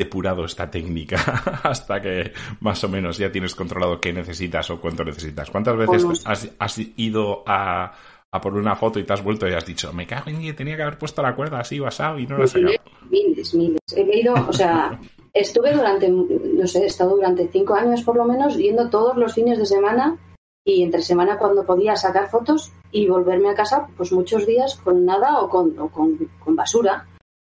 depurado 0.00 0.46
esta 0.46 0.70
técnica 0.70 1.16
hasta 1.62 2.00
que 2.00 2.32
más 2.60 2.82
o 2.84 2.88
menos 2.88 3.18
ya 3.18 3.30
tienes 3.30 3.54
controlado 3.54 4.00
qué 4.00 4.12
necesitas 4.12 4.70
o 4.70 4.80
cuánto 4.80 5.04
necesitas? 5.04 5.50
¿Cuántas 5.50 5.76
veces 5.76 6.22
has, 6.24 6.50
has 6.58 6.78
ido 6.96 7.44
a, 7.46 7.92
a 8.32 8.40
por 8.40 8.54
una 8.54 8.74
foto 8.76 8.98
y 8.98 9.04
te 9.04 9.12
has 9.12 9.22
vuelto 9.22 9.46
y 9.46 9.52
has 9.52 9.66
dicho, 9.66 9.92
me 9.92 10.06
cago 10.06 10.30
en 10.30 10.40
que 10.40 10.54
tenía 10.54 10.76
que 10.76 10.82
haber 10.82 10.98
puesto 10.98 11.22
la 11.22 11.36
cuerda 11.36 11.60
así 11.60 11.78
basado 11.78 12.18
y 12.18 12.26
no 12.26 12.38
la 12.38 12.44
he 12.44 12.48
sacado? 12.48 12.72
Miles, 13.10 13.54
miles. 13.54 13.80
He 13.94 14.04
leído, 14.04 14.34
o 14.48 14.52
sea, 14.52 14.98
estuve 15.34 15.72
durante, 15.72 16.08
no 16.08 16.66
sé, 16.66 16.84
he 16.84 16.86
estado 16.86 17.16
durante 17.16 17.48
cinco 17.48 17.74
años 17.74 18.02
por 18.02 18.16
lo 18.16 18.24
menos 18.24 18.56
yendo 18.56 18.88
todos 18.88 19.16
los 19.16 19.34
fines 19.34 19.58
de 19.58 19.66
semana 19.66 20.16
y 20.64 20.82
entre 20.82 21.02
semana 21.02 21.36
cuando 21.38 21.64
podía 21.64 21.94
sacar 21.96 22.30
fotos 22.30 22.72
y 22.90 23.06
volverme 23.06 23.50
a 23.50 23.54
casa 23.54 23.88
pues 23.96 24.12
muchos 24.12 24.46
días 24.46 24.76
con 24.76 25.04
nada 25.04 25.40
o 25.40 25.48
con, 25.48 25.78
o 25.78 25.88
con, 25.88 26.16
con 26.38 26.56
basura. 26.56 27.06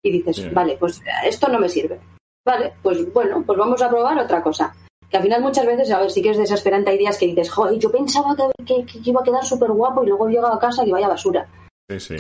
Y 0.03 0.13
dices, 0.13 0.37
Bien. 0.37 0.53
vale, 0.53 0.77
pues 0.79 1.01
esto 1.25 1.49
no 1.49 1.59
me 1.59 1.69
sirve. 1.71 1.99
Vale, 2.45 2.73
pues 2.83 3.13
bueno, 3.13 3.43
pues 3.47 3.59
vamos 3.59 3.81
a 3.83 3.89
probar 3.89 4.19
otra 4.19 4.43
cosa. 4.43 4.75
Que 5.11 5.17
al 5.19 5.23
final 5.23 5.41
muchas 5.43 5.65
veces, 5.67 5.91
a 5.91 6.01
ver, 6.01 6.11
sí 6.11 6.21
que 6.23 6.31
es 6.31 6.39
desesperante, 6.39 6.91
hay 6.91 6.99
días 6.99 7.17
que 7.19 7.27
dices, 7.27 7.51
joder, 7.51 7.79
yo 7.79 7.91
pensaba 7.91 8.35
que, 8.37 8.65
que- 8.85 8.85
que 9.03 9.11
iba 9.11 9.21
a 9.21 9.25
quedar 9.25 9.45
súper 9.45 9.71
guapo 9.71 10.03
y 10.05 10.09
luego 10.09 10.29
he 10.29 10.33
llegado 10.33 10.53
a 10.55 10.59
casa 10.59 10.85
y 10.85 10.91
vaya 10.91 11.09
basura. 11.09 11.47
Sí, 11.89 12.01
sí. 12.01 12.17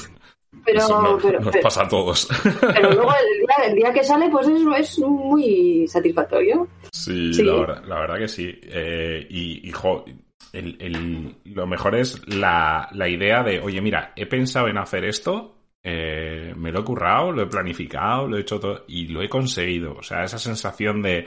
Pero, 0.64 0.78
Eso 0.78 1.02
no- 1.02 1.18
pero, 1.20 1.40
nos 1.40 1.50
pero- 1.50 1.62
pasa 1.62 1.82
a 1.82 1.88
todos. 1.88 2.28
pero 2.60 2.92
luego 2.92 3.10
el 3.32 3.40
día, 3.40 3.66
el 3.68 3.74
día 3.74 3.92
que 3.92 4.04
sale, 4.04 4.28
pues 4.30 4.46
es, 4.48 4.60
es 4.78 4.98
muy 5.00 5.86
satisfactorio. 5.88 6.68
Sí, 6.92 7.34
Sí. 7.34 7.42
La, 7.42 7.54
verdad, 7.56 7.84
la 7.86 7.98
verdad 8.00 8.18
que 8.18 8.28
sí. 8.28 8.60
Eh, 8.62 9.26
y, 9.28 9.68
y, 9.68 9.72
jo, 9.72 10.04
el- 10.52 10.76
el- 10.80 11.36
lo 11.52 11.66
mejor 11.66 11.96
es 11.96 12.22
la, 12.28 12.88
la 12.92 13.08
idea 13.08 13.42
de, 13.42 13.60
oye, 13.60 13.80
mira, 13.80 14.12
he 14.14 14.26
pensado 14.26 14.68
en 14.68 14.78
hacer 14.78 15.04
esto, 15.04 15.56
eh, 15.84 16.54
me 16.56 16.72
lo 16.72 16.80
he 16.80 16.84
currado, 16.84 17.30
lo 17.32 17.42
he 17.42 17.46
planificado, 17.46 18.26
lo 18.26 18.36
he 18.36 18.40
hecho 18.40 18.58
todo 18.58 18.84
y 18.88 19.06
lo 19.08 19.22
he 19.22 19.28
conseguido. 19.28 19.94
O 19.96 20.02
sea, 20.02 20.24
esa 20.24 20.38
sensación 20.38 21.02
de, 21.02 21.26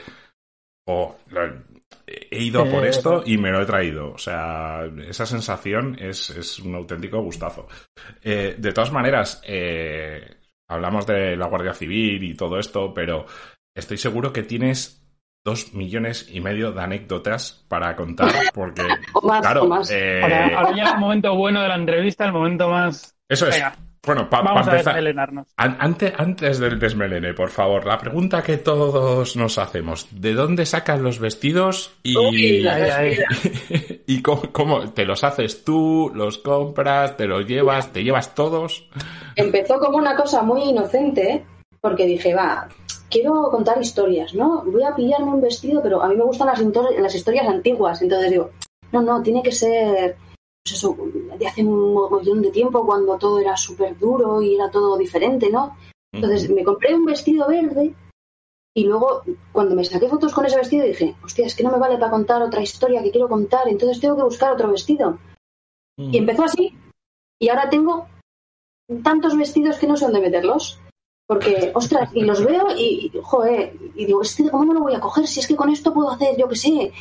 oh, 0.87 1.15
lo- 1.29 1.63
he 2.07 2.43
ido 2.43 2.61
a 2.61 2.65
por 2.69 2.85
Eh, 2.85 2.89
esto 2.89 3.23
y 3.25 3.37
me 3.37 3.51
lo 3.51 3.61
he 3.61 3.65
traído. 3.65 4.11
O 4.11 4.17
sea, 4.17 4.85
esa 5.07 5.25
sensación 5.25 5.97
es, 5.99 6.29
es 6.31 6.59
un 6.59 6.75
auténtico 6.75 7.21
gustazo. 7.21 7.67
Eh, 8.23 8.55
de 8.57 8.73
todas 8.73 8.91
maneras, 8.91 9.41
eh, 9.45 10.37
hablamos 10.69 11.05
de 11.05 11.35
la 11.37 11.47
Guardia 11.47 11.73
Civil 11.73 12.23
y 12.23 12.35
todo 12.35 12.57
esto, 12.59 12.93
pero 12.93 13.25
estoy 13.75 13.97
seguro 13.97 14.33
que 14.33 14.43
tienes 14.43 15.03
dos 15.45 15.73
millones 15.73 16.27
y 16.31 16.41
medio 16.41 16.71
de 16.73 16.81
anécdotas 16.81 17.65
para 17.69 17.95
contar, 17.95 18.31
porque, 18.53 18.83
O 19.13 19.21
más, 19.21 19.41
claro, 19.41 19.63
o 19.63 19.67
más. 19.67 19.89
eh, 19.91 20.21
Ahora, 20.23 20.57
ahora 20.57 20.71
llega 20.71 20.93
el 20.93 20.99
momento 20.99 21.35
bueno 21.35 21.61
de 21.61 21.67
la 21.69 21.75
entrevista, 21.75 22.25
el 22.25 22.33
momento 22.33 22.69
más. 22.69 23.15
eso 23.29 23.47
es. 23.47 23.55
Venga, 23.55 23.75
Bueno, 24.07 24.27
para 24.29 24.43
vamos 24.43 24.67
a 24.67 24.71
empezar, 24.71 24.95
desmelenarnos. 24.95 25.47
an- 25.57 25.77
antes, 25.79 26.13
antes 26.17 26.57
del 26.59 26.79
desmelene, 26.79 27.33
por 27.35 27.49
favor, 27.49 27.85
la 27.85 27.97
pregunta 27.99 28.41
que 28.41 28.57
todos 28.57 29.35
nos 29.35 29.57
hacemos, 29.59 30.07
¿de 30.11 30.33
dónde 30.33 30.65
sacan 30.65 31.03
los 31.03 31.19
vestidos 31.19 31.93
y, 32.01 32.17
Uy, 32.17 32.67
Ahí, 32.67 32.89
ahí. 32.89 34.01
y 34.07 34.21
cómo, 34.21 34.43
cómo 34.51 34.89
te 34.91 35.05
los 35.05 35.23
haces 35.23 35.63
tú, 35.63 36.11
los 36.15 36.39
compras, 36.39 37.15
te 37.17 37.27
los 37.27 37.45
llevas, 37.45 37.91
te 37.93 38.03
llevas 38.03 38.33
todos? 38.33 38.87
Empezó 39.35 39.77
como 39.79 39.97
una 39.97 40.15
cosa 40.15 40.41
muy 40.41 40.63
inocente, 40.63 41.45
porque 41.81 42.05
dije, 42.05 42.33
va, 42.33 42.67
quiero 43.09 43.49
contar 43.51 43.79
historias, 43.81 44.33
¿no? 44.33 44.63
Voy 44.65 44.83
a 44.83 44.95
pillarme 44.95 45.27
un 45.31 45.41
vestido, 45.41 45.81
pero 45.83 46.01
a 46.01 46.07
mí 46.07 46.15
me 46.15 46.23
gustan 46.23 46.47
las 46.47 47.13
historias 47.15 47.47
antiguas. 47.47 48.01
Entonces 48.01 48.31
digo, 48.31 48.49
no, 48.91 49.01
no, 49.01 49.21
tiene 49.21 49.43
que 49.43 49.51
ser, 49.51 50.15
pues 50.67 50.83
eso, 50.83 50.97
de 51.39 51.47
hace 51.47 51.63
un 51.63 51.93
montón 51.93 52.41
de 52.41 52.51
tiempo, 52.51 52.85
cuando 52.85 53.17
todo 53.17 53.39
era 53.39 53.55
súper 53.55 53.97
duro 53.97 54.41
y 54.41 54.55
era 54.55 54.69
todo 54.69 54.97
diferente, 54.97 55.49
¿no? 55.49 55.77
Entonces 56.11 56.49
me 56.49 56.63
compré 56.63 56.93
un 56.93 57.05
vestido 57.05 57.47
verde 57.47 57.93
y 58.75 58.83
luego 58.83 59.23
cuando 59.53 59.75
me 59.75 59.85
saqué 59.85 60.09
fotos 60.09 60.33
con 60.33 60.45
ese 60.45 60.57
vestido 60.57 60.85
dije, 60.85 61.15
hostia, 61.23 61.45
es 61.45 61.55
que 61.55 61.63
no 61.63 61.71
me 61.71 61.79
vale 61.79 61.97
para 61.97 62.11
contar 62.11 62.41
otra 62.41 62.61
historia 62.61 63.01
que 63.01 63.11
quiero 63.11 63.29
contar, 63.29 63.67
entonces 63.67 64.01
tengo 64.01 64.17
que 64.17 64.23
buscar 64.23 64.51
otro 64.51 64.69
vestido. 64.69 65.19
Y 65.97 66.17
empezó 66.17 66.43
así. 66.43 66.77
Y 67.39 67.49
ahora 67.49 67.69
tengo 67.69 68.07
tantos 69.03 69.37
vestidos 69.37 69.77
que 69.77 69.87
no 69.87 69.95
sé 69.95 70.05
dónde 70.05 70.21
meterlos. 70.21 70.79
Porque, 71.27 71.71
ostras, 71.73 72.09
y 72.13 72.21
los 72.21 72.45
veo 72.45 72.67
y, 72.77 73.11
y, 73.13 73.19
joder, 73.21 73.73
y 73.95 74.05
digo, 74.05 74.21
este, 74.21 74.49
¿cómo 74.49 74.63
no 74.63 74.73
lo 74.73 74.81
voy 74.81 74.95
a 74.95 74.99
coger? 74.99 75.27
Si 75.27 75.39
es 75.39 75.47
que 75.47 75.55
con 75.55 75.69
esto 75.69 75.93
puedo 75.93 76.09
hacer, 76.09 76.37
yo 76.37 76.47
qué 76.47 76.55
sé, 76.55 76.93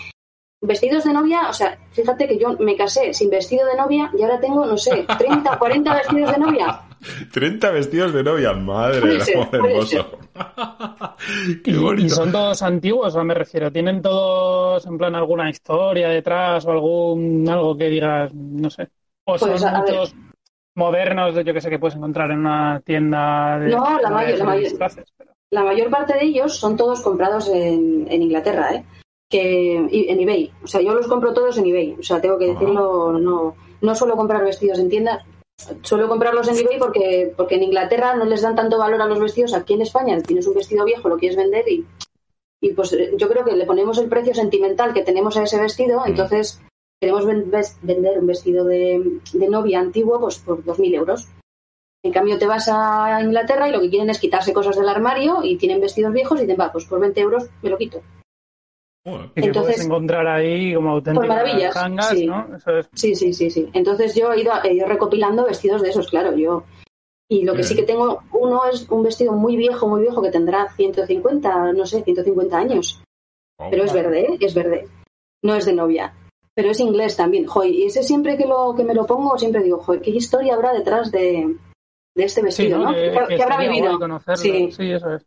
vestidos 0.66 1.04
de 1.04 1.12
novia. 1.12 1.48
O 1.48 1.52
sea, 1.52 1.78
fíjate 1.90 2.26
que 2.28 2.38
yo 2.38 2.56
me 2.58 2.76
casé 2.76 3.14
sin 3.14 3.30
vestido 3.30 3.66
de 3.66 3.76
novia 3.76 4.10
y 4.18 4.22
ahora 4.22 4.40
tengo, 4.40 4.66
no 4.66 4.76
sé, 4.76 5.06
30, 5.18 5.58
40 5.58 5.94
vestidos 5.94 6.32
de 6.32 6.38
novia. 6.38 6.80
30 7.32 7.70
vestidos 7.70 8.12
de 8.12 8.22
novia, 8.24 8.52
madre 8.52 9.00
Puede 9.00 9.12
del 9.14 9.22
ser, 9.22 9.36
amor 9.36 9.50
puede 9.50 9.72
hermoso. 9.72 10.18
Qué 11.64 11.70
Y, 11.70 11.74
y 11.74 11.78
bonito. 11.78 12.14
son 12.14 12.32
todos 12.32 12.62
antiguos, 12.62 13.14
o 13.16 13.24
me 13.24 13.34
refiero. 13.34 13.70
¿Tienen 13.70 14.02
todos, 14.02 14.84
en 14.86 14.98
plan, 14.98 15.14
alguna 15.14 15.48
historia 15.50 16.08
detrás 16.08 16.64
o 16.66 16.72
algún 16.72 17.46
algo 17.48 17.76
que 17.76 17.88
digas, 17.88 18.32
no 18.34 18.68
sé? 18.70 18.88
O 19.26 19.38
son 19.38 19.50
Pues, 19.50 19.62
ver. 19.62 19.72
muchos 19.72 20.14
modernos, 20.74 21.34
yo 21.44 21.52
que 21.54 21.60
sé, 21.60 21.70
que 21.70 21.78
puedes 21.78 21.96
encontrar 21.96 22.30
en 22.30 22.40
una 22.40 22.80
tienda 22.84 23.58
de. 23.58 23.68
No, 23.70 23.98
la 24.00 24.08
de 24.08 24.14
mayor- 24.14 24.38
la 24.38 24.44
mayor- 24.44 24.64
disfraces, 24.64 25.04
pero- 25.16 25.32
La 25.50 25.62
mayor 25.64 25.90
parte 25.90 26.14
de 26.14 26.24
ellos 26.24 26.56
son 26.58 26.76
todos 26.76 27.00
comprados 27.02 27.48
en, 27.48 28.06
en 28.10 28.22
Inglaterra, 28.22 28.74
¿eh? 28.74 28.84
Que, 29.28 29.76
en 29.76 30.20
eBay. 30.20 30.52
O 30.62 30.66
sea, 30.66 30.80
yo 30.80 30.94
los 30.94 31.08
compro 31.08 31.34
todos 31.34 31.58
en 31.58 31.66
eBay. 31.66 31.96
O 31.98 32.02
sea, 32.02 32.20
tengo 32.20 32.38
que 32.38 32.50
Ajá. 32.50 32.60
decirlo, 32.60 33.12
no, 33.18 33.56
no 33.80 33.94
suelo 33.94 34.16
comprar 34.16 34.44
vestidos 34.44 34.78
en 34.78 34.88
tiendas. 34.88 35.24
Suelo 35.82 36.08
comprarlos 36.08 36.46
en 36.48 36.58
eBay 36.58 36.78
porque, 36.78 37.32
porque 37.36 37.54
en 37.56 37.64
Inglaterra 37.64 38.14
no 38.14 38.24
les 38.24 38.42
dan 38.42 38.54
tanto 38.54 38.78
valor 38.78 39.00
a 39.02 39.06
los 39.06 39.18
vestidos. 39.18 39.54
Aquí 39.54 39.74
en 39.74 39.82
España 39.82 40.20
tienes 40.22 40.46
un 40.46 40.54
vestido 40.54 40.84
viejo, 40.84 41.08
lo 41.08 41.16
quieres 41.16 41.36
vender 41.36 41.66
y, 41.68 41.84
y 42.60 42.72
pues 42.74 42.92
eh, 42.92 43.12
yo 43.16 43.28
creo 43.28 43.44
que 43.44 43.52
le 43.56 43.64
ponemos 43.66 43.98
el 43.98 44.08
precio 44.08 44.34
sentimental 44.34 44.92
que 44.94 45.02
tenemos 45.02 45.36
a 45.36 45.42
ese 45.42 45.60
vestido. 45.60 46.02
Entonces 46.06 46.60
queremos 47.00 47.26
ven- 47.26 47.50
ves- 47.50 47.78
vender 47.82 48.18
un 48.20 48.26
vestido 48.26 48.64
de, 48.64 49.18
de 49.32 49.48
novia 49.48 49.80
antiguo 49.80 50.20
pues 50.20 50.38
por 50.38 50.62
2.000 50.62 50.94
euros. 50.94 51.26
En 52.04 52.12
cambio, 52.12 52.38
te 52.38 52.46
vas 52.46 52.68
a 52.70 53.20
Inglaterra 53.22 53.68
y 53.68 53.72
lo 53.72 53.80
que 53.80 53.90
quieren 53.90 54.10
es 54.10 54.20
quitarse 54.20 54.52
cosas 54.52 54.76
del 54.76 54.88
armario 54.88 55.42
y 55.42 55.56
tienen 55.56 55.80
vestidos 55.80 56.12
viejos 56.12 56.38
y 56.38 56.42
dicen, 56.42 56.60
va, 56.60 56.70
pues 56.70 56.84
por 56.84 57.00
20 57.00 57.20
euros 57.20 57.46
me 57.62 57.70
lo 57.70 57.78
quito. 57.78 58.00
Joder. 59.06 59.30
y 59.36 59.40
que 59.40 59.46
Entonces- 59.46 59.74
puedes 59.74 59.86
encontrar 59.86 60.26
ahí 60.26 60.74
como 60.74 60.90
auténticas 60.90 61.28
maravillas, 61.28 61.74
tangas, 61.74 62.08
sí. 62.08 62.26
¿no? 62.26 62.56
Eso 62.56 62.76
es. 62.76 62.88
Sí, 62.92 63.14
sí, 63.14 63.32
sí, 63.32 63.50
sí. 63.50 63.70
Entonces 63.72 64.16
yo 64.16 64.32
he 64.32 64.40
ido, 64.40 64.52
he 64.64 64.74
ido 64.74 64.86
recopilando 64.88 65.44
vestidos 65.44 65.80
de 65.80 65.90
esos, 65.90 66.08
claro, 66.08 66.36
yo. 66.36 66.64
Y 67.28 67.44
lo 67.44 67.52
que 67.52 67.58
Bien. 67.58 67.68
sí 67.68 67.76
que 67.76 67.84
tengo, 67.84 68.22
uno 68.32 68.62
es 68.66 68.88
un 68.90 69.04
vestido 69.04 69.32
muy 69.32 69.56
viejo, 69.56 69.88
muy 69.88 70.00
viejo, 70.00 70.20
que 70.22 70.30
tendrá 70.30 70.68
150, 70.74 71.72
no 71.72 71.86
sé, 71.86 72.02
150 72.02 72.58
años. 72.58 73.00
Pero 73.70 73.84
es 73.84 73.92
verde, 73.92 74.20
¿eh? 74.22 74.38
es 74.40 74.54
verde. 74.54 74.88
No 75.42 75.54
es 75.54 75.66
de 75.66 75.72
novia. 75.72 76.12
pero 76.54 76.70
es 76.70 76.80
inglés 76.80 77.14
también. 77.14 77.46
Joder, 77.46 77.70
y 77.70 77.84
ese 77.84 78.02
siempre 78.02 78.36
que, 78.36 78.46
lo, 78.46 78.74
que 78.74 78.82
me 78.82 78.94
lo 78.94 79.04
pongo, 79.04 79.36
siempre 79.38 79.62
digo, 79.62 79.78
joder, 79.78 80.00
¿qué 80.00 80.10
historia 80.10 80.54
habrá 80.54 80.72
detrás 80.72 81.12
de, 81.12 81.54
este 82.14 82.42
vestido, 82.42 82.78
¿no? 82.78 82.94
¿Qué, 82.94 83.42
habrá 83.42 83.58
vivido? 83.58 83.98
Sí. 84.36 84.72
sí, 84.72 84.90
eso 84.90 85.14
es. 85.14 85.26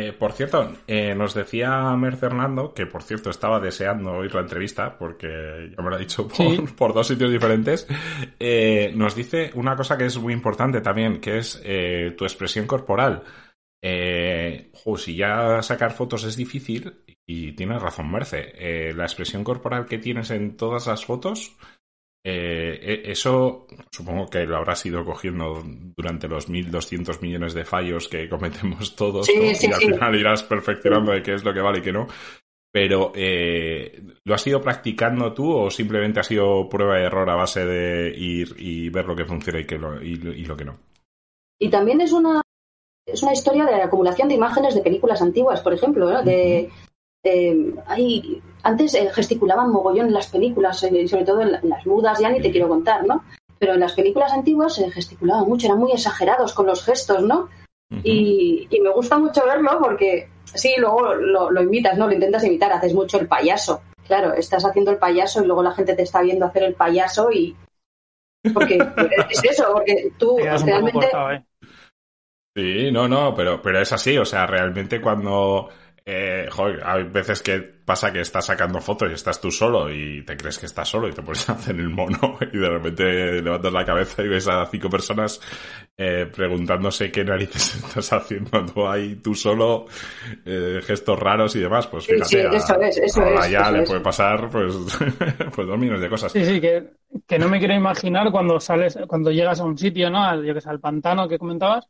Eh, 0.00 0.12
por 0.12 0.32
cierto, 0.32 0.76
eh, 0.86 1.12
nos 1.16 1.34
decía 1.34 1.92
Mer 1.96 2.16
Fernando, 2.16 2.72
que 2.72 2.86
por 2.86 3.02
cierto 3.02 3.30
estaba 3.30 3.58
deseando 3.58 4.12
oír 4.12 4.32
la 4.32 4.42
entrevista, 4.42 4.96
porque 4.96 5.72
ya 5.76 5.82
me 5.82 5.90
lo 5.90 5.96
ha 5.96 5.98
dicho 5.98 6.28
por, 6.78 6.94
dos 6.94 7.08
sitios 7.08 7.32
diferentes, 7.32 7.84
eh, 8.38 8.92
nos 8.94 9.16
dice 9.16 9.50
una 9.54 9.74
cosa 9.74 9.98
que 9.98 10.06
es 10.06 10.16
muy 10.16 10.32
importante 10.32 10.80
también, 10.82 11.20
que 11.20 11.38
es 11.38 11.60
tu 12.16 12.24
expresión 12.24 12.68
corporal. 12.68 13.24
si 13.82 15.16
ya 15.16 15.62
sacar 15.62 15.90
fotos 15.90 16.22
es 16.22 16.36
difícil, 16.36 17.02
y 17.26 17.54
tienes 17.54 17.82
razón, 17.82 18.12
Merce, 18.12 18.92
la 18.94 19.02
expresión 19.02 19.42
corporal 19.42 19.86
que 19.86 19.98
tienes 19.98 20.30
en 20.30 20.56
todas 20.56 20.86
las 20.86 21.04
fotos 21.04 21.56
eh, 22.30 23.06
e, 23.06 23.12
eso 23.12 23.66
supongo 23.90 24.28
que 24.28 24.44
lo 24.44 24.58
habrás 24.58 24.84
ido 24.84 25.02
cogiendo 25.02 25.62
durante 25.96 26.28
los 26.28 26.50
1.200 26.50 27.22
millones 27.22 27.54
de 27.54 27.64
fallos 27.64 28.06
que 28.06 28.28
cometemos 28.28 28.94
todos 28.94 29.26
y 29.30 29.66
al 29.66 29.80
final 29.80 30.14
irás 30.14 30.42
perfeccionando 30.42 31.12
de 31.12 31.22
qué 31.22 31.32
es 31.32 31.44
lo 31.44 31.54
que 31.54 31.60
vale 31.60 31.78
y 31.78 31.82
qué 31.82 31.92
no. 31.92 32.06
Pero, 32.70 33.12
eh, 33.14 34.02
¿lo 34.24 34.34
has 34.34 34.46
ido 34.46 34.60
practicando 34.60 35.32
tú 35.32 35.50
o 35.50 35.70
simplemente 35.70 36.20
ha 36.20 36.22
sido 36.22 36.68
prueba 36.68 36.96
de 36.96 37.04
error 37.04 37.30
a 37.30 37.34
base 37.34 37.64
de 37.64 38.14
ir 38.14 38.54
y 38.58 38.90
ver 38.90 39.06
lo 39.06 39.16
que 39.16 39.24
funciona 39.24 39.60
y, 39.60 39.64
que 39.64 39.78
lo, 39.78 40.02
y, 40.02 40.16
lo 40.16 40.54
que 40.54 40.66
no? 40.66 40.78
Y 41.58 41.70
también 41.70 42.02
es 42.02 42.12
una, 42.12 42.42
es 43.06 43.22
una 43.22 43.32
historia 43.32 43.64
de 43.64 43.82
acumulación 43.82 44.28
de 44.28 44.34
imágenes 44.34 44.74
de 44.74 44.82
películas 44.82 45.22
antiguas, 45.22 45.62
por 45.62 45.72
ejemplo, 45.72 46.22
de, 46.22 46.68
hay, 47.86 48.42
antes 48.62 48.94
eh, 48.94 49.10
gesticulaban 49.12 49.70
mogollón 49.70 50.06
en 50.06 50.14
las 50.14 50.28
películas, 50.28 50.82
eh, 50.84 51.08
sobre 51.08 51.24
todo 51.24 51.40
en, 51.40 51.52
las 51.62 51.86
mudas, 51.86 52.18
ya 52.18 52.30
ni 52.30 52.40
te 52.40 52.50
quiero 52.50 52.68
contar, 52.68 53.06
¿no? 53.06 53.24
Pero 53.58 53.74
en 53.74 53.80
las 53.80 53.92
películas 53.92 54.32
antiguas 54.32 54.74
se 54.74 54.90
gesticulaban 54.90 55.48
mucho, 55.48 55.66
eran 55.66 55.78
muy 55.78 55.92
exagerados 55.92 56.52
con 56.52 56.66
los 56.66 56.84
gestos, 56.84 57.22
¿no? 57.22 57.48
y, 58.04 58.68
me 58.82 58.90
gusta 58.90 59.18
mucho 59.18 59.44
verlo 59.46 59.78
porque, 59.80 60.28
sí, 60.44 60.74
luego 60.78 61.14
lo, 61.14 61.50
lo, 61.50 61.62
imitas, 61.62 61.96
¿no? 61.96 62.06
Lo 62.06 62.12
intentas 62.12 62.44
imitar, 62.44 62.72
haces 62.72 62.94
mucho 62.94 63.18
el 63.18 63.26
payaso. 63.26 63.82
Claro, 64.06 64.34
estás 64.34 64.64
haciendo 64.64 64.90
el 64.90 64.98
payaso 64.98 65.42
y 65.42 65.46
luego 65.46 65.62
la 65.62 65.72
gente 65.72 65.94
te 65.94 66.02
está 66.02 66.22
viendo 66.22 66.46
hacer 66.46 66.62
el 66.64 66.74
payaso 66.74 67.30
y... 67.30 67.56
Porque 68.54 68.78
es 69.30 69.44
eso, 69.44 69.64
porque 69.72 70.12
tú 70.18 70.38
realmente... 70.38 71.06
¿eh? 71.06 71.44
Sí, 72.56 72.90
no, 72.90 73.06
no, 73.06 73.34
pero, 73.34 73.62
pero 73.62 73.80
es 73.80 73.92
así, 73.92 74.18
o 74.18 74.24
sea, 74.24 74.46
realmente 74.46 75.00
cuando 75.00 75.68
eh, 76.10 76.48
joder, 76.50 76.80
hay 76.86 77.04
veces 77.04 77.42
que 77.42 77.58
pasa 77.60 78.10
que 78.10 78.20
estás 78.20 78.46
sacando 78.46 78.80
fotos 78.80 79.10
y 79.10 79.12
estás 79.12 79.42
tú 79.42 79.50
solo 79.50 79.92
y 79.92 80.24
te 80.24 80.38
crees 80.38 80.58
que 80.58 80.64
estás 80.64 80.88
solo 80.88 81.06
y 81.06 81.12
te 81.12 81.20
pones 81.20 81.46
a 81.50 81.52
hacer 81.52 81.76
el 81.76 81.90
mono 81.90 82.38
y 82.50 82.56
de 82.56 82.68
repente 82.70 83.42
levantas 83.42 83.70
la 83.70 83.84
cabeza 83.84 84.22
y 84.22 84.28
ves 84.28 84.48
a 84.48 84.64
cinco 84.64 84.88
personas 84.88 85.38
eh, 85.98 86.24
preguntándose 86.34 87.12
qué 87.12 87.24
narices 87.26 87.74
estás 87.84 88.10
haciendo 88.14 88.64
tú 88.64 88.88
ahí 88.88 89.16
tú 89.16 89.34
solo, 89.34 89.84
eh, 90.46 90.80
gestos 90.82 91.18
raros 91.18 91.54
y 91.56 91.60
demás. 91.60 91.86
Pues 91.88 92.06
fíjate, 92.06 92.24
sí, 92.24 92.36
eso 92.38 92.80
es, 92.80 92.96
eso 92.96 93.22
es, 93.26 93.50
ya 93.50 93.70
le 93.70 93.82
puede 93.82 94.00
pasar 94.00 94.48
pues, 94.48 94.74
pues 95.54 95.68
dos 95.68 95.78
millones 95.78 96.00
de 96.00 96.08
cosas. 96.08 96.32
Sí, 96.32 96.42
sí, 96.42 96.58
que, 96.58 96.84
que 97.26 97.38
no 97.38 97.50
me 97.50 97.58
quiero 97.58 97.74
imaginar 97.74 98.30
cuando 98.30 98.58
sales, 98.60 98.98
cuando 99.06 99.30
llegas 99.30 99.60
a 99.60 99.64
un 99.64 99.76
sitio, 99.76 100.08
¿no? 100.08 100.24
Al, 100.24 100.42
yo 100.42 100.54
que 100.54 100.62
sé, 100.62 100.70
al 100.70 100.80
pantano 100.80 101.28
que 101.28 101.38
comentabas 101.38 101.86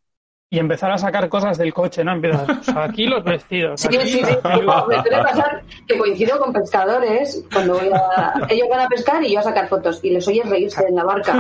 y 0.51 0.59
empezar 0.59 0.91
a 0.91 0.97
sacar 0.97 1.29
cosas 1.29 1.59
del 1.59 1.75
coche, 1.75 2.03
¿no? 2.03 2.13
Empiezas, 2.13 2.49
o 2.49 2.63
sea, 2.63 2.85
aquí 2.85 3.07
los 3.07 3.23
vestidos. 3.23 3.81
Sí, 3.83 3.89
sí, 4.01 4.09
sí. 4.09 4.23
Me 4.23 5.03
suele 5.03 5.23
pasar 5.23 5.63
que 5.87 5.99
coincido 5.99 6.39
con 6.39 6.55
pescadores 6.55 7.45
cuando 7.53 7.75
voy 7.75 7.91
a... 7.93 8.47
ellos 8.49 8.67
van 8.71 8.81
a 8.81 8.89
pescar 8.89 9.23
y 9.23 9.33
yo 9.33 9.41
a 9.41 9.43
sacar 9.43 9.69
fotos 9.69 10.01
y 10.03 10.11
les 10.11 10.27
oyes 10.27 10.49
reírse 10.49 10.83
en 10.87 10.95
la 10.95 11.05
barca. 11.05 11.35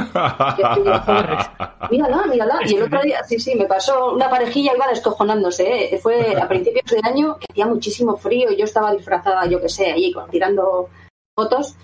mírala, 1.90 2.26
mírala. 2.26 2.60
Y 2.66 2.74
el 2.74 2.82
otro 2.82 3.00
día, 3.00 3.24
sí, 3.24 3.38
sí, 3.38 3.54
me 3.54 3.64
pasó 3.64 4.12
una 4.12 4.28
parejilla 4.28 4.74
iba 4.76 4.86
descojonándose. 4.88 5.94
¿eh? 5.94 5.98
Fue 6.02 6.36
a 6.38 6.46
principios 6.46 6.90
de 6.90 7.00
año 7.02 7.38
que 7.38 7.46
hacía 7.50 7.66
muchísimo 7.66 8.14
frío 8.18 8.52
y 8.52 8.56
yo 8.56 8.64
estaba 8.64 8.92
disfrazada, 8.92 9.46
yo 9.46 9.58
qué 9.58 9.70
sé, 9.70 9.90
allí 9.90 10.14
tirando 10.30 10.90
fotos. 11.34 11.76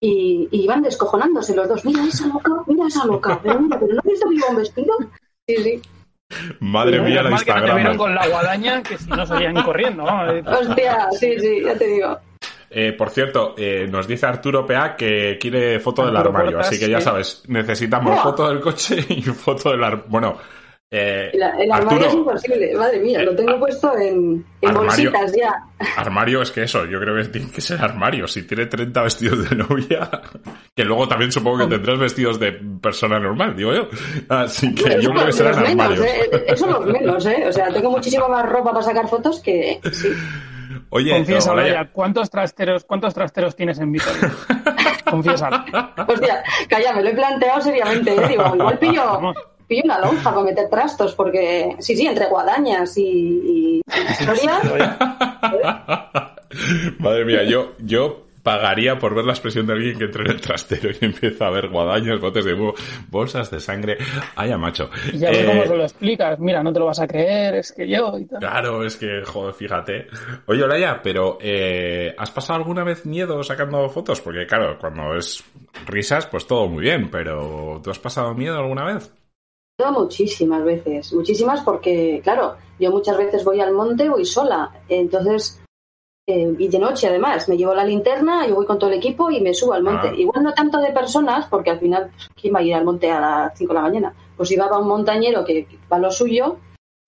Y, 0.00 0.48
iban 0.50 0.82
descojonándose 0.82 1.54
los 1.54 1.68
dos. 1.68 1.84
Mira 1.84 2.04
esa 2.04 2.26
loca, 2.26 2.50
mira 2.66 2.86
esa 2.86 3.04
loca. 3.04 3.38
Pero 3.42 3.60
mira, 3.60 3.78
pero 3.78 3.92
no 3.92 3.98
has 3.98 4.04
visto 4.06 4.28
que 4.30 4.34
iba 4.34 4.48
un 4.48 4.56
vestido. 4.56 4.94
Sí, 5.46 5.56
sí. 5.56 5.82
Madre 6.60 7.00
mía, 7.00 7.22
la 7.22 7.30
Instagram. 7.30 7.64
Que 7.64 7.68
no 7.68 7.74
te 7.74 7.80
vieron 7.80 7.96
con 7.96 8.14
la 8.14 8.28
guadaña 8.28 8.82
que 8.82 8.98
si 8.98 9.10
no 9.10 9.26
salían 9.26 9.62
corriendo. 9.62 10.04
Hostia, 10.04 11.08
sí, 11.18 11.38
sí, 11.38 11.62
ya 11.64 11.74
te 11.76 11.86
digo. 11.86 12.18
Eh, 12.76 12.92
por 12.92 13.10
cierto, 13.10 13.54
eh, 13.56 13.86
nos 13.88 14.08
dice 14.08 14.26
Arturo 14.26 14.66
PA 14.66 14.96
que 14.96 15.38
quiere 15.40 15.78
foto 15.78 16.04
del 16.04 16.16
armario, 16.16 16.58
así 16.58 16.76
que 16.76 16.88
ya 16.88 17.00
sabes, 17.00 17.44
necesitamos 17.46 18.20
foto 18.20 18.48
del 18.48 18.60
coche 18.60 18.96
y 19.08 19.22
foto 19.22 19.70
del 19.70 19.84
armario. 19.84 20.06
Bueno, 20.08 20.38
eh, 20.90 21.30
el, 21.32 21.72
armario 21.72 22.06
es 22.06 22.14
imposible, 22.14 22.74
madre 22.76 23.00
mía, 23.00 23.22
lo 23.22 23.34
tengo 23.34 23.58
puesto 23.58 23.96
en, 23.98 24.44
bolsitas 24.60 25.32
ya. 25.36 25.52
Armario 25.96 26.42
es 26.42 26.52
que 26.52 26.62
eso, 26.62 26.84
yo 26.84 27.00
creo 27.00 27.16
que 27.16 27.24
tiene 27.30 27.50
que 27.50 27.60
ser 27.60 27.82
armario. 27.82 28.28
Si 28.28 28.46
tiene 28.46 28.66
30 28.66 29.02
vestidos 29.02 29.50
de 29.50 29.56
novia, 29.56 30.08
que 30.74 30.84
luego 30.84 31.08
también 31.08 31.32
supongo 31.32 31.58
que 31.58 31.74
tendrás 31.74 31.98
vestidos 31.98 32.38
de 32.38 32.52
persona 32.80 33.18
normal, 33.18 33.56
digo 33.56 33.72
yo. 33.72 33.88
Así 34.28 34.72
que 34.72 35.02
yo 35.02 35.10
creo 35.10 35.26
que 35.26 35.32
serán 35.32 35.66
armarios. 35.66 36.06
¿eh? 36.06 36.44
Eso 36.46 36.66
los 36.66 36.86
menos, 36.86 37.26
¿eh? 37.26 37.44
O 37.48 37.52
sea, 37.52 37.72
tengo 37.72 37.90
muchísima 37.90 38.28
más 38.28 38.48
ropa 38.48 38.70
para 38.70 38.84
sacar 38.84 39.08
fotos 39.08 39.40
que. 39.40 39.80
Sí. 39.90 40.10
Oye, 40.90 41.10
Confiesa, 41.10 41.88
¿cuántos 41.92 42.30
trasteros, 42.30 42.84
¿cuántos 42.84 43.12
trasteros 43.14 43.56
tienes 43.56 43.80
en 43.80 43.90
Vitoria? 43.90 44.32
Confiesa. 45.10 45.64
Hostia, 46.06 46.42
calla, 46.68 46.92
me 46.94 47.02
lo 47.02 47.08
he 47.10 47.14
planteado 47.14 47.60
seriamente, 47.60 48.14
¿eh? 48.14 48.28
Digo, 48.28 48.54
igual 48.54 48.78
pillo, 48.78 49.34
pillo 49.66 49.82
una 49.84 49.98
lonja 49.98 50.30
para 50.30 50.44
meter 50.44 50.68
trastos, 50.68 51.14
porque 51.14 51.76
sí, 51.78 51.96
sí, 51.96 52.06
entre 52.06 52.26
guadañas 52.26 52.96
y, 52.98 53.80
historia. 54.10 54.60
Madre 56.98 57.24
mía, 57.24 57.42
yo, 57.44 57.72
yo 57.78 58.24
pagaría 58.44 58.98
por 58.98 59.14
ver 59.14 59.24
la 59.24 59.32
expresión 59.32 59.66
de 59.66 59.72
alguien 59.72 59.98
que 59.98 60.04
entra 60.04 60.22
en 60.22 60.30
el 60.30 60.40
trastero 60.40 60.90
y 60.90 61.04
empieza 61.04 61.46
a 61.46 61.50
ver 61.50 61.68
guadañas, 61.68 62.20
botes 62.20 62.44
de 62.44 62.54
bolsas 63.08 63.50
de 63.50 63.58
sangre. 63.58 63.96
Ay, 64.36 64.54
macho. 64.56 64.90
Y 65.12 65.18
ya 65.18 65.30
eh, 65.30 65.46
cómo 65.46 65.64
se 65.64 65.76
lo 65.76 65.82
explicas. 65.82 66.38
Mira, 66.38 66.62
no 66.62 66.72
te 66.72 66.78
lo 66.78 66.86
vas 66.86 67.00
a 67.00 67.08
creer, 67.08 67.56
es 67.56 67.72
que 67.72 67.88
yo 67.88 68.16
y 68.18 68.26
tal. 68.26 68.38
Claro, 68.40 68.84
es 68.84 68.96
que, 68.96 69.22
joder, 69.24 69.54
fíjate. 69.54 70.06
Oye, 70.46 70.62
Olaya, 70.62 71.00
pero 71.02 71.38
eh, 71.40 72.14
¿has 72.18 72.30
pasado 72.30 72.58
alguna 72.58 72.84
vez 72.84 73.06
miedo 73.06 73.42
sacando 73.42 73.88
fotos? 73.88 74.20
Porque, 74.20 74.46
claro, 74.46 74.78
cuando 74.78 75.16
es 75.16 75.42
risas, 75.86 76.26
pues 76.26 76.46
todo 76.46 76.68
muy 76.68 76.82
bien, 76.82 77.10
pero 77.10 77.80
¿tú 77.82 77.90
has 77.90 77.98
pasado 77.98 78.34
miedo 78.34 78.58
alguna 78.58 78.84
vez? 78.84 79.10
Muchísimas 79.76 80.62
veces, 80.62 81.12
muchísimas 81.12 81.62
porque, 81.62 82.20
claro, 82.22 82.56
yo 82.78 82.92
muchas 82.92 83.16
veces 83.16 83.44
voy 83.44 83.60
al 83.60 83.72
monte, 83.72 84.08
voy 84.08 84.24
sola, 84.24 84.70
entonces, 84.88 85.60
eh, 86.28 86.54
y 86.56 86.68
de 86.68 86.78
noche 86.78 87.08
además, 87.08 87.48
me 87.48 87.56
llevo 87.56 87.74
la 87.74 87.84
linterna, 87.84 88.46
yo 88.46 88.54
voy 88.54 88.66
con 88.66 88.78
todo 88.78 88.90
el 88.90 88.98
equipo 88.98 89.32
y 89.32 89.40
me 89.40 89.52
subo 89.52 89.72
al 89.72 89.82
monte. 89.82 90.08
Ah. 90.10 90.14
Igual 90.16 90.44
no 90.44 90.54
tanto 90.54 90.78
de 90.78 90.92
personas, 90.92 91.46
porque 91.46 91.70
al 91.70 91.80
final, 91.80 92.12
¿quién 92.40 92.54
va 92.54 92.60
a 92.60 92.62
ir 92.62 92.74
al 92.74 92.84
monte 92.84 93.10
a 93.10 93.20
las 93.20 93.58
5 93.58 93.72
de 93.72 93.74
la 93.74 93.82
mañana? 93.82 94.14
Pues 94.36 94.50
iba 94.52 94.66
a 94.66 94.78
un 94.78 94.86
montañero 94.86 95.44
que 95.44 95.66
va 95.92 95.96
a 95.96 96.00
lo 96.00 96.12
suyo, 96.12 96.58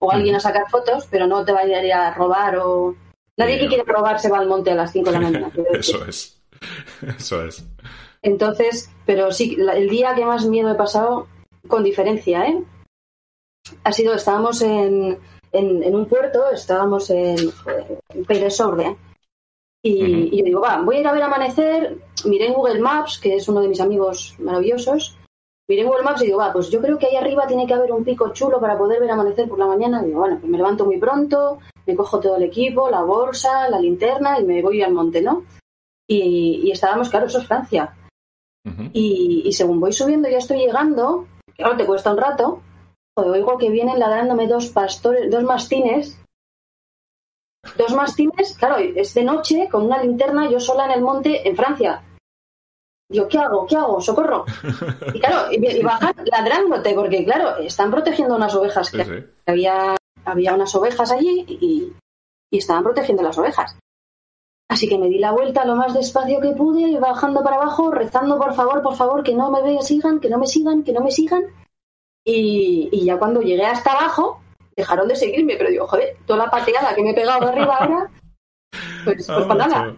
o 0.01 0.11
alguien 0.11 0.35
a 0.35 0.41
sacar 0.41 0.69
fotos, 0.69 1.07
pero 1.09 1.29
no 1.29 1.45
te 1.45 1.53
va 1.53 1.61
a 1.61 1.67
ir 1.67 1.93
a 1.93 2.13
robar 2.13 2.59
o... 2.59 2.95
Nadie 3.37 3.59
que 3.59 3.69
quiere 3.69 3.85
robar 3.85 4.19
se 4.19 4.31
va 4.31 4.39
al 4.39 4.49
monte 4.49 4.73
a 4.73 4.75
las 4.75 4.93
5 4.93 5.07
de 5.07 5.13
la 5.13 5.21
mañana. 5.21 5.53
Eso 5.73 6.05
es, 6.05 6.41
eso 7.19 7.45
es. 7.45 7.65
Entonces, 8.23 8.91
pero 9.05 9.31
sí, 9.31 9.57
el 9.57 9.89
día 9.89 10.15
que 10.15 10.25
más 10.25 10.47
miedo 10.47 10.71
he 10.71 10.75
pasado 10.75 11.29
con 11.67 11.85
diferencia, 11.85 12.47
¿eh? 12.47 12.63
Ha 13.83 13.93
sido, 13.93 14.15
estábamos 14.15 14.63
en, 14.63 15.19
en, 15.53 15.95
un 15.95 16.07
puerto, 16.07 16.51
estábamos 16.51 17.11
en, 17.11 17.37
en 18.11 18.25
Peiresorde, 18.25 18.97
y, 19.87 20.05
y, 20.33 20.39
yo 20.39 20.45
digo, 20.45 20.61
va, 20.61 20.83
voy 20.83 20.97
a 20.97 21.01
ir 21.01 21.07
a 21.07 21.13
ver 21.13 21.23
amanecer, 21.23 21.97
miré 22.25 22.47
en 22.47 22.55
Google 22.55 22.81
Maps, 22.81 23.19
que 23.19 23.37
es 23.37 23.49
uno 23.49 23.61
de 23.61 23.69
mis 23.69 23.81
amigos 23.81 24.35
maravillosos, 24.41 25.17
miré 25.69 25.83
en 25.83 25.89
Google 25.89 26.03
Maps 26.03 26.23
y 26.23 26.27
digo, 26.27 26.39
va, 26.39 26.53
pues 26.53 26.71
yo 26.71 26.81
creo 26.81 26.99
que 26.99 27.07
ahí 27.07 27.17
arriba 27.17 27.47
tiene 27.47 27.67
que 27.67 27.75
haber 27.75 27.93
un 27.93 28.05
pico 28.05 28.33
chulo 28.33 28.61
para 28.61 28.77
poder 28.77 29.01
ver 29.01 29.11
amanecer 29.11 29.49
por 29.49 29.59
la 29.59 29.67
mañana. 29.67 30.03
Y 30.03 30.07
digo, 30.07 30.21
bueno, 30.21 30.39
pues 30.41 30.51
me 30.51 30.59
levanto 30.59 30.85
muy 30.85 30.99
pronto, 30.99 31.59
me 31.87 31.95
cojo 31.95 32.19
todo 32.19 32.37
el 32.37 32.43
equipo, 32.43 32.91
la 32.91 33.03
bolsa, 33.03 33.69
la 33.69 33.79
linterna 33.79 34.41
y 34.41 34.45
me 34.45 34.61
voy 34.61 34.83
al 34.83 34.93
monte, 34.93 35.23
¿no? 35.23 35.45
Y, 36.09 36.63
y 36.65 36.71
estábamos, 36.73 37.09
claro, 37.09 37.27
eso 37.27 37.39
es 37.39 37.47
Francia. 37.47 37.95
y, 38.93 39.43
y, 39.45 39.53
según 39.53 39.79
voy 39.79 39.93
subiendo, 39.93 40.29
ya 40.29 40.39
estoy 40.39 40.59
llegando 40.59 41.27
claro, 41.57 41.77
te 41.77 41.87
cuesta 41.87 42.13
un 42.13 42.19
rato, 42.19 42.63
oigo 43.17 43.59
que 43.59 43.71
vienen 43.71 43.99
ladrándome 43.99 44.47
dos 44.47 44.69
pastores, 44.69 45.31
dos 45.31 45.43
mastines. 45.45 46.19
Dos 47.77 47.93
mastines, 47.95 48.57
claro, 48.57 48.77
es 48.77 49.13
de 49.15 49.25
noche, 49.25 49.69
con 49.71 49.85
una 49.87 50.03
linterna, 50.03 50.49
yo 50.49 50.61
sola 50.61 50.85
en 50.87 50.93
el 50.93 51.01
monte, 51.01 51.49
en 51.49 51.57
Francia. 51.57 52.03
Digo, 53.09 53.29
¿qué 53.29 53.39
hago? 53.39 53.67
¿Qué 53.67 53.77
hago? 53.77 54.01
¡Socorro! 54.01 54.45
Y 55.15 55.21
claro, 55.21 55.53
y, 55.53 55.83
bajan 55.83 56.15
ladrándote, 56.25 56.95
porque 56.95 57.25
claro, 57.25 57.57
están 57.59 57.91
protegiendo 57.91 58.37
unas 58.37 58.55
ovejas. 58.55 58.91
Que 58.91 59.27
Había, 59.47 59.97
había 60.25 60.55
unas 60.55 60.75
ovejas 60.75 61.11
allí 61.11 61.45
y, 61.49 61.93
y 62.53 62.59
estaban 62.59 62.85
protegiendo 62.85 63.23
las 63.23 63.39
ovejas. 63.39 63.77
Así 64.69 64.89
que 64.89 64.99
me 64.99 65.09
di 65.09 65.19
la 65.19 65.33
vuelta 65.33 65.65
lo 65.65 65.77
más 65.77 65.95
despacio 65.95 66.41
que 66.41 66.51
pude, 66.51 66.99
bajando 66.99 67.43
para 67.43 67.57
abajo, 67.57 67.91
rezando 67.91 68.37
por 68.39 68.55
favor, 68.55 68.83
por 68.83 68.97
favor, 68.97 69.23
que 69.23 69.35
no 69.35 69.51
me 69.51 69.83
sigan, 69.83 70.19
que 70.19 70.29
no 70.29 70.39
me 70.39 70.47
sigan, 70.47 70.83
que 70.83 70.93
no 70.93 71.01
me 71.01 71.11
sigan. 71.11 71.45
Y, 72.25 72.89
y 72.91 73.05
ya 73.05 73.17
cuando 73.19 73.41
llegué 73.41 73.65
hasta 73.65 73.93
abajo, 73.93 74.43
dejaron 74.77 75.09
de 75.09 75.17
seguirme, 75.17 75.57
pero 75.57 75.71
digo, 75.71 75.87
joder, 75.87 76.17
toda 76.27 76.45
la 76.45 76.51
pateada 76.51 76.95
que 76.95 77.03
me 77.03 77.11
he 77.11 77.15
pegado 77.15 77.41
de 77.41 77.53
arriba 77.53 77.77
ahora, 77.77 78.11
pues, 79.05 79.27
pues 79.27 79.47
para 79.47 79.67
nada. 79.67 79.97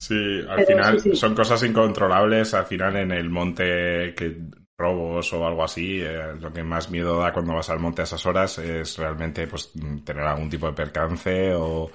Sí, 0.00 0.40
al 0.48 0.64
final 0.64 1.16
son 1.16 1.34
cosas 1.34 1.62
incontrolables. 1.62 2.54
Al 2.54 2.64
final 2.64 2.96
en 2.96 3.12
el 3.12 3.28
monte 3.28 4.14
que 4.16 4.36
robos 4.78 5.30
o 5.34 5.46
algo 5.46 5.62
así, 5.62 6.00
eh, 6.00 6.34
lo 6.40 6.50
que 6.52 6.62
más 6.62 6.90
miedo 6.90 7.20
da 7.20 7.32
cuando 7.32 7.54
vas 7.54 7.68
al 7.68 7.80
monte 7.80 8.00
a 8.00 8.04
esas 8.04 8.24
horas 8.24 8.58
es 8.58 8.96
realmente 8.96 9.46
pues 9.46 9.72
tener 10.04 10.24
algún 10.24 10.48
tipo 10.48 10.66
de 10.66 10.72
percance 10.72 11.52
o, 11.54 11.90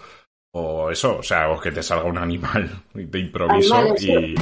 o 0.58 0.90
eso, 0.90 1.18
o 1.18 1.24
sea, 1.24 1.50
o 1.50 1.60
que 1.60 1.70
te 1.70 1.84
salga 1.84 2.06
un 2.06 2.18
animal 2.18 2.70
de 2.94 3.20
improviso 3.20 3.94
y 4.00 4.36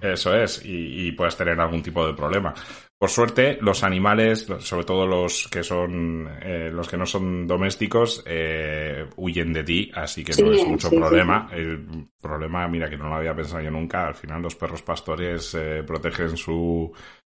eso 0.00 0.34
es, 0.34 0.62
y, 0.64 1.08
y, 1.08 1.12
puedes 1.12 1.36
tener 1.36 1.58
algún 1.58 1.82
tipo 1.82 2.06
de 2.06 2.12
problema. 2.12 2.52
Por 2.98 3.08
suerte, 3.08 3.58
los 3.62 3.82
animales, 3.82 4.46
sobre 4.60 4.84
todo 4.84 5.06
los 5.06 5.48
que 5.48 5.62
son 5.62 6.28
eh, 6.42 6.70
los 6.70 6.86
que 6.86 6.98
no 6.98 7.06
son 7.06 7.46
domésticos, 7.46 8.22
eh, 8.26 9.06
huyen 9.16 9.52
de 9.54 9.64
ti, 9.64 9.90
así 9.94 10.22
que 10.22 10.40
no 10.40 10.52
es 10.52 10.66
mucho 10.66 10.90
problema. 10.90 11.48
El 11.50 12.08
problema, 12.20 12.68
mira 12.68 12.90
que 12.90 12.98
no 12.98 13.08
lo 13.08 13.14
había 13.14 13.34
pensado 13.34 13.62
yo 13.62 13.70
nunca, 13.70 14.06
al 14.06 14.14
final 14.14 14.42
los 14.42 14.54
perros 14.54 14.82
pastores 14.82 15.54
eh, 15.54 15.82
protegen 15.84 16.36
su 16.36 16.92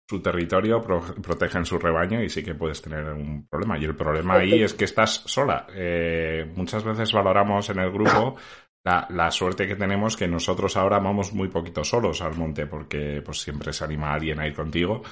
su 0.09 0.21
territorio, 0.21 0.83
protegen 0.83 1.65
su 1.65 1.79
rebaño 1.79 2.23
y 2.23 2.29
sí 2.29 2.43
que 2.43 2.55
puedes 2.55 2.83
tener 2.83 3.05
un 3.13 3.47
problema. 3.49 3.79
Y 3.79 3.85
el 3.85 3.97
problema 3.97 4.35
ahí 4.35 4.63
es 4.63 4.75
que 4.75 4.85
estás 4.85 5.23
sola. 5.25 5.67
Eh, 5.75 6.51
muchas 6.55 6.85
veces 6.85 7.13
valoramos 7.13 7.71
en 7.71 7.79
el 7.79 7.91
grupo 7.91 8.37
la, 8.85 9.07
la, 9.11 9.31
suerte 9.31 9.67
que 9.67 9.77
tenemos 9.77 10.17
que 10.17 10.29
nosotros 10.29 10.77
ahora 10.77 10.99
vamos 10.99 11.33
muy 11.33 11.49
poquito 11.49 11.85
solos 11.85 12.21
al 12.21 12.37
monte 12.37 12.67
porque 12.67 13.23
pues 13.25 13.41
siempre 13.41 13.73
se 13.73 13.85
anima 13.85 14.13
alguien 14.13 14.41
a 14.41 14.47
ir 14.47 14.55
contigo. 14.55 15.03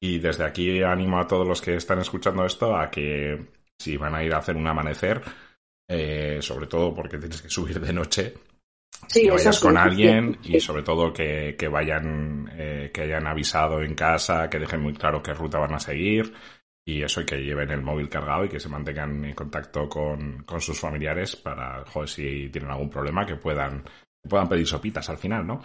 Y 0.00 0.18
desde 0.18 0.44
aquí 0.44 0.82
animo 0.82 1.20
a 1.20 1.28
todos 1.28 1.46
los 1.46 1.62
que 1.62 1.76
están 1.76 2.00
escuchando 2.00 2.44
esto 2.44 2.76
a 2.76 2.90
que 2.90 3.46
si 3.78 3.96
van 3.96 4.16
a 4.16 4.24
ir 4.24 4.34
a 4.34 4.38
hacer 4.38 4.56
un 4.56 4.66
amanecer, 4.66 5.22
eh, 5.88 6.38
sobre 6.40 6.66
todo 6.66 6.92
porque 6.92 7.18
tienes 7.18 7.40
que 7.40 7.48
subir 7.48 7.78
de 7.78 7.92
noche, 7.92 8.34
que 9.08 9.30
vayas 9.30 9.60
con 9.60 9.76
alguien 9.76 10.38
y 10.42 10.60
sobre 10.60 10.82
todo 10.82 11.12
que, 11.12 11.56
que 11.58 11.68
vayan, 11.68 12.50
eh, 12.52 12.90
que 12.92 13.02
hayan 13.02 13.26
avisado 13.26 13.82
en 13.82 13.94
casa, 13.94 14.48
que 14.48 14.58
dejen 14.58 14.82
muy 14.82 14.92
claro 14.94 15.22
qué 15.22 15.32
ruta 15.32 15.58
van 15.58 15.74
a 15.74 15.80
seguir 15.80 16.32
y 16.84 17.02
eso 17.02 17.20
y 17.20 17.26
que 17.26 17.42
lleven 17.42 17.70
el 17.70 17.82
móvil 17.82 18.08
cargado 18.08 18.44
y 18.44 18.48
que 18.48 18.60
se 18.60 18.68
mantengan 18.68 19.24
en 19.24 19.34
contacto 19.34 19.88
con, 19.88 20.42
con 20.42 20.60
sus 20.60 20.80
familiares 20.80 21.36
para, 21.36 21.84
joder, 21.86 22.08
si 22.08 22.48
tienen 22.48 22.70
algún 22.70 22.90
problema 22.90 23.24
que 23.24 23.36
puedan 23.36 23.84
puedan 24.28 24.48
pedir 24.48 24.66
sopitas 24.66 25.08
al 25.10 25.18
final, 25.18 25.46
¿no? 25.46 25.60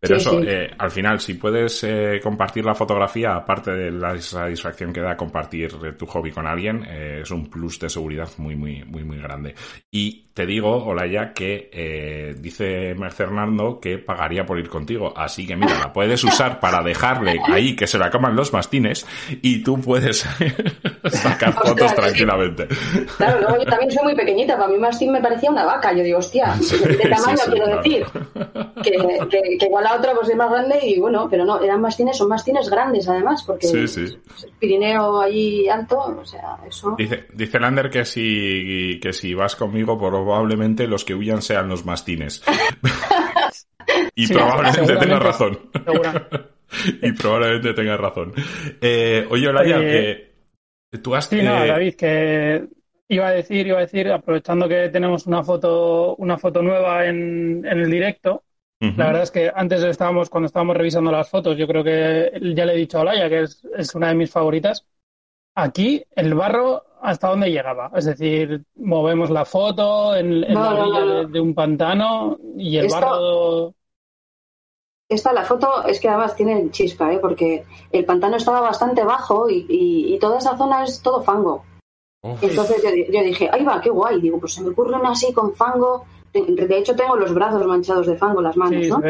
Pero 0.00 0.16
eso, 0.16 0.42
Eh, 0.42 0.68
al 0.76 0.90
final, 0.90 1.20
si 1.20 1.34
puedes 1.34 1.84
eh, 1.84 2.18
compartir 2.20 2.64
la 2.64 2.74
fotografía, 2.74 3.36
aparte 3.36 3.70
de 3.70 3.92
la 3.92 4.20
satisfacción 4.20 4.92
que 4.92 5.00
da 5.00 5.16
compartir 5.16 5.72
tu 5.96 6.06
hobby 6.06 6.32
con 6.32 6.44
alguien, 6.44 6.84
eh, 6.88 7.20
es 7.22 7.30
un 7.30 7.48
plus 7.48 7.78
de 7.78 7.88
seguridad 7.88 8.28
muy, 8.38 8.56
muy, 8.56 8.82
muy, 8.84 9.04
muy 9.04 9.18
grande. 9.18 9.54
Y 9.92 10.24
te 10.34 10.46
digo, 10.46 10.84
Olaya, 10.84 11.32
que 11.32 11.70
eh, 11.72 12.34
dice 12.38 12.96
Fernando 13.10 13.78
que 13.78 13.98
pagaría 13.98 14.44
por 14.46 14.58
ir 14.58 14.68
contigo. 14.68 15.12
Así 15.14 15.46
que 15.46 15.54
mira, 15.54 15.78
la 15.78 15.92
puedes 15.92 16.24
usar 16.24 16.58
para 16.58 16.82
dejarle 16.82 17.38
ahí 17.52 17.76
que 17.76 17.86
se 17.86 17.98
la 17.98 18.10
coman 18.10 18.34
los 18.34 18.52
mastines 18.52 19.06
y 19.42 19.62
tú 19.62 19.78
puedes 19.80 20.26
sacar 21.04 21.52
fotos 21.52 21.94
tranquilamente. 21.94 22.66
Claro, 23.18 23.40
luego 23.40 23.58
yo 23.58 23.64
también 23.66 23.90
soy 23.90 24.04
muy 24.04 24.16
pequeñita. 24.16 24.56
Para 24.56 24.68
mí 24.68 24.78
mastín 24.78 25.12
me 25.12 25.20
parecía 25.20 25.50
una 25.50 25.64
vaca. 25.64 25.92
Yo 25.92 26.02
digo, 26.02 26.18
hostia, 26.18 26.54
de 26.56 27.08
tamaño 27.08 27.42
quiero 27.50 27.76
decir. 27.76 27.91
Que, 28.82 28.92
que, 29.30 29.66
igual 29.66 29.84
la 29.84 29.96
otra 29.96 30.14
pues 30.14 30.28
es 30.28 30.36
más 30.36 30.50
grande 30.50 30.78
y 30.82 30.98
bueno, 30.98 31.28
pero 31.30 31.44
no, 31.44 31.60
eran 31.62 31.80
mastines, 31.80 32.16
son 32.16 32.28
mastines 32.28 32.68
grandes 32.68 33.08
además, 33.08 33.44
porque 33.46 33.68
el 33.68 34.18
Pirineo 34.58 35.20
ahí 35.20 35.68
alto, 35.68 35.98
o 35.98 36.24
sea, 36.24 36.58
eso. 36.66 36.94
Dice, 36.98 37.26
dice 37.32 37.60
Lander 37.60 37.90
que 37.90 38.04
si, 38.04 38.98
que 39.00 39.12
si 39.12 39.34
vas 39.34 39.56
conmigo 39.56 39.98
probablemente 39.98 40.86
los 40.86 41.04
que 41.04 41.14
huyan 41.14 41.42
sean 41.42 41.68
los 41.68 41.84
mastines. 41.84 42.42
y 44.14 44.26
probablemente 44.28 44.96
tengas 44.96 45.22
razón. 45.22 45.58
y 47.02 47.12
probablemente 47.12 47.74
tengas 47.74 48.00
razón. 48.00 48.32
Eh, 48.80 49.26
oye, 49.30 49.48
Olaya, 49.48 49.80
que 49.80 50.98
tú 51.02 51.14
has... 51.14 51.26
Sí, 51.26 51.42
no, 51.42 51.66
David, 51.66 51.94
que 51.94 52.64
iba 53.08 53.28
a 53.28 53.32
decir, 53.32 53.66
iba 53.66 53.78
a 53.78 53.82
decir, 53.82 54.10
aprovechando 54.10 54.68
que 54.68 54.88
tenemos 54.88 55.26
una 55.26 55.42
foto, 55.42 56.16
una 56.16 56.38
foto 56.38 56.62
nueva 56.62 57.06
en, 57.06 57.64
el 57.66 57.90
directo, 57.90 58.44
la 58.80 59.06
verdad 59.06 59.22
es 59.22 59.30
que 59.30 59.52
antes 59.54 59.80
estábamos, 59.84 60.28
cuando 60.28 60.46
estábamos 60.46 60.76
revisando 60.76 61.12
las 61.12 61.30
fotos, 61.30 61.56
yo 61.56 61.68
creo 61.68 61.84
que 61.84 62.32
ya 62.56 62.66
le 62.66 62.72
he 62.72 62.76
dicho 62.76 62.98
a 62.98 63.02
Olaya 63.02 63.28
que 63.28 63.42
es, 63.42 63.64
es 63.76 63.94
una 63.94 64.08
de 64.08 64.16
mis 64.16 64.30
favoritas. 64.30 64.84
Aquí 65.54 66.04
el 66.16 66.34
barro 66.34 66.82
hasta 67.02 67.28
dónde 67.28 67.50
llegaba. 67.50 67.90
Es 67.94 68.06
decir, 68.06 68.64
movemos 68.76 69.28
la 69.28 69.44
foto 69.44 70.14
en, 70.14 70.40
la 70.40 70.74
orilla 70.74 71.24
de, 71.28 71.40
un 71.40 71.54
pantano 71.54 72.38
y 72.56 72.78
el 72.78 72.88
barro. 72.88 73.74
Esta, 75.08 75.32
la 75.32 75.44
foto, 75.44 75.84
es 75.84 76.00
que 76.00 76.08
además 76.08 76.34
tiene 76.34 76.70
chispa, 76.70 77.12
¿eh? 77.12 77.18
porque 77.18 77.64
el 77.90 78.04
pantano 78.06 78.36
estaba 78.36 78.60
bastante 78.60 79.04
bajo 79.04 79.46
y, 79.50 80.16
toda 80.18 80.38
esa 80.38 80.56
zona 80.56 80.84
es 80.84 81.02
todo 81.02 81.22
fango. 81.22 81.64
Entonces 82.22 82.82
yo, 82.82 83.22
dije, 83.22 83.50
ahí 83.52 83.64
va, 83.64 83.80
qué 83.80 83.90
guay. 83.90 84.20
Digo, 84.20 84.38
pues 84.38 84.54
se 84.54 84.62
me 84.62 84.70
ocurren 84.70 85.04
así 85.06 85.32
con 85.32 85.52
fango. 85.54 86.04
De 86.32 86.78
hecho, 86.78 86.94
tengo 86.94 87.16
los 87.16 87.34
brazos 87.34 87.66
manchados 87.66 88.06
de 88.06 88.16
fango, 88.16 88.40
las 88.40 88.56
manos, 88.56 88.86
¿no? 88.86 89.02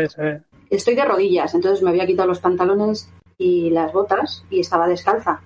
Estoy 0.71 0.95
de 0.95 1.05
rodillas, 1.05 1.55
entonces 1.55 1.83
me 1.83 1.91
había 1.91 2.07
quitado 2.07 2.29
los 2.29 2.41
pantalones 2.41 3.11
y 3.37 3.69
las 3.71 3.93
botas 3.93 4.45
y 4.49 4.61
estaba 4.61 4.89
descalza. 4.89 5.43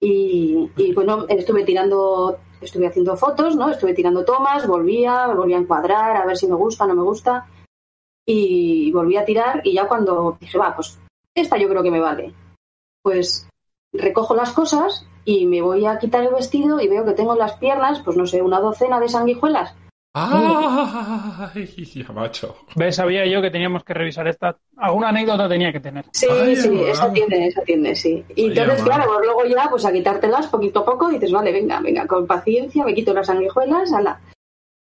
Y, 0.00 0.68
bueno, 0.94 1.26
estuve 1.28 1.62
tirando, 1.64 2.38
estuve 2.60 2.88
haciendo 2.88 3.16
fotos, 3.16 3.54
¿no? 3.54 3.70
Estuve 3.70 3.94
tirando 3.94 4.24
tomas, 4.24 4.66
volvía, 4.66 5.28
volvía 5.28 5.58
a 5.58 5.60
encuadrar, 5.60 6.16
a 6.16 6.26
ver 6.26 6.36
si 6.36 6.46
me 6.46 6.54
gusta, 6.54 6.86
no 6.86 6.94
me 6.94 7.02
gusta. 7.02 7.46
Y 8.26 8.90
volví 8.92 9.16
a 9.16 9.24
tirar 9.24 9.60
y 9.64 9.74
ya 9.74 9.86
cuando 9.86 10.38
dije, 10.40 10.56
va, 10.56 10.74
pues 10.74 10.98
esta 11.34 11.58
yo 11.58 11.68
creo 11.68 11.82
que 11.82 11.90
me 11.90 12.00
vale. 12.00 12.34
Pues 13.02 13.48
recojo 13.92 14.34
las 14.34 14.52
cosas 14.52 15.06
y 15.24 15.46
me 15.46 15.62
voy 15.62 15.86
a 15.86 15.98
quitar 15.98 16.24
el 16.24 16.34
vestido 16.34 16.80
y 16.80 16.88
veo 16.88 17.04
que 17.04 17.12
tengo 17.12 17.34
las 17.34 17.56
piernas, 17.58 18.00
pues 18.04 18.16
no 18.16 18.26
sé, 18.26 18.42
una 18.42 18.60
docena 18.60 19.00
de 19.00 19.08
sanguijuelas 19.08 19.74
¡Ay, 20.14 21.66
ya 21.94 22.12
macho! 22.12 22.54
¿Ves? 22.76 22.96
Sabía 22.96 23.24
yo 23.24 23.40
que 23.40 23.50
teníamos 23.50 23.82
que 23.82 23.94
revisar 23.94 24.28
esta. 24.28 24.58
Alguna 24.76 25.08
anécdota 25.08 25.48
tenía 25.48 25.72
que 25.72 25.80
tener. 25.80 26.04
Sí, 26.12 26.26
sí, 26.54 26.82
esa 26.86 27.10
tiene, 27.10 27.46
esa 27.46 27.62
tiene, 27.62 27.96
sí. 27.96 28.22
Y 28.36 28.48
entonces, 28.48 28.82
claro, 28.82 29.04
pues 29.06 29.24
luego 29.24 29.46
ya, 29.46 29.68
pues 29.70 29.86
a 29.86 29.92
quitártelas 29.92 30.48
poquito 30.48 30.80
a 30.80 30.84
poco, 30.84 31.08
dices, 31.08 31.32
vale, 31.32 31.50
venga, 31.50 31.80
venga, 31.80 32.06
con 32.06 32.26
paciencia, 32.26 32.84
me 32.84 32.94
quito 32.94 33.14
las 33.14 33.26
sanguijuelas, 33.26 33.90
ala. 33.94 34.20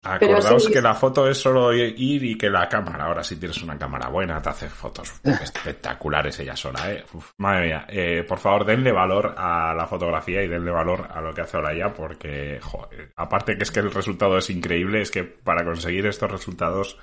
Acordaos 0.05 0.69
que 0.69 0.83
la 0.83 0.95
foto 0.95 1.27
es 1.29 1.39
solo 1.39 1.73
ir 1.73 2.25
y 2.25 2.37
que 2.37 2.51
la 2.51 2.69
cámara, 2.69 3.07
ahora 3.07 3.25
si 3.25 3.37
tienes 3.37 3.63
una 3.63 3.79
cámara 3.79 4.09
buena, 4.09 4.41
te 4.43 4.51
hace 4.51 4.69
fotos 4.69 5.21
espectaculares 5.25 6.39
ella 6.41 6.55
sola, 6.55 6.93
¿eh? 6.93 7.05
madre 7.39 7.67
mía, 7.67 7.87
eh, 7.89 8.23
por 8.29 8.39
favor 8.39 8.67
denle 8.67 8.93
valor 8.93 9.35
a 9.37 9.73
la 9.75 9.87
fotografía 9.87 10.43
y 10.43 10.49
denle 10.49 10.71
valor 10.71 11.09
a 11.11 11.21
lo 11.23 11.33
que 11.33 11.41
hace 11.41 11.57
Olaya 11.57 11.93
porque, 11.95 12.59
joder, 12.61 13.13
aparte 13.17 13.57
que 13.57 13.63
es 13.63 13.71
que 13.71 13.81
el 13.81 13.91
resultado 13.91 14.37
es 14.37 14.51
increíble, 14.51 15.01
es 15.01 15.11
que 15.11 15.25
para 15.25 15.65
conseguir 15.65 16.07
estos 16.07 16.31
resultados 16.31 16.99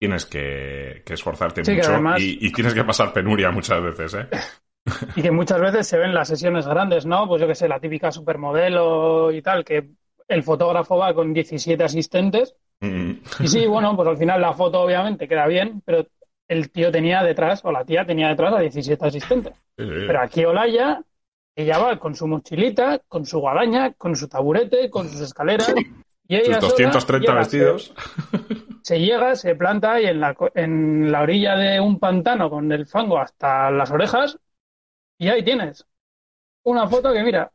tienes 0.00 0.26
que, 0.26 1.04
esforzarte 1.06 1.60
mucho 1.60 2.18
y, 2.18 2.44
y, 2.44 2.52
tienes 2.52 2.74
que 2.74 2.84
pasar 2.84 3.12
penuria 3.12 3.50
muchas 3.50 3.82
veces, 3.82 4.14
¿eh? 4.14 4.28
Y 5.14 5.22
que 5.22 5.30
muchas 5.30 5.60
veces 5.60 5.86
se 5.86 5.98
ven 5.98 6.14
las 6.14 6.28
sesiones 6.28 6.66
grandes, 6.66 7.06
¿no? 7.06 7.28
Pues 7.28 7.40
yo 7.40 7.46
que 7.46 7.54
sé, 7.54 7.68
la 7.68 7.80
típica 7.80 8.10
supermodelo 8.10 9.30
y 9.30 9.42
tal, 9.42 9.64
que 9.64 9.90
el 10.30 10.42
fotógrafo 10.42 10.96
va 10.96 11.12
con 11.12 11.32
17 11.32 11.82
asistentes. 11.82 12.54
Mm. 12.80 13.12
Y 13.40 13.48
sí, 13.48 13.66
bueno, 13.66 13.94
pues 13.96 14.08
al 14.08 14.16
final 14.16 14.40
la 14.40 14.54
foto 14.54 14.80
obviamente 14.80 15.28
queda 15.28 15.46
bien, 15.46 15.82
pero 15.84 16.06
el 16.48 16.70
tío 16.70 16.90
tenía 16.90 17.22
detrás, 17.22 17.64
o 17.64 17.70
la 17.70 17.84
tía 17.84 18.06
tenía 18.06 18.28
detrás 18.28 18.54
a 18.54 18.60
17 18.60 19.06
asistentes. 19.06 19.52
Pero 19.76 20.20
aquí 20.20 20.44
Olaya, 20.44 21.02
ella 21.54 21.78
va 21.78 21.98
con 21.98 22.14
su 22.14 22.26
mochilita, 22.26 23.00
con 23.06 23.26
su 23.26 23.38
guadaña, 23.40 23.92
con 23.94 24.16
su 24.16 24.28
taburete, 24.28 24.88
con 24.90 25.08
sus 25.08 25.20
escaleras. 25.20 25.74
Y 26.26 26.36
ella 26.36 26.60
sus 26.60 26.70
230 26.70 27.34
vestidos. 27.34 27.94
Se, 28.82 29.00
llega, 29.00 29.34
se 29.34 29.56
planta 29.56 29.94
ahí 29.94 30.06
en 30.06 30.20
la, 30.20 30.36
en 30.54 31.10
la 31.10 31.22
orilla 31.22 31.56
de 31.56 31.80
un 31.80 31.98
pantano 31.98 32.48
con 32.48 32.70
el 32.70 32.86
fango 32.86 33.18
hasta 33.18 33.70
las 33.70 33.90
orejas 33.90 34.38
y 35.18 35.28
ahí 35.28 35.44
tienes 35.44 35.86
una 36.62 36.88
foto 36.88 37.12
que 37.12 37.22
mira, 37.22 37.52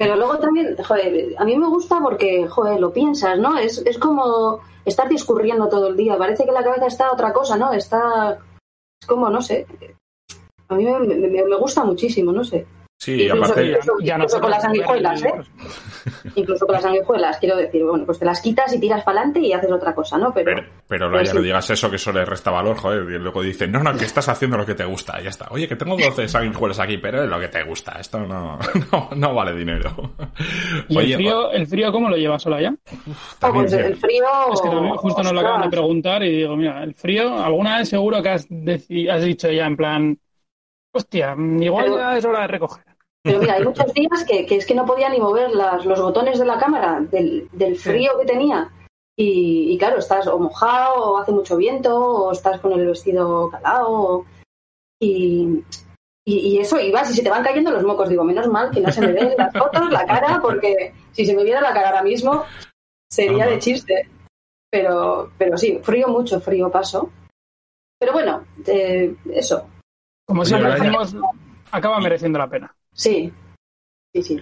pero 0.00 0.16
luego 0.16 0.38
también, 0.38 0.74
joder, 0.82 1.34
a 1.36 1.44
mí 1.44 1.58
me 1.58 1.68
gusta 1.68 2.00
porque, 2.00 2.48
joder, 2.48 2.80
lo 2.80 2.90
piensas, 2.90 3.38
¿no? 3.38 3.58
Es, 3.58 3.82
es 3.84 3.98
como 3.98 4.60
estar 4.86 5.06
discurriendo 5.06 5.68
todo 5.68 5.88
el 5.88 5.96
día. 5.98 6.16
Parece 6.16 6.46
que 6.46 6.52
la 6.52 6.64
cabeza 6.64 6.86
está 6.86 7.12
otra 7.12 7.34
cosa, 7.34 7.58
¿no? 7.58 7.70
Está. 7.70 8.38
Es 8.98 9.06
como, 9.06 9.28
no 9.28 9.42
sé. 9.42 9.66
A 10.68 10.74
mí 10.74 10.86
me, 10.86 11.00
me, 11.00 11.56
gusta 11.56 11.84
muchísimo, 11.84 12.32
no 12.32 12.42
sé. 12.42 12.66
Sí, 13.00 13.22
incluso, 13.22 13.52
aparte... 13.52 13.78
ya 14.02 14.18
no 14.18 14.26
con 14.26 14.50
las 14.50 14.60
sanguijuelas, 14.60 15.22
¿eh? 15.22 15.32
incluso 16.34 16.66
con 16.66 16.74
las 16.74 16.82
sanguijuelas, 16.82 17.38
quiero 17.38 17.56
decir, 17.56 17.82
bueno, 17.82 18.04
pues 18.04 18.18
te 18.18 18.26
las 18.26 18.42
quitas 18.42 18.74
y 18.74 18.78
tiras 18.78 19.02
para 19.04 19.20
adelante 19.20 19.40
y 19.40 19.54
haces 19.54 19.72
otra 19.72 19.94
cosa, 19.94 20.18
¿no? 20.18 20.34
Pero, 20.34 20.54
pero, 20.54 20.68
pero 20.86 21.10
no 21.10 21.40
digas 21.40 21.70
eso, 21.70 21.88
que 21.88 21.96
eso 21.96 22.12
le 22.12 22.26
resta 22.26 22.50
valor, 22.50 22.76
joder. 22.76 23.04
Y 23.04 23.18
luego 23.18 23.40
dicen, 23.40 23.72
no, 23.72 23.82
no, 23.82 23.96
que 23.96 24.04
estás 24.04 24.28
haciendo 24.28 24.58
lo 24.58 24.66
que 24.66 24.74
te 24.74 24.84
gusta, 24.84 25.18
ya 25.18 25.30
está. 25.30 25.48
Oye, 25.50 25.66
que 25.66 25.76
tengo 25.76 25.96
12 25.96 26.28
sanguijuelas 26.28 26.78
aquí, 26.78 26.98
pero 26.98 27.24
es 27.24 27.30
lo 27.30 27.40
que 27.40 27.48
te 27.48 27.62
gusta. 27.62 27.92
Esto 27.98 28.18
no, 28.18 28.58
no, 29.16 29.34
vale 29.34 29.54
dinero. 29.54 30.12
¿Y 30.90 30.98
el, 30.98 31.14
frío, 31.14 31.52
el 31.52 31.66
frío 31.66 31.92
cómo 31.92 32.10
lo 32.10 32.18
llevas 32.18 32.42
solo 32.42 32.56
allá? 32.56 32.74
Ah, 33.40 33.50
pues 33.50 33.72
el 33.72 33.96
frío... 33.96 34.26
Es 34.52 34.60
que 34.60 34.68
justo 34.68 35.22
nos 35.22 35.32
lo 35.32 35.40
acaban 35.40 35.62
de 35.62 35.70
preguntar 35.70 36.22
y 36.22 36.36
digo, 36.36 36.54
mira, 36.54 36.82
el 36.84 36.94
frío, 36.94 37.42
alguna 37.42 37.78
vez 37.78 37.88
seguro 37.88 38.22
que 38.22 38.28
has, 38.28 38.46
has 39.10 39.24
dicho 39.24 39.50
ya 39.50 39.64
en 39.64 39.76
plan, 39.78 40.18
hostia, 40.92 41.34
igual 41.60 41.96
ya 41.96 42.18
es 42.18 42.24
hora 42.26 42.42
de 42.42 42.46
recoger. 42.48 42.89
Pero 43.22 43.38
mira, 43.38 43.54
hay 43.54 43.64
muchos 43.64 43.92
días 43.92 44.24
que, 44.24 44.46
es 44.48 44.66
que 44.66 44.74
no 44.74 44.86
podía 44.86 45.08
ni 45.10 45.20
mover 45.20 45.50
las, 45.50 45.84
los 45.84 46.00
botones 46.00 46.38
de 46.38 46.46
la 46.46 46.58
cámara 46.58 47.00
del, 47.00 47.76
frío 47.76 48.12
que 48.18 48.26
tenía. 48.26 48.70
Y, 49.16 49.76
claro, 49.76 49.98
estás 49.98 50.26
o 50.26 50.38
mojado, 50.38 50.94
o 50.94 51.18
hace 51.18 51.32
mucho 51.32 51.56
viento, 51.58 51.94
o 51.98 52.32
estás 52.32 52.58
con 52.60 52.72
el 52.72 52.86
vestido 52.86 53.50
calado. 53.50 54.24
Y, 54.98 55.62
y, 56.24 56.58
eso, 56.58 56.80
y 56.80 56.90
vas 56.90 57.10
y 57.10 57.14
se 57.14 57.22
te 57.22 57.28
van 57.28 57.44
cayendo 57.44 57.70
los 57.70 57.82
mocos. 57.82 58.08
Digo, 58.08 58.24
menos 58.24 58.46
mal 58.48 58.70
que 58.70 58.80
no 58.80 58.90
se 58.90 59.02
me 59.02 59.12
ven 59.12 59.34
las 59.36 59.52
fotos, 59.52 59.90
la 59.90 60.06
cara, 60.06 60.40
porque 60.40 60.94
si 61.12 61.26
se 61.26 61.34
me 61.34 61.44
viera 61.44 61.60
la 61.60 61.74
cara 61.74 61.88
ahora 61.88 62.02
mismo 62.02 62.44
sería 63.10 63.46
de 63.46 63.58
chiste. 63.58 64.08
Pero, 64.70 65.32
pero 65.36 65.58
sí, 65.58 65.80
frío 65.82 66.08
mucho, 66.08 66.40
frío 66.40 66.70
paso. 66.70 67.10
Pero 67.98 68.12
bueno, 68.12 68.46
eh, 68.66 69.14
eso. 69.32 69.66
Como 70.26 70.44
siempre 70.44 70.72
decimos, 70.72 71.14
acaba 71.70 72.00
mereciendo 72.00 72.38
la 72.38 72.48
pena. 72.48 72.74
Sí, 72.92 73.32
sí, 74.12 74.22
sí. 74.22 74.40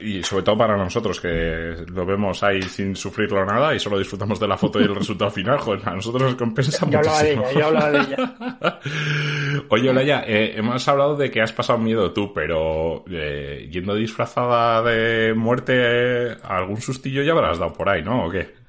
Y 0.00 0.22
sobre 0.22 0.42
todo 0.42 0.56
para 0.56 0.76
nosotros, 0.76 1.20
que 1.20 1.84
lo 1.88 2.06
vemos 2.06 2.42
ahí 2.42 2.62
sin 2.62 2.96
sufrirlo 2.96 3.44
nada 3.44 3.74
y 3.74 3.80
solo 3.80 3.98
disfrutamos 3.98 4.40
de 4.40 4.48
la 4.48 4.56
foto 4.56 4.80
y 4.80 4.84
el 4.84 4.94
resultado 4.94 5.30
final, 5.30 5.58
joder, 5.58 5.88
a 5.88 5.94
nosotros 5.94 6.22
nos 6.22 6.34
compensa 6.36 6.88
yo 6.88 6.98
Hablaba 6.98 7.22
de 7.22 7.32
ella, 7.32 7.52
yo 7.52 7.66
hablaba 7.66 7.90
de 7.90 7.98
ella. 7.98 8.80
Oye, 9.68 9.90
Olaya, 9.90 10.24
eh, 10.26 10.54
hemos 10.56 10.86
hablado 10.88 11.16
de 11.16 11.30
que 11.30 11.42
has 11.42 11.52
pasado 11.52 11.78
miedo 11.78 12.12
tú, 12.12 12.32
pero 12.32 13.04
eh, 13.10 13.68
yendo 13.70 13.94
disfrazada 13.94 14.82
de 14.82 15.34
muerte, 15.34 16.36
algún 16.42 16.80
sustillo 16.80 17.22
ya 17.22 17.32
habrás 17.32 17.58
dado 17.58 17.72
por 17.72 17.88
ahí, 17.88 18.02
¿no? 18.02 18.26
¿O 18.26 18.30
qué? 18.30 18.61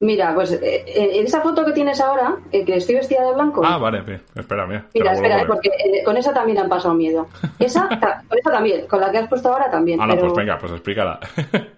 Mira, 0.00 0.32
pues 0.32 0.52
eh, 0.52 0.60
eh, 0.62 1.18
en 1.18 1.26
esa 1.26 1.40
foto 1.40 1.64
que 1.64 1.72
tienes 1.72 2.00
ahora, 2.00 2.36
eh, 2.52 2.64
que 2.64 2.76
estoy 2.76 2.94
vestida 2.94 3.26
de 3.26 3.34
blanco. 3.34 3.62
Ah, 3.64 3.78
vale, 3.78 4.20
espera, 4.36 4.64
mira. 4.64 4.86
Mira, 4.94 5.12
espera, 5.12 5.44
porque 5.44 5.70
con 6.04 6.16
esa 6.16 6.32
también 6.32 6.58
han 6.58 6.68
pasado 6.68 6.94
miedo. 6.94 7.26
Esa, 7.58 7.88
con 7.88 8.38
esa 8.38 8.50
también, 8.52 8.86
con 8.86 9.00
la 9.00 9.10
que 9.10 9.18
has 9.18 9.28
puesto 9.28 9.52
ahora 9.52 9.68
también. 9.68 10.00
Ah, 10.00 10.06
no, 10.06 10.16
pues 10.16 10.32
venga, 10.34 10.56
pues 10.58 10.72
explícala. 10.72 11.18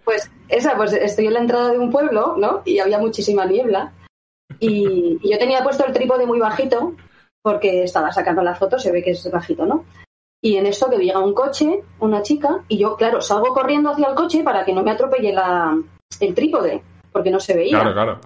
Pues 0.04 0.28
esa, 0.48 0.76
pues 0.76 0.92
estoy 0.92 1.28
en 1.28 1.34
la 1.34 1.40
entrada 1.40 1.70
de 1.70 1.78
un 1.78 1.88
pueblo, 1.88 2.34
¿no? 2.36 2.62
Y 2.64 2.80
había 2.80 2.98
muchísima 2.98 3.44
niebla. 3.44 3.92
Y, 4.58 5.20
yo 5.22 5.38
tenía 5.38 5.62
puesto 5.62 5.86
el 5.86 5.92
trípode 5.92 6.26
muy 6.26 6.40
bajito, 6.40 6.96
porque 7.40 7.84
estaba 7.84 8.10
sacando 8.10 8.42
las 8.42 8.58
fotos, 8.58 8.82
se 8.82 8.90
ve 8.90 9.04
que 9.04 9.12
es 9.12 9.30
bajito, 9.30 9.66
¿no? 9.66 9.84
Y 10.42 10.56
en 10.56 10.66
esto 10.66 10.90
que 10.90 10.98
llega 10.98 11.20
un 11.20 11.32
coche, 11.32 11.84
una 12.00 12.22
chica, 12.22 12.64
y 12.66 12.78
yo, 12.78 12.96
claro, 12.96 13.20
salgo 13.20 13.54
corriendo 13.54 13.90
hacia 13.90 14.08
el 14.08 14.16
coche 14.16 14.42
para 14.42 14.64
que 14.64 14.72
no 14.72 14.82
me 14.82 14.90
atropelle 14.90 15.32
la, 15.32 15.78
el 16.18 16.34
trípode 16.34 16.82
porque 17.12 17.30
no 17.30 17.40
se 17.40 17.54
veía. 17.54 17.80
Claro, 17.80 17.92
claro. 17.92 18.20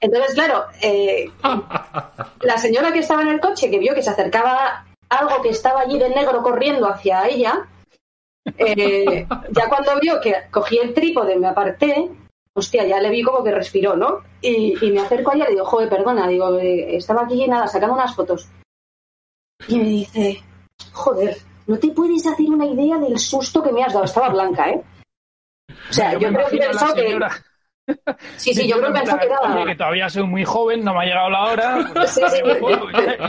Entonces, 0.00 0.34
claro, 0.34 0.64
eh, 0.82 1.30
la 2.42 2.58
señora 2.58 2.92
que 2.92 3.00
estaba 3.00 3.22
en 3.22 3.28
el 3.28 3.40
coche, 3.40 3.70
que 3.70 3.78
vio 3.78 3.94
que 3.94 4.02
se 4.02 4.10
acercaba 4.10 4.86
algo 5.08 5.42
que 5.42 5.50
estaba 5.50 5.80
allí 5.80 5.98
de 5.98 6.08
negro 6.08 6.42
corriendo 6.42 6.88
hacia 6.88 7.26
ella, 7.28 7.66
eh, 8.56 9.26
ya 9.50 9.68
cuando 9.68 9.98
vio 10.00 10.20
que 10.20 10.34
cogí 10.50 10.78
el 10.78 10.94
trípode, 10.94 11.36
me 11.36 11.48
aparté, 11.48 12.10
hostia, 12.54 12.86
ya 12.86 13.00
le 13.00 13.10
vi 13.10 13.22
como 13.22 13.44
que 13.44 13.52
respiró, 13.52 13.96
¿no? 13.96 14.20
Y, 14.40 14.74
me 14.90 15.00
acerco 15.00 15.30
a 15.30 15.34
ella 15.34 15.44
y 15.44 15.48
le 15.48 15.54
digo, 15.54 15.66
joder, 15.66 15.88
perdona, 15.88 16.26
digo, 16.26 16.58
eh, 16.58 16.96
estaba 16.96 17.22
aquí 17.22 17.44
y 17.44 17.48
nada, 17.48 17.66
sacando 17.66 17.94
unas 17.94 18.14
fotos. 18.14 18.48
Y 19.68 19.78
me 19.78 19.84
dice, 19.84 20.42
joder, 20.92 21.36
no 21.66 21.78
te 21.78 21.88
puedes 21.88 22.26
hacer 22.26 22.48
una 22.48 22.66
idea 22.66 22.98
del 22.98 23.18
susto 23.18 23.62
que 23.62 23.72
me 23.72 23.84
has 23.84 23.92
dado. 23.92 24.06
Estaba 24.06 24.30
blanca, 24.30 24.70
¿eh? 24.70 24.82
O 25.90 25.92
sea, 25.92 26.18
yo, 26.18 26.32
creo 26.32 26.48
que 26.48 26.58
pensó 26.58 26.94
que 26.94 27.18
Sí, 28.36 28.54
sí, 28.54 28.68
yo 28.68 28.78
creo 28.78 28.92
que 28.92 29.00
pensó 29.00 29.18
que 29.18 29.26
era... 29.26 29.64
que 29.64 29.74
todavía 29.74 30.08
soy 30.08 30.22
muy 30.24 30.44
joven, 30.44 30.84
no 30.84 30.94
me 30.94 31.00
ha 31.00 31.04
llegado 31.04 31.30
la 31.30 31.44
hora. 31.44 31.90
Pues, 31.94 32.10
sí, 32.10 32.22
sí. 32.30 32.40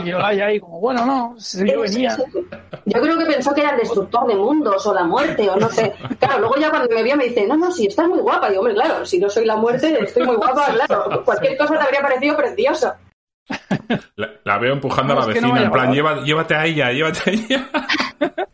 Y 0.04 0.08
yo 0.08 0.24
ahí 0.24 0.58
como, 0.60 0.80
bueno, 0.80 1.04
no, 1.04 1.36
yo 1.36 1.80
venía. 1.80 2.16
Yo 2.86 3.00
creo 3.00 3.18
que 3.18 3.26
pensó 3.26 3.54
que 3.54 3.60
era 3.60 3.70
el 3.70 3.78
destructor 3.78 4.26
de 4.26 4.34
mundos 4.34 4.86
o 4.86 4.94
la 4.94 5.04
muerte 5.04 5.48
o 5.48 5.56
no 5.56 5.68
sé. 5.68 5.92
Claro, 6.18 6.40
luego 6.40 6.56
ya 6.56 6.70
cuando 6.70 6.94
me 6.94 7.02
vio 7.02 7.16
me 7.16 7.24
dice, 7.24 7.46
no, 7.46 7.56
no, 7.56 7.70
si 7.70 7.86
estás 7.86 8.08
muy 8.08 8.20
guapa. 8.20 8.48
Y 8.48 8.50
digo, 8.50 8.62
hombre, 8.62 8.74
claro, 8.74 9.04
si 9.04 9.18
no 9.18 9.28
soy 9.28 9.44
la 9.44 9.56
muerte, 9.56 9.98
estoy 10.02 10.24
muy 10.24 10.36
guapa, 10.36 10.66
claro. 10.66 11.24
Cualquier 11.24 11.56
cosa 11.56 11.76
te 11.76 11.84
habría 11.84 12.02
parecido 12.02 12.36
preciosa. 12.36 12.98
La, 14.44 14.58
veo 14.58 14.72
empujando 14.72 15.12
a 15.14 15.20
la 15.20 15.26
vecina, 15.26 15.62
en 15.62 15.70
plan, 15.70 15.92
llévate 15.92 16.54
a 16.54 16.64
ella, 16.66 16.92
llévate 16.92 17.30
a 17.30 17.32
ella. 17.32 17.70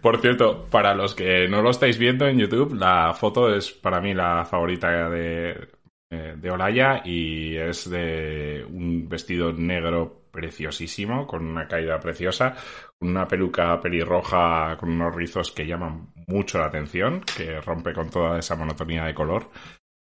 Por 0.00 0.20
cierto, 0.20 0.66
para 0.70 0.94
los 0.94 1.14
que 1.14 1.48
no 1.48 1.62
lo 1.62 1.70
estáis 1.70 1.98
viendo 1.98 2.26
en 2.26 2.38
YouTube, 2.38 2.74
la 2.74 3.14
foto 3.14 3.54
es 3.54 3.70
para 3.72 4.00
mí 4.00 4.14
la 4.14 4.44
favorita 4.44 5.08
de, 5.08 5.68
eh, 6.10 6.34
de 6.36 6.50
Olaya 6.50 7.02
y 7.04 7.56
es 7.56 7.88
de 7.90 8.64
un 8.68 9.08
vestido 9.08 9.52
negro 9.52 10.22
preciosísimo, 10.30 11.26
con 11.26 11.46
una 11.46 11.66
caída 11.66 11.98
preciosa, 11.98 12.54
una 13.00 13.26
peluca 13.26 13.80
pelirroja 13.80 14.76
con 14.78 14.90
unos 14.90 15.14
rizos 15.14 15.50
que 15.50 15.66
llaman 15.66 16.12
mucho 16.26 16.58
la 16.58 16.66
atención, 16.66 17.22
que 17.36 17.60
rompe 17.60 17.92
con 17.92 18.10
toda 18.10 18.38
esa 18.38 18.54
monotonía 18.54 19.04
de 19.04 19.14
color 19.14 19.50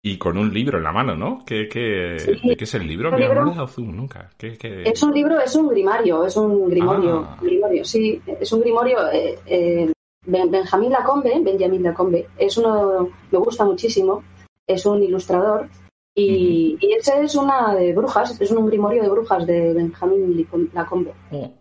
y 0.02 0.16
con 0.16 0.38
un 0.38 0.52
libro 0.52 0.78
en 0.78 0.84
la 0.84 0.92
mano, 0.92 1.14
¿no? 1.14 1.44
¿Qué, 1.44 1.68
qué, 1.68 2.16
qué 2.56 2.64
es 2.64 2.74
el 2.74 2.86
libro? 2.86 3.12
Mira, 3.12 3.34
no 3.34 3.44
le 3.44 3.52
he 3.52 3.54
dado 3.54 3.68
zoom 3.68 3.94
nunca. 3.94 4.30
¿Qué, 4.38 4.56
Es 4.84 5.02
un 5.02 5.12
libro, 5.12 5.38
es 5.40 5.54
un 5.54 5.68
grimario, 5.68 6.24
es 6.24 6.36
un 6.36 6.68
grimorio. 6.70 7.26
Ah. 7.28 7.38
grimorio 7.40 7.84
sí, 7.84 8.20
es 8.26 8.52
un 8.52 8.60
grimorio. 8.60 9.10
Eh, 9.12 9.38
eh, 9.46 9.92
Benjamín 10.26 10.90
Lacombe, 10.90 11.32
Benjamín 11.42 11.82
Lacombe, 11.82 12.28
es 12.38 12.56
uno, 12.56 13.08
me 13.30 13.38
gusta 13.38 13.64
muchísimo, 13.64 14.22
es 14.66 14.84
un 14.84 15.02
ilustrador 15.02 15.68
y, 16.14 16.76
y 16.78 16.92
ese 16.92 17.22
es 17.22 17.34
una 17.34 17.74
de 17.74 17.94
brujas, 17.94 18.38
es 18.40 18.50
un 18.50 18.66
grimorio 18.66 19.02
de 19.02 19.08
brujas 19.08 19.46
de 19.46 19.72
Benjamín 19.72 20.46
Lacombe. 20.74 21.12
Oh. 21.30 21.52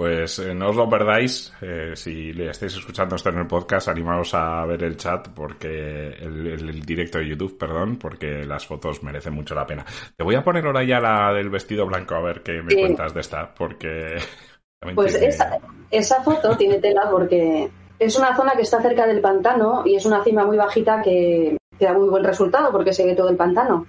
Pues 0.00 0.38
eh, 0.38 0.54
no 0.54 0.70
os 0.70 0.76
lo 0.76 0.88
perdáis. 0.88 1.52
Eh, 1.60 1.92
si 1.94 2.32
le 2.32 2.48
estáis 2.48 2.74
escuchando 2.74 3.16
esto 3.16 3.28
en 3.28 3.40
el 3.40 3.46
podcast, 3.46 3.88
animaos 3.88 4.32
a 4.32 4.64
ver 4.64 4.82
el 4.82 4.96
chat 4.96 5.28
porque 5.28 6.14
el, 6.18 6.80
directo 6.86 7.18
de 7.18 7.28
YouTube, 7.28 7.58
perdón, 7.58 7.98
porque 7.98 8.46
las 8.46 8.66
fotos 8.66 9.02
merecen 9.02 9.34
mucho 9.34 9.54
la 9.54 9.66
pena. 9.66 9.84
Te 10.16 10.24
voy 10.24 10.36
a 10.36 10.42
poner 10.42 10.64
ahora 10.64 10.84
ya 10.84 11.00
la 11.00 11.34
del 11.34 11.50
vestido 11.50 11.84
blanco 11.84 12.14
a 12.14 12.22
ver 12.22 12.42
qué 12.42 12.62
me 12.62 12.74
cuentas 12.74 13.12
de 13.12 13.20
esta, 13.20 13.54
porque 13.54 14.16
pues 14.94 15.16
esa, 15.16 15.58
esa 15.90 16.22
foto 16.22 16.56
tiene 16.56 16.78
tela 16.78 17.06
porque 17.10 17.70
es 17.98 18.16
una 18.16 18.34
zona 18.34 18.52
que 18.52 18.62
está 18.62 18.80
cerca 18.80 19.06
del 19.06 19.20
pantano 19.20 19.82
y 19.84 19.96
es 19.96 20.06
una 20.06 20.24
cima 20.24 20.46
muy 20.46 20.56
bajita 20.56 21.02
que, 21.02 21.58
da 21.78 21.92
muy 21.92 22.08
buen 22.08 22.24
resultado 22.24 22.72
porque 22.72 22.94
se 22.94 23.04
ve 23.04 23.14
todo 23.14 23.28
el 23.28 23.36
pantano. 23.36 23.86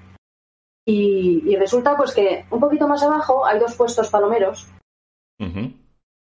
Y, 0.86 1.56
resulta 1.56 1.96
pues 1.96 2.14
que 2.14 2.44
un 2.52 2.60
poquito 2.60 2.86
más 2.86 3.02
abajo 3.02 3.46
hay 3.46 3.60
dos 3.60 3.76
puestos 3.76 4.10
palomeros 4.10 4.68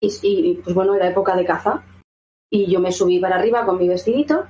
y, 0.03 0.55
pues 0.63 0.75
bueno, 0.75 0.95
era 0.95 1.09
época 1.09 1.35
de 1.35 1.45
caza. 1.45 1.83
Y 2.51 2.71
yo 2.71 2.79
me 2.79 2.91
subí 2.91 3.19
para 3.19 3.37
arriba 3.37 3.65
con 3.65 3.77
mi 3.77 3.87
vestidito 3.87 4.45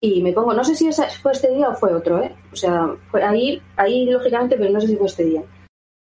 y 0.00 0.22
me 0.22 0.32
pongo, 0.32 0.54
no 0.54 0.64
sé 0.64 0.74
si 0.74 0.90
fue 1.22 1.32
este 1.32 1.50
día 1.50 1.70
o 1.70 1.74
fue 1.74 1.94
otro, 1.94 2.22
¿eh? 2.22 2.34
O 2.52 2.56
sea, 2.56 2.94
fue 3.10 3.22
ahí, 3.22 3.60
ahí 3.76 4.06
lógicamente, 4.06 4.56
pero 4.56 4.70
no 4.70 4.80
sé 4.80 4.88
si 4.88 4.96
fue 4.96 5.06
este 5.06 5.24
día. 5.24 5.42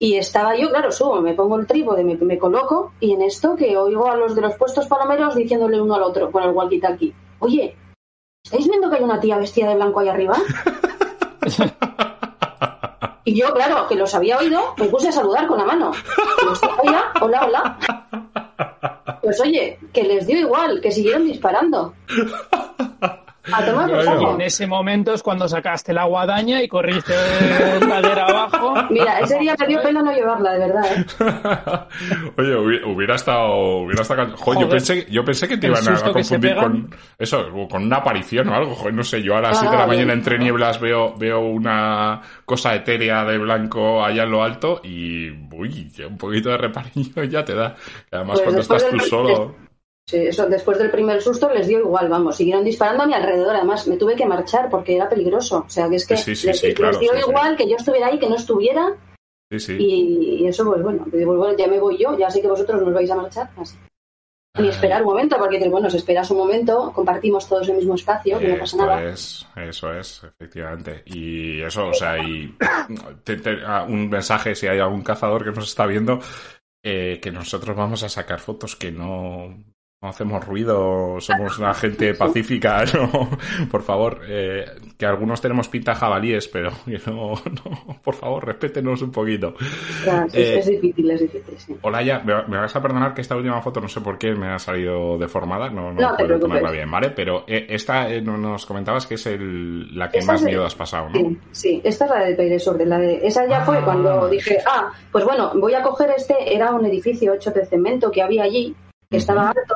Y 0.02 0.16
estaba 0.16 0.56
yo, 0.56 0.70
claro, 0.70 0.92
subo, 0.92 1.22
me 1.22 1.34
pongo 1.34 1.60
el 1.60 1.68
trípode, 1.68 2.04
me, 2.04 2.16
me 2.16 2.38
coloco 2.38 2.94
y 3.00 3.14
en 3.14 3.22
esto 3.22 3.56
que 3.56 3.78
oigo 3.78 4.10
a 4.10 4.16
los 4.16 4.34
de 4.34 4.42
los 4.42 4.56
puestos 4.56 4.88
palomeros 4.88 5.36
diciéndole 5.36 5.82
uno 5.82 5.96
al 5.96 6.04
otro 6.04 6.32
con 6.32 6.44
el 6.44 6.54
walkie-talkie, 6.54 7.14
oye, 7.40 7.76
¿estáis 8.46 8.70
viendo 8.70 8.90
que 8.90 8.96
hay 8.96 9.04
una 9.04 9.20
tía 9.20 9.38
vestida 9.38 9.70
de 9.70 9.76
blanco 9.76 10.00
ahí 10.00 10.08
arriba? 10.08 10.38
y 13.26 13.36
yo, 13.36 13.54
claro, 13.54 13.88
que 13.88 13.96
los 13.96 14.16
había 14.16 14.38
oído, 14.38 14.74
me 14.78 14.86
puse 14.86 15.10
a 15.10 15.12
saludar 15.12 15.48
con 15.48 15.58
la 15.58 15.66
mano. 15.66 15.92
hola, 16.84 17.12
hola, 17.22 17.46
hola. 17.46 18.29
Pues 19.22 19.40
oye, 19.42 19.78
que 19.94 20.04
les 20.04 20.26
dio 20.28 20.38
igual, 20.38 20.82
que 20.82 20.92
siguieron 20.92 21.26
disparando. 21.26 21.94
A 23.52 23.66
tomar 23.66 23.90
En 23.90 24.42
ese 24.42 24.68
momento 24.68 25.14
es 25.14 25.24
cuando 25.24 25.48
sacaste 25.48 25.94
la 25.94 26.06
guadaña 26.06 26.62
y 26.62 26.68
corriste 26.68 27.14
ladera 27.88 28.26
abajo. 28.26 28.74
Mira, 28.90 29.20
ese 29.20 29.40
día 29.40 29.56
me 29.60 29.68
dio 29.68 29.82
pena 29.82 30.02
no 30.02 30.12
llevarla, 30.12 30.54
de 30.54 30.60
verdad. 30.60 31.88
¿eh? 32.00 32.32
Oye, 32.38 32.84
hubiera 32.86 33.16
estado. 33.16 33.78
Hubiera 33.80 34.02
estado... 34.02 34.36
yo, 34.60 34.70
pensé, 34.70 35.08
yo 35.10 35.24
pensé 35.24 35.48
que 35.48 35.58
te 35.58 35.68
iban 35.68 35.88
a 35.88 36.12
confundir 36.12 36.56
con. 36.56 36.96
Eso, 37.18 37.50
con 37.70 37.84
una 37.84 37.98
aparición 37.98 38.50
o 38.50 38.56
algo. 38.56 38.76
Joder, 38.76 38.94
no 38.94 39.04
sé, 39.04 39.22
yo 39.22 39.36
a 39.36 39.42
las 39.42 39.58
7 39.58 39.72
de 39.72 39.78
la 39.78 39.84
ah, 39.84 39.88
mañana 39.88 40.14
entre 40.14 40.38
nieblas 40.38 40.80
veo, 40.80 41.16
veo 41.18 41.40
una 41.40 42.22
cosa 42.46 42.76
etérea 42.76 43.24
de 43.24 43.38
blanco 43.38 44.04
allá 44.04 44.24
en 44.24 44.32
lo 44.32 44.44
alto 44.44 44.82
y. 44.84 45.30
Uy, 45.52 45.92
un 46.08 46.18
poquito 46.18 46.50
de 46.50 46.58
repariño 46.58 47.24
ya 47.24 47.44
te 47.44 47.54
da. 47.54 47.76
Además, 48.12 48.40
pues 48.40 48.44
cuando 48.44 48.62
estás 48.62 48.90
tú 48.90 49.00
solo. 49.00 49.69
Eso, 50.12 50.48
después 50.48 50.78
del 50.78 50.92
primer 50.92 51.22
susto 51.22 51.50
les 51.50 51.68
dio 51.68 51.80
igual, 51.80 52.10
vamos, 52.10 52.38
siguieron 52.38 52.64
disparando 52.64 53.04
a 53.04 53.08
mi 53.08 53.14
alrededor. 53.14 53.56
Además, 53.56 53.88
me 53.88 53.98
tuve 53.98 54.16
que 54.16 54.26
marchar 54.26 54.70
porque 54.70 54.96
era 54.96 55.10
peligroso. 55.10 55.64
O 55.66 55.70
sea, 55.70 55.90
que 55.90 55.96
es 55.96 56.08
que 56.08 56.16
les, 56.16 56.62
dio 57.00 57.18
igual 57.18 57.56
que 57.56 57.70
yo 57.70 57.76
estuviera 57.76 58.08
ahí, 58.08 58.20
que 58.20 58.30
no 58.30 58.36
estuviera. 58.36 58.96
Y, 59.52 60.46
eso, 60.46 60.66
pues 60.66 60.84
bueno, 60.84 61.08
pues 61.10 61.26
bueno, 61.26 61.58
ya 61.58 61.68
me 61.68 61.80
voy 61.80 61.98
yo, 61.98 62.18
ya 62.18 62.30
sé 62.30 62.42
que 62.42 62.48
vosotros 62.48 62.82
nos 62.82 62.94
vais 62.94 63.10
a 63.10 63.16
marchar. 63.16 63.50
Así. 63.58 63.76
Ni 64.58 64.68
esperar 64.68 65.04
un 65.04 65.10
momento, 65.10 65.38
porque 65.38 65.70
bueno, 65.70 65.90
si 65.90 65.98
esperas 65.98 66.30
un 66.32 66.38
momento, 66.38 66.92
compartimos 66.94 67.48
todos 67.48 67.70
el 67.70 67.78
mismo 67.78 67.96
espacio, 67.96 68.40
que 68.40 68.48
no 68.48 68.60
pasa 68.60 68.78
nada. 68.78 69.04
Es, 69.04 69.48
eso 69.56 69.94
es, 69.94 70.24
efectivamente. 70.24 71.04
Y 71.06 71.62
eso, 71.62 71.88
o 71.88 71.94
sea, 71.94 72.18
y 72.18 72.56
ah, 73.66 73.86
un 73.88 74.10
mensaje 74.10 74.56
si 74.56 74.68
hay 74.68 74.80
algún 74.80 75.04
cazador 75.04 75.44
que 75.44 75.52
nos 75.52 75.70
está 75.70 75.86
viendo, 75.86 76.20
eh, 76.84 77.20
que 77.22 77.32
nosotros 77.32 77.76
vamos 77.76 78.04
a 78.04 78.10
sacar 78.10 78.40
fotos 78.40 78.76
que 78.76 78.92
no, 78.92 79.64
no 80.02 80.08
hacemos 80.08 80.46
ruido, 80.46 81.20
somos 81.20 81.60
una 81.60 81.74
gente 81.74 82.14
pacífica, 82.16 82.86
¿no? 82.94 83.30
Por 83.70 83.82
favor, 83.82 84.22
eh, 84.30 84.66
que 84.98 85.06
algunos 85.06 85.42
tenemos 85.42 85.68
pinta 85.68 85.94
jabalíes, 85.94 86.48
pero 86.48 86.72
no, 87.08 87.34
no, 87.34 88.00
por 88.02 88.16
favor, 88.16 88.46
respétenos 88.46 89.02
un 89.02 89.12
poquito. 89.12 89.56
es, 90.32 90.68
eh, 90.68 90.72
difícil, 90.72 91.12
es 91.12 91.22
difícil, 91.22 91.78
Hola, 91.82 92.02
ya, 92.02 92.20
me, 92.20 92.58
vas 92.58 92.76
a 92.76 92.82
perdonar 92.82 93.14
que 93.14 93.22
esta 93.22 93.36
última 93.36 93.62
foto, 93.62 93.82
no 93.82 93.90
sé 93.90 94.00
por 94.00 94.18
qué 94.18 94.34
me 94.34 94.48
ha 94.48 94.60
salido 94.60 95.18
deformada, 95.18 95.70
no, 95.70 95.92
no, 95.92 96.16
puedo 96.18 96.40
tomarla 96.40 96.72
bien, 96.72 96.90
¿vale? 96.90 97.10
Pero 97.10 97.44
eh, 97.46 97.68
esta 97.70 98.08
nos 98.22 98.66
comentabas 98.66 99.06
que 99.06 99.16
es 99.16 99.26
el, 99.26 99.98
la 99.98 100.10
que 100.10 100.22
más 100.22 100.42
miedo 100.44 100.66
has 100.66 100.76
pasado, 100.76 101.10
¿no? 101.10 101.20
Sí, 101.20 101.40
sí, 101.52 101.82
esta 101.84 102.06
es 102.06 102.12
la 102.12 102.24
de 102.24 102.36
Peire 102.36 102.60
Sobre, 102.60 102.86
la 102.86 103.00
de, 103.00 103.28
esa 103.28 103.46
ya 103.48 103.62
fue 103.62 103.80
ah. 103.80 103.82
cuando 103.84 104.30
dije, 104.30 104.60
ah, 104.66 104.92
pues 105.12 105.26
bueno, 105.26 105.52
voy 105.56 105.74
a 105.74 105.82
coger 105.82 106.12
este, 106.16 106.56
era 106.56 106.72
un 106.72 106.86
edificio 106.86 107.34
hecho 107.34 107.52
de 107.52 107.66
cemento 107.66 108.10
que 108.12 108.22
había 108.22 108.44
allí, 108.44 108.74
que 109.10 109.18
estaba 109.18 109.50
alto 109.50 109.76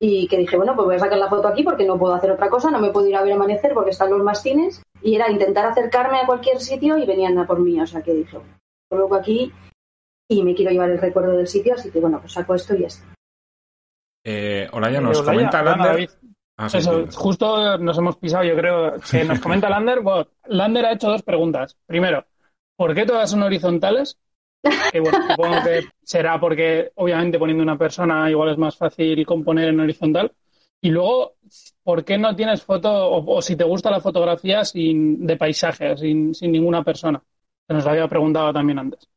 y 0.00 0.26
que 0.26 0.36
dije, 0.36 0.56
bueno, 0.56 0.74
pues 0.74 0.86
voy 0.86 0.96
a 0.96 0.98
sacar 0.98 1.18
la 1.18 1.28
foto 1.28 1.46
aquí 1.46 1.62
porque 1.62 1.86
no 1.86 1.98
puedo 1.98 2.14
hacer 2.14 2.30
otra 2.32 2.50
cosa, 2.50 2.70
no 2.70 2.80
me 2.80 2.90
puedo 2.90 3.06
ir 3.06 3.16
a 3.16 3.22
ver 3.22 3.34
amanecer 3.34 3.72
porque 3.72 3.90
están 3.90 4.10
los 4.10 4.22
mastines 4.22 4.82
y 5.00 5.14
era 5.14 5.30
intentar 5.30 5.66
acercarme 5.66 6.18
a 6.18 6.26
cualquier 6.26 6.58
sitio 6.58 6.98
y 6.98 7.06
venían 7.06 7.38
a 7.38 7.46
por 7.46 7.60
mí, 7.60 7.80
o 7.80 7.86
sea 7.86 8.02
que 8.02 8.12
dije, 8.12 8.36
bueno, 8.36 8.58
coloco 8.88 9.14
aquí 9.14 9.52
y 10.28 10.42
me 10.42 10.54
quiero 10.54 10.72
llevar 10.72 10.90
el 10.90 10.98
recuerdo 10.98 11.36
del 11.36 11.46
sitio, 11.46 11.74
así 11.74 11.90
que 11.90 12.00
bueno, 12.00 12.18
pues 12.20 12.32
saco 12.32 12.54
esto 12.54 12.74
y 12.74 12.80
ya 12.80 12.86
está. 12.88 13.04
Eh, 14.24 14.68
hola, 14.72 14.90
ya 14.90 15.00
nos 15.00 15.22
comenta 15.22 15.62
Lander. 15.62 16.08
Ah, 16.56 16.68
justo 17.14 17.78
nos 17.78 17.98
hemos 17.98 18.16
pisado, 18.16 18.44
yo 18.44 18.56
creo. 18.56 18.94
Que 19.10 19.24
nos 19.24 19.40
comenta 19.40 19.68
Lander. 19.68 20.00
Bueno, 20.00 20.28
Lander 20.46 20.86
ha 20.86 20.92
hecho 20.92 21.08
dos 21.08 21.22
preguntas. 21.22 21.76
Primero, 21.86 22.24
¿por 22.76 22.94
qué 22.94 23.04
todas 23.04 23.30
son 23.30 23.42
horizontales? 23.42 24.18
Que 24.92 25.00
bueno, 25.00 25.18
supongo 25.28 25.56
que 25.64 25.84
será 26.02 26.38
porque, 26.38 26.92
obviamente, 26.96 27.38
poniendo 27.38 27.62
una 27.62 27.78
persona 27.78 28.30
igual 28.30 28.50
es 28.50 28.58
más 28.58 28.76
fácil 28.76 29.24
componer 29.26 29.68
en 29.68 29.80
horizontal. 29.80 30.32
Y 30.80 30.90
luego, 30.90 31.34
¿por 31.82 32.04
qué 32.04 32.18
no 32.18 32.34
tienes 32.34 32.62
foto, 32.62 33.10
o, 33.10 33.40
si 33.40 33.56
te 33.56 33.64
gusta 33.64 33.90
la 33.90 34.00
fotografía 34.00 34.64
sin, 34.64 35.26
de 35.26 35.36
paisaje, 35.36 35.96
sin, 35.96 36.34
sin 36.34 36.52
ninguna 36.52 36.82
persona? 36.82 37.22
Se 37.66 37.74
nos 37.74 37.86
había 37.86 38.08
preguntado 38.08 38.52
también 38.52 38.78
antes. 38.78 39.08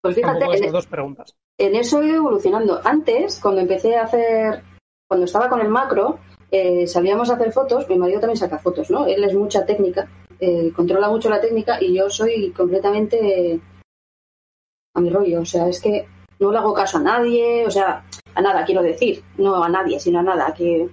Pues 0.00 0.14
fíjate, 0.14 0.44
en, 0.44 0.72
dos 0.72 0.86
preguntas. 0.86 1.34
en 1.58 1.74
eso 1.74 2.00
he 2.00 2.06
ido 2.06 2.16
evolucionando. 2.16 2.80
Antes, 2.84 3.40
cuando 3.40 3.60
empecé 3.60 3.96
a 3.96 4.04
hacer, 4.04 4.62
cuando 5.08 5.26
estaba 5.26 5.48
con 5.48 5.60
el 5.60 5.68
macro, 5.68 6.20
eh, 6.50 6.86
sabíamos 6.86 7.30
hacer 7.30 7.52
fotos, 7.52 7.88
mi 7.88 7.98
marido 7.98 8.20
también 8.20 8.38
saca 8.38 8.58
fotos, 8.58 8.90
¿no? 8.90 9.06
Él 9.06 9.22
es 9.24 9.34
mucha 9.34 9.66
técnica, 9.66 10.08
eh, 10.38 10.72
controla 10.74 11.08
mucho 11.08 11.28
la 11.28 11.40
técnica 11.40 11.82
y 11.82 11.94
yo 11.94 12.08
soy 12.08 12.52
completamente 12.52 13.60
a 14.94 15.00
mi 15.00 15.10
rollo. 15.10 15.40
O 15.40 15.44
sea, 15.44 15.68
es 15.68 15.80
que 15.80 16.06
no 16.38 16.52
le 16.52 16.58
hago 16.58 16.74
caso 16.74 16.98
a 16.98 17.02
nadie, 17.02 17.66
o 17.66 17.70
sea, 17.70 18.04
a 18.34 18.40
nada, 18.40 18.64
quiero 18.64 18.82
decir, 18.82 19.22
no 19.36 19.62
a 19.62 19.68
nadie, 19.68 19.98
sino 19.98 20.20
a 20.20 20.22
nada. 20.22 20.54
Que, 20.54 20.88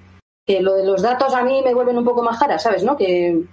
que 0.45 0.61
lo 0.61 0.75
de 0.75 0.85
los 0.85 1.01
datos 1.01 1.33
a 1.33 1.43
mí 1.43 1.61
me 1.63 1.73
vuelven 1.73 1.97
un 1.97 2.05
poco 2.05 2.23
más 2.23 2.37
jara, 2.37 2.57
¿sabes? 2.59 2.83
¿No? 2.83 2.95
Que, 2.97 3.43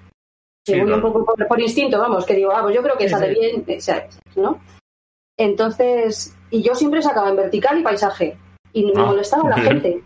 voy 0.67 0.81
un 0.81 1.01
poco 1.01 1.25
por, 1.49 1.61
instinto, 1.61 1.99
vamos, 1.99 2.25
que 2.25 2.35
digo, 2.35 2.53
ah, 2.53 2.63
pues 2.63 2.75
yo 2.75 2.83
creo 2.83 2.97
que 2.97 3.09
sale 3.09 3.31
bien, 3.31 3.65
eh, 3.67 3.81
¿sabes? 3.81 4.19
¿No? 4.37 4.61
Entonces, 5.37 6.37
y 6.51 6.63
yo 6.63 6.75
siempre 6.75 7.03
sacaba 7.03 7.31
en 7.31 7.37
vertical 7.37 7.79
y 7.79 7.83
paisaje. 7.83 8.39
Y 8.73 8.87
me 8.87 9.03
ah, 9.03 9.07
molestaba 9.07 9.51
la 9.51 9.59
gente. 9.59 10.03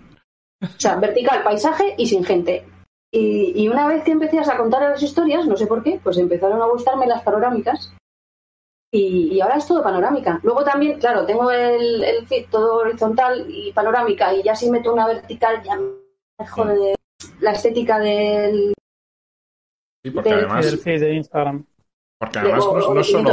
O 0.62 0.80
sea, 0.80 0.96
vertical, 0.96 1.42
paisaje 1.44 1.94
y 1.98 2.06
sin 2.06 2.24
gente. 2.24 2.64
Y, 3.12 3.52
y, 3.54 3.68
una 3.68 3.86
vez 3.86 4.02
que 4.02 4.12
empecé 4.12 4.40
a 4.40 4.56
contar 4.56 4.82
las 4.82 5.02
historias, 5.02 5.46
no 5.46 5.56
sé 5.56 5.66
por 5.66 5.82
qué, 5.82 6.00
pues 6.02 6.18
empezaron 6.18 6.60
a 6.60 6.66
gustarme 6.66 7.06
las 7.06 7.22
panorámicas 7.22 7.92
y, 8.98 9.40
ahora 9.40 9.56
es 9.56 9.66
todo 9.66 9.82
panorámica. 9.82 10.40
Luego 10.42 10.64
también, 10.64 10.98
claro, 10.98 11.24
tengo 11.26 11.50
el, 11.50 12.02
el 12.02 12.26
feed 12.26 12.46
todo 12.50 12.76
horizontal 12.76 13.46
y 13.48 13.72
panorámica 13.72 14.32
y 14.34 14.42
ya 14.42 14.54
si 14.54 14.70
meto 14.70 14.92
una 14.92 15.06
vertical 15.06 15.62
ya 15.62 15.76
me 15.76 16.46
jode 16.46 16.94
la 17.40 17.52
estética 17.52 17.98
del... 17.98 18.72
Sí, 20.04 20.10
porque 20.10 20.30
además... 20.30 20.80
feed 20.82 21.00
de 21.00 21.14
Instagram. 21.14 21.64
Porque 22.18 22.38
además 22.38 22.64
no, 22.64 23.00
es 23.00 23.10
solo... 23.10 23.32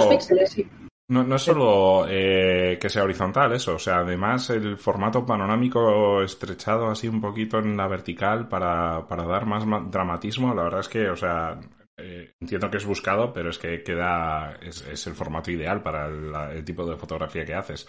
No, 1.10 1.36
es 1.36 1.42
solo 1.42 2.06
eh, 2.08 2.78
que 2.80 2.90
sea 2.90 3.04
horizontal 3.04 3.54
eso, 3.54 3.76
o 3.76 3.80
sea, 3.80 4.00
además 4.00 4.50
el 4.50 4.78
formato 4.78 5.26
panorámico 5.26 6.24
estrechado 6.24 6.88
así 6.88 7.08
un 7.08 7.22
poquito 7.22 7.60
en 7.60 7.76
la 7.78 7.88
vertical 7.88 8.48
para, 8.48 9.06
para 9.08 9.26
dar 9.26 9.46
más 9.46 9.64
dramatismo, 9.92 10.56
la 10.56 10.64
verdad 10.64 10.80
es 10.80 10.88
que, 10.88 11.10
o 11.10 11.16
sea, 11.16 11.60
eh, 11.98 12.34
entiendo 12.42 12.72
que 12.72 12.78
es 12.78 12.86
buscado, 12.86 13.32
pero 13.32 13.50
es 13.52 13.60
que 13.60 13.84
queda 13.84 14.58
es, 14.62 15.06
el 15.06 15.14
formato 15.14 15.52
ideal 15.52 15.84
para 15.84 16.08
el, 16.52 16.66
tipo 16.66 16.86
de 16.86 16.98
fotografía 16.98 17.46
que 17.46 17.54
haces. 17.54 17.88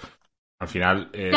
Al 0.60 0.68
final. 0.68 1.10
Eh, 1.12 1.32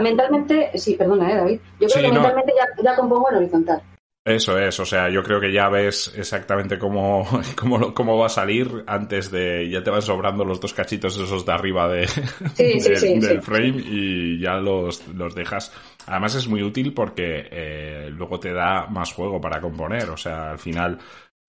mentalmente, 0.00 0.70
sí, 0.74 0.94
perdona, 0.94 1.32
eh, 1.32 1.36
David. 1.36 1.60
Yo 1.80 1.88
creo 1.88 2.02
que 2.02 2.12
mentalmente 2.12 2.52
ya, 2.82 2.96
compongo 2.96 3.30
en 3.30 3.36
horizontal. 3.36 3.82
Eso 4.24 4.58
es, 4.58 4.78
o 4.78 4.84
sea, 4.84 5.08
yo 5.08 5.22
creo 5.22 5.40
que 5.40 5.50
ya 5.50 5.70
ves 5.70 6.12
exactamente 6.14 6.78
cómo, 6.78 7.26
cómo, 7.56 7.94
cómo 7.94 8.18
va 8.18 8.26
a 8.26 8.30
salir 8.30 8.84
antes 8.86 9.30
de. 9.30 9.70
Ya 9.70 9.82
te 9.82 9.90
van 9.90 10.02
sobrando 10.02 10.44
los 10.44 10.60
dos 10.60 10.74
cachitos 10.74 11.16
esos 11.16 11.46
de 11.46 11.52
arriba 11.52 11.88
de, 11.88 12.00
del 12.58 13.42
frame 13.42 13.76
y 13.78 14.40
ya 14.40 14.56
los, 14.56 15.06
los 15.08 15.34
dejas. 15.34 15.72
Además 16.06 16.34
es 16.34 16.48
muy 16.48 16.62
útil 16.62 16.92
porque 16.92 18.10
luego 18.10 18.40
te 18.40 18.52
da 18.52 18.86
más 18.88 19.12
juego 19.12 19.40
para 19.40 19.60
componer, 19.60 20.10
o 20.10 20.16
sea, 20.16 20.50
al 20.50 20.58
final 20.58 20.98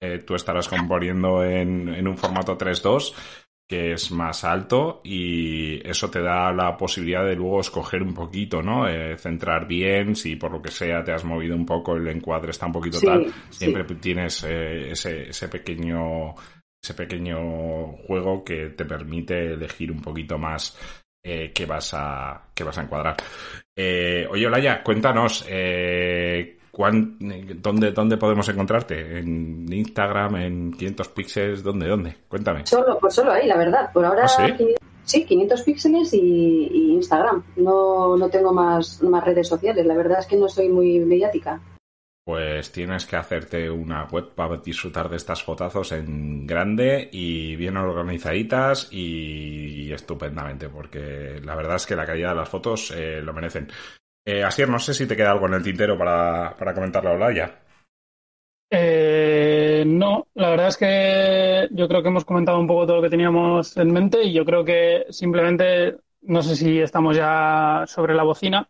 eh, 0.02 0.20
tú 0.20 0.36
estarás 0.36 0.68
componiendo 0.68 1.43
en, 1.43 1.89
en 1.89 2.08
un 2.08 2.18
formato 2.18 2.58
3.2 2.58 3.14
que 3.70 3.91
es 3.93 4.10
más 4.10 4.43
alto 4.43 5.00
y 5.04 5.88
eso 5.88 6.10
te 6.10 6.22
da 6.22 6.52
la 6.52 6.76
posibilidad 6.76 7.24
de 7.24 7.36
luego 7.36 7.62
escoger 7.62 8.02
un 8.02 8.16
poquito, 8.16 8.64
¿no? 8.64 8.88
Eh, 8.88 9.16
centrar 9.16 9.68
bien, 9.68 10.16
si 10.16 10.36
por 10.38 10.52
lo 10.52 10.60
que 10.60 10.72
sea 10.72 11.04
te 11.04 11.12
has 11.12 11.24
movido 11.24 11.56
un 11.56 11.68
poco, 11.68 11.95
el 11.95 12.08
encuadre 12.08 12.50
está 12.50 12.66
un 12.66 12.72
poquito 12.72 13.00
tal, 13.00 13.32
siempre 13.52 13.84
tienes 13.95 14.43
eh, 14.43 14.89
ese, 14.91 15.30
ese 15.30 15.47
pequeño 15.50 16.34
ese 16.82 16.93
pequeño 16.93 17.91
juego 18.08 18.43
que 18.43 18.70
te 18.70 18.86
permite 18.86 19.54
elegir 19.54 19.91
un 19.91 20.02
poquito 20.02 20.38
más 20.38 20.78
eh, 21.24 21.52
qué 21.54 21.66
vas 21.66 21.93
a 21.93 22.50
qué 22.56 22.64
vas 22.64 22.78
a 22.78 22.84
encuadrar. 22.84 23.18
Eh, 23.76 24.26
oye, 24.30 24.47
Olaya, 24.47 24.82
cuéntanos 24.82 25.45
eh, 25.47 26.59
¿dónde, 26.80 27.92
¿Dónde 27.92 28.18
podemos 28.18 28.48
encontrarte? 28.48 29.20
¿En 29.20 29.72
Instagram, 29.72 30.36
en 30.38 30.72
500 30.72 31.08
píxeles? 31.10 31.64
¿Dónde, 31.64 31.88
dónde? 31.88 32.16
Cuéntame. 32.28 32.66
Solo, 32.66 32.98
pues 33.00 33.14
solo 33.14 33.32
ahí, 33.32 33.48
la 33.48 33.58
verdad. 33.58 33.92
Por 33.92 34.06
ahora, 34.06 34.26
¿Ah, 34.26 34.48
sí? 35.04 35.26
500 35.26 35.62
píxeles 35.64 36.14
y, 36.14 36.94
Instagram. 36.94 37.44
No, 37.58 38.16
no 38.16 38.30
tengo 38.30 38.54
más, 38.54 39.02
más 39.02 39.24
redes 39.24 39.48
sociales. 39.48 39.86
La 39.86 39.96
verdad 39.96 40.20
es 40.20 40.28
que 40.28 40.38
no 40.38 40.48
soy 40.48 40.70
muy 40.70 41.00
mediática. 41.00 41.60
Pues 42.24 42.72
tienes 42.72 43.06
que 43.08 43.16
hacerte 43.16 43.72
una 43.72 44.06
web 44.06 44.36
para 44.36 44.58
disfrutar 44.58 45.10
de 45.10 45.18
estas 45.18 45.42
fotazos 45.42 45.92
en 45.94 46.46
grande 46.46 47.10
y 47.12 47.56
bien 47.56 47.76
organizaditas 47.76 48.88
y, 48.92 49.92
estupendamente, 49.92 50.70
porque 50.70 51.42
la 51.44 51.56
verdad 51.56 51.78
es 51.78 51.88
que 51.88 51.96
la 51.96 52.06
calidad 52.06 52.30
de 52.30 52.36
las 52.36 52.50
fotos 52.50 52.94
eh, 52.96 53.20
lo 53.22 53.34
merecen. 53.34 53.68
Eh, 54.26 54.43
Asier, 54.43 54.70
no 54.70 54.80
sé 54.80 54.93
si 54.93 55.07
te 55.07 55.15
queda 55.15 55.32
algo 55.32 55.47
en 55.47 55.55
el 55.55 55.63
tintero 55.63 55.97
para, 55.97 56.55
para 56.57 56.74
comentarlo 56.74 57.24
a 57.24 57.34
ya. 57.34 57.63
Eh, 58.72 59.84
no, 59.88 60.28
la 60.36 60.51
verdad 60.51 60.67
es 60.67 60.78
que 60.78 61.67
yo 61.72 61.88
creo 61.88 62.03
que 62.03 62.09
hemos 62.09 62.26
comentado 62.26 62.59
un 62.59 62.67
poco 62.67 62.86
todo 62.86 62.97
lo 62.97 63.01
que 63.01 63.09
teníamos 63.09 63.76
en 63.78 63.91
mente 63.91 64.24
y 64.24 64.34
yo 64.34 64.45
creo 64.45 64.63
que 64.63 65.05
simplemente, 65.09 65.97
no 66.22 66.43
sé 66.43 66.55
si 66.55 66.80
estamos 66.80 67.17
ya 67.17 67.86
sobre 67.88 68.13
la 68.13 68.24
bocina, 68.24 68.70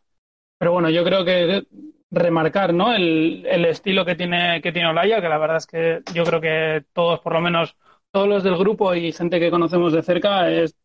pero 0.58 0.72
bueno, 0.72 0.90
yo 0.90 1.04
creo 1.04 1.26
que 1.26 1.68
remarcar 2.12 2.74
¿no? 2.74 2.94
el, 2.94 3.46
estilo 3.66 4.06
que 4.06 4.16
tiene, 4.16 4.62
que 4.62 4.72
tiene 4.72 4.90
Olaya, 4.90 5.22
que 5.22 5.30
la 5.30 5.38
verdad 5.38 5.58
es 5.58 5.68
que 5.68 6.02
yo 6.14 6.24
creo 6.24 6.42
que 6.42 6.86
todos, 6.94 7.20
por 7.20 7.34
lo 7.34 7.42
menos 7.42 7.76
todos 8.12 8.28
los 8.28 8.44
del 8.44 8.58
grupo 8.58 8.96
y 8.96 9.12
gente 9.12 9.40
que 9.40 9.52
conocemos 9.52 9.94
de 9.94 10.04
cerca, 10.04 10.50
es, 10.50 10.76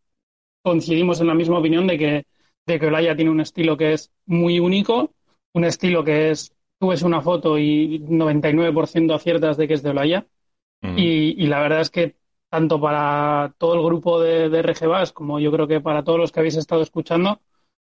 coincidimos 0.62 1.20
en 1.20 1.28
la 1.28 1.34
misma 1.34 1.58
opinión 1.58 1.86
de 1.86 1.98
que 1.98 2.26
de 2.66 2.80
que 2.80 2.86
Olaya 2.86 3.16
tiene 3.16 3.30
un 3.30 3.40
estilo 3.40 3.76
que 3.76 3.92
es 3.92 4.12
muy 4.26 4.58
único, 4.58 5.12
un 5.52 5.64
estilo 5.64 6.04
que 6.04 6.30
es, 6.30 6.54
tú 6.78 6.88
ves 6.88 7.02
una 7.02 7.20
foto 7.20 7.58
y 7.58 8.00
99% 8.00 9.14
aciertas 9.14 9.56
de 9.56 9.68
que 9.68 9.74
es 9.74 9.82
de 9.82 9.90
Olaya. 9.90 10.26
y, 10.82 11.46
la 11.46 11.60
verdad 11.60 11.80
es 11.80 11.90
que 11.90 12.16
tanto 12.50 12.80
para 12.80 13.54
todo 13.58 13.74
el 13.74 13.82
grupo 13.82 14.20
de, 14.20 14.48
de 14.48 14.62
RGBAS 14.62 15.12
como 15.12 15.40
yo 15.40 15.50
creo 15.50 15.66
que 15.66 15.80
para 15.80 16.04
todos 16.04 16.18
los 16.18 16.32
que 16.32 16.40
habéis 16.40 16.56
estado 16.56 16.82
escuchando, 16.82 17.40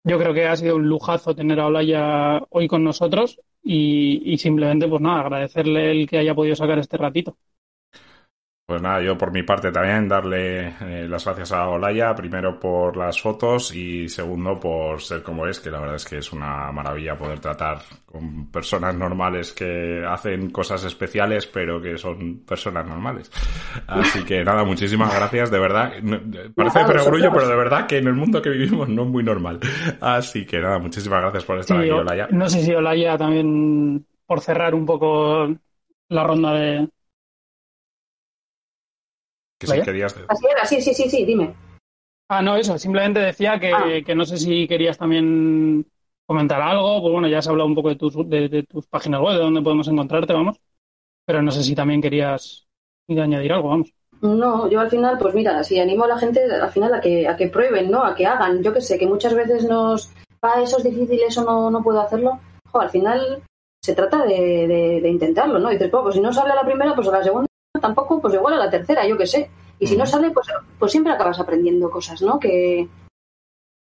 yo 0.03 0.17
creo 0.19 0.33
que 0.33 0.47
ha 0.47 0.55
sido 0.55 0.75
un 0.75 0.87
lujazo 0.87 1.35
tener 1.35 1.59
a 1.59 1.67
Olaya 1.67 2.43
hoy 2.49 2.67
con 2.67 2.83
nosotros 2.83 3.39
y, 3.63 4.21
y 4.33 4.37
simplemente, 4.37 4.87
pues 4.87 5.01
nada, 5.01 5.21
agradecerle 5.21 5.91
el 5.91 6.07
que 6.09 6.17
haya 6.17 6.35
podido 6.35 6.55
sacar 6.55 6.79
este 6.79 6.97
ratito. 6.97 7.37
Pues 8.73 8.81
nada, 8.81 9.03
yo 9.03 9.15
por 9.15 9.31
mi 9.31 9.43
parte 9.43 9.71
también 9.71 10.07
darle 10.07 10.69
eh, 10.81 11.07
las 11.07 11.23
gracias 11.25 11.51
a 11.51 11.69
Olaya, 11.69 12.15
primero 12.15 12.59
por 12.59 12.97
las 12.97 13.21
fotos 13.21 13.71
y 13.71 14.09
segundo 14.09 14.59
por 14.59 14.99
ser 14.99 15.21
como 15.21 15.45
es, 15.45 15.59
que 15.59 15.69
la 15.69 15.79
verdad 15.79 15.97
es 15.97 16.05
que 16.05 16.17
es 16.17 16.33
una 16.33 16.71
maravilla 16.71 17.15
poder 17.15 17.39
tratar 17.39 17.83
con 18.03 18.47
personas 18.47 18.95
normales 18.95 19.53
que 19.53 20.03
hacen 20.03 20.49
cosas 20.49 20.83
especiales, 20.85 21.45
pero 21.45 21.79
que 21.79 21.99
son 21.99 22.39
personas 22.47 22.87
normales. 22.87 23.31
Así 23.85 24.23
que 24.23 24.43
nada, 24.43 24.63
muchísimas 24.63 25.13
gracias, 25.13 25.51
de 25.51 25.59
verdad. 25.59 25.93
Parece 26.55 26.83
perogrullo, 26.83 27.31
pero 27.31 27.47
de 27.47 27.55
verdad 27.55 27.85
que 27.85 27.99
en 27.99 28.07
el 28.07 28.15
mundo 28.15 28.41
que 28.41 28.49
vivimos 28.49 28.89
no 28.89 29.03
es 29.03 29.07
muy 29.07 29.23
normal. 29.23 29.59
Así 30.01 30.47
que 30.47 30.59
nada, 30.59 30.79
muchísimas 30.79 31.21
gracias 31.21 31.45
por 31.45 31.59
estar 31.59 31.79
aquí, 31.79 31.91
Olaya. 31.91 32.27
No 32.31 32.49
sé 32.49 32.63
si 32.63 32.73
Olaya 32.73 33.19
también, 33.19 34.03
por 34.25 34.41
cerrar 34.41 34.73
un 34.73 34.87
poco 34.87 35.47
la 36.09 36.23
ronda 36.23 36.53
de, 36.53 36.87
Así 40.27 40.45
era, 40.49 40.65
sí, 40.65 40.81
sí, 40.81 40.93
sí, 40.93 41.09
sí, 41.09 41.25
dime. 41.25 41.53
Ah, 42.29 42.41
no, 42.41 42.55
eso, 42.55 42.77
simplemente 42.77 43.19
decía 43.19 43.59
que, 43.59 43.71
ah. 43.73 43.85
que, 44.05 44.15
no 44.15 44.25
sé 44.25 44.37
si 44.37 44.67
querías 44.67 44.97
también 44.97 45.85
comentar 46.25 46.61
algo, 46.61 47.01
pues 47.01 47.11
bueno, 47.11 47.27
ya 47.27 47.39
has 47.39 47.47
hablado 47.47 47.67
un 47.67 47.75
poco 47.75 47.89
de 47.89 47.95
tus, 47.95 48.15
de, 48.29 48.63
tus 48.63 48.87
páginas 48.87 49.21
web, 49.21 49.35
de 49.35 49.43
dónde 49.43 49.61
podemos 49.61 49.87
encontrarte, 49.87 50.33
vamos, 50.33 50.59
pero 51.25 51.41
no 51.41 51.51
sé 51.51 51.63
si 51.63 51.75
también 51.75 52.01
querías 52.01 52.65
añadir 53.09 53.53
algo, 53.53 53.69
vamos. 53.69 53.93
No, 54.21 54.69
yo 54.69 54.79
al 54.79 54.89
final, 54.89 55.17
pues 55.19 55.35
mira, 55.35 55.63
si 55.63 55.79
animo 55.79 56.05
a 56.05 56.07
la 56.07 56.17
gente 56.17 56.41
al 56.49 56.71
final 56.71 56.93
a 56.93 57.01
que, 57.01 57.27
a 57.27 57.35
que 57.35 57.49
prueben, 57.49 57.91
¿no? 57.91 58.05
A 58.05 58.15
que 58.15 58.25
hagan. 58.25 58.63
Yo 58.63 58.71
que 58.71 58.79
sé, 58.79 58.97
que 58.97 59.05
muchas 59.05 59.33
veces 59.33 59.65
nos 59.65 60.13
va, 60.43 60.61
eso 60.61 60.77
es 60.77 60.85
difícil, 60.85 61.19
eso 61.27 61.43
no, 61.43 61.69
no 61.69 61.83
puedo 61.83 61.99
hacerlo. 61.99 62.39
Jo, 62.71 62.79
al 62.79 62.89
final 62.89 63.43
se 63.81 63.93
trata 63.93 64.23
de, 64.23 65.01
de, 65.01 65.09
intentarlo, 65.09 65.59
¿no? 65.59 65.69
Y 65.69 65.73
dices, 65.73 65.91
pues 65.91 66.15
si 66.15 66.21
no 66.21 66.31
sale 66.31 66.53
a 66.53 66.55
la 66.55 66.63
primera, 66.63 66.95
pues 66.95 67.07
a 67.09 67.11
la 67.11 67.23
segunda 67.23 67.47
tampoco, 67.79 68.21
pues 68.21 68.33
igual 68.33 68.53
a 68.55 68.57
la 68.57 68.69
tercera, 68.69 69.07
yo 69.07 69.17
qué 69.17 69.27
sé. 69.27 69.49
Y 69.79 69.87
si 69.87 69.97
no 69.97 70.05
sale, 70.05 70.31
pues, 70.31 70.47
pues 70.79 70.91
siempre 70.91 71.13
acabas 71.13 71.39
aprendiendo 71.39 71.89
cosas, 71.89 72.21
¿no? 72.21 72.39
Que, 72.39 72.87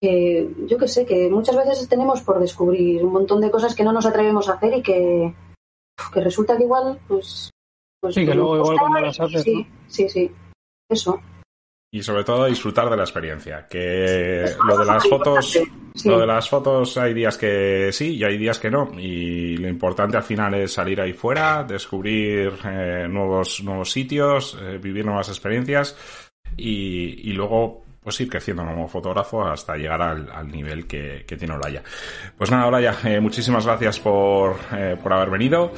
yo 0.00 0.78
qué 0.78 0.88
sé, 0.88 1.04
que 1.04 1.28
muchas 1.28 1.56
veces 1.56 1.88
tenemos 1.88 2.22
por 2.22 2.38
descubrir 2.38 3.04
un 3.04 3.12
montón 3.12 3.40
de 3.40 3.50
cosas 3.50 3.74
que 3.74 3.84
no 3.84 3.92
nos 3.92 4.06
atrevemos 4.06 4.48
a 4.48 4.54
hacer 4.54 4.78
y 4.78 4.82
que, 4.82 5.34
que 6.12 6.20
resulta 6.20 6.56
que 6.56 6.64
igual, 6.64 6.98
pues... 7.06 7.50
pues 8.00 8.14
sí, 8.14 8.24
que 8.24 8.34
luego 8.34 8.56
igual 8.56 8.78
cuando 8.78 9.00
las 9.00 9.20
haces, 9.20 9.42
Sí, 9.42 9.66
sí, 9.88 10.08
sí, 10.08 10.30
eso 10.88 11.20
y 11.92 12.02
sobre 12.02 12.22
todo 12.22 12.46
disfrutar 12.46 12.88
de 12.88 12.96
la 12.96 13.02
experiencia. 13.02 13.66
Que 13.68 14.44
lo 14.66 14.78
de 14.78 14.84
las 14.84 15.08
fotos, 15.08 15.58
lo 16.04 16.20
de 16.20 16.26
las 16.26 16.48
fotos 16.48 16.96
hay 16.96 17.14
días 17.14 17.36
que 17.36 17.90
sí 17.92 18.16
y 18.16 18.24
hay 18.24 18.38
días 18.38 18.60
que 18.60 18.70
no. 18.70 18.92
Y 18.96 19.56
lo 19.56 19.68
importante 19.68 20.16
al 20.16 20.22
final 20.22 20.54
es 20.54 20.72
salir 20.72 21.00
ahí 21.00 21.12
fuera, 21.12 21.64
descubrir 21.64 22.52
eh, 22.64 23.08
nuevos, 23.08 23.62
nuevos 23.64 23.90
sitios, 23.90 24.56
eh, 24.60 24.78
vivir 24.78 25.04
nuevas 25.04 25.28
experiencias 25.28 25.96
y, 26.56 27.28
y 27.28 27.32
luego 27.32 27.84
pues 28.02 28.18
ir 28.20 28.30
creciendo 28.30 28.64
como 28.64 28.88
fotógrafo 28.88 29.44
hasta 29.44 29.76
llegar 29.76 30.00
al, 30.00 30.48
nivel 30.48 30.86
que, 30.86 31.24
que, 31.26 31.36
tiene 31.36 31.54
Olaya. 31.54 31.82
Pues 32.38 32.50
nada, 32.50 32.66
Olaya, 32.66 32.96
eh, 33.04 33.20
muchísimas 33.20 33.66
gracias 33.66 34.00
por, 34.00 34.56
por 35.02 35.12
haber 35.12 35.28
venido. 35.28 35.70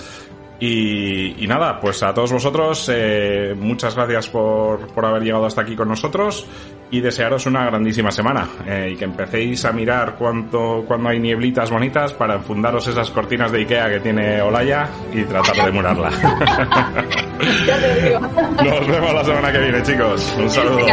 Y, 0.64 1.44
nada, 1.48 1.80
pues 1.80 2.04
a 2.04 2.14
todos 2.14 2.30
vosotros, 2.30 2.88
eh, 2.94 3.52
muchas 3.58 3.96
gracias 3.96 4.28
por, 4.28 4.86
por, 4.94 5.04
haber 5.04 5.24
llegado 5.24 5.44
hasta 5.44 5.62
aquí 5.62 5.74
con 5.74 5.88
nosotros 5.88 6.46
y 6.88 7.00
desearos 7.00 7.46
una 7.46 7.64
grandísima 7.64 8.12
semana 8.12 8.48
eh, 8.64 8.90
y 8.92 8.96
que 8.96 9.04
empecéis 9.04 9.64
a 9.64 9.72
mirar 9.72 10.14
cuánto, 10.16 10.84
cuando 10.86 11.08
hay 11.08 11.18
nieblitas 11.18 11.68
bonitas 11.68 12.12
para 12.12 12.36
enfundaros 12.36 12.86
esas 12.86 13.10
cortinas 13.10 13.50
de 13.50 13.58
Ikea 13.58 13.90
que 13.90 13.98
tiene 13.98 14.40
Olaya 14.40 14.88
y 15.12 15.24
tratar 15.24 15.66
de 15.66 15.72
murarla. 15.72 16.10
Nos 18.64 18.86
vemos 18.86 19.14
la 19.14 19.24
semana 19.24 19.50
que 19.50 19.58
viene, 19.58 19.82
chicos. 19.82 20.32
Un 20.38 20.48
saludo. 20.48 20.86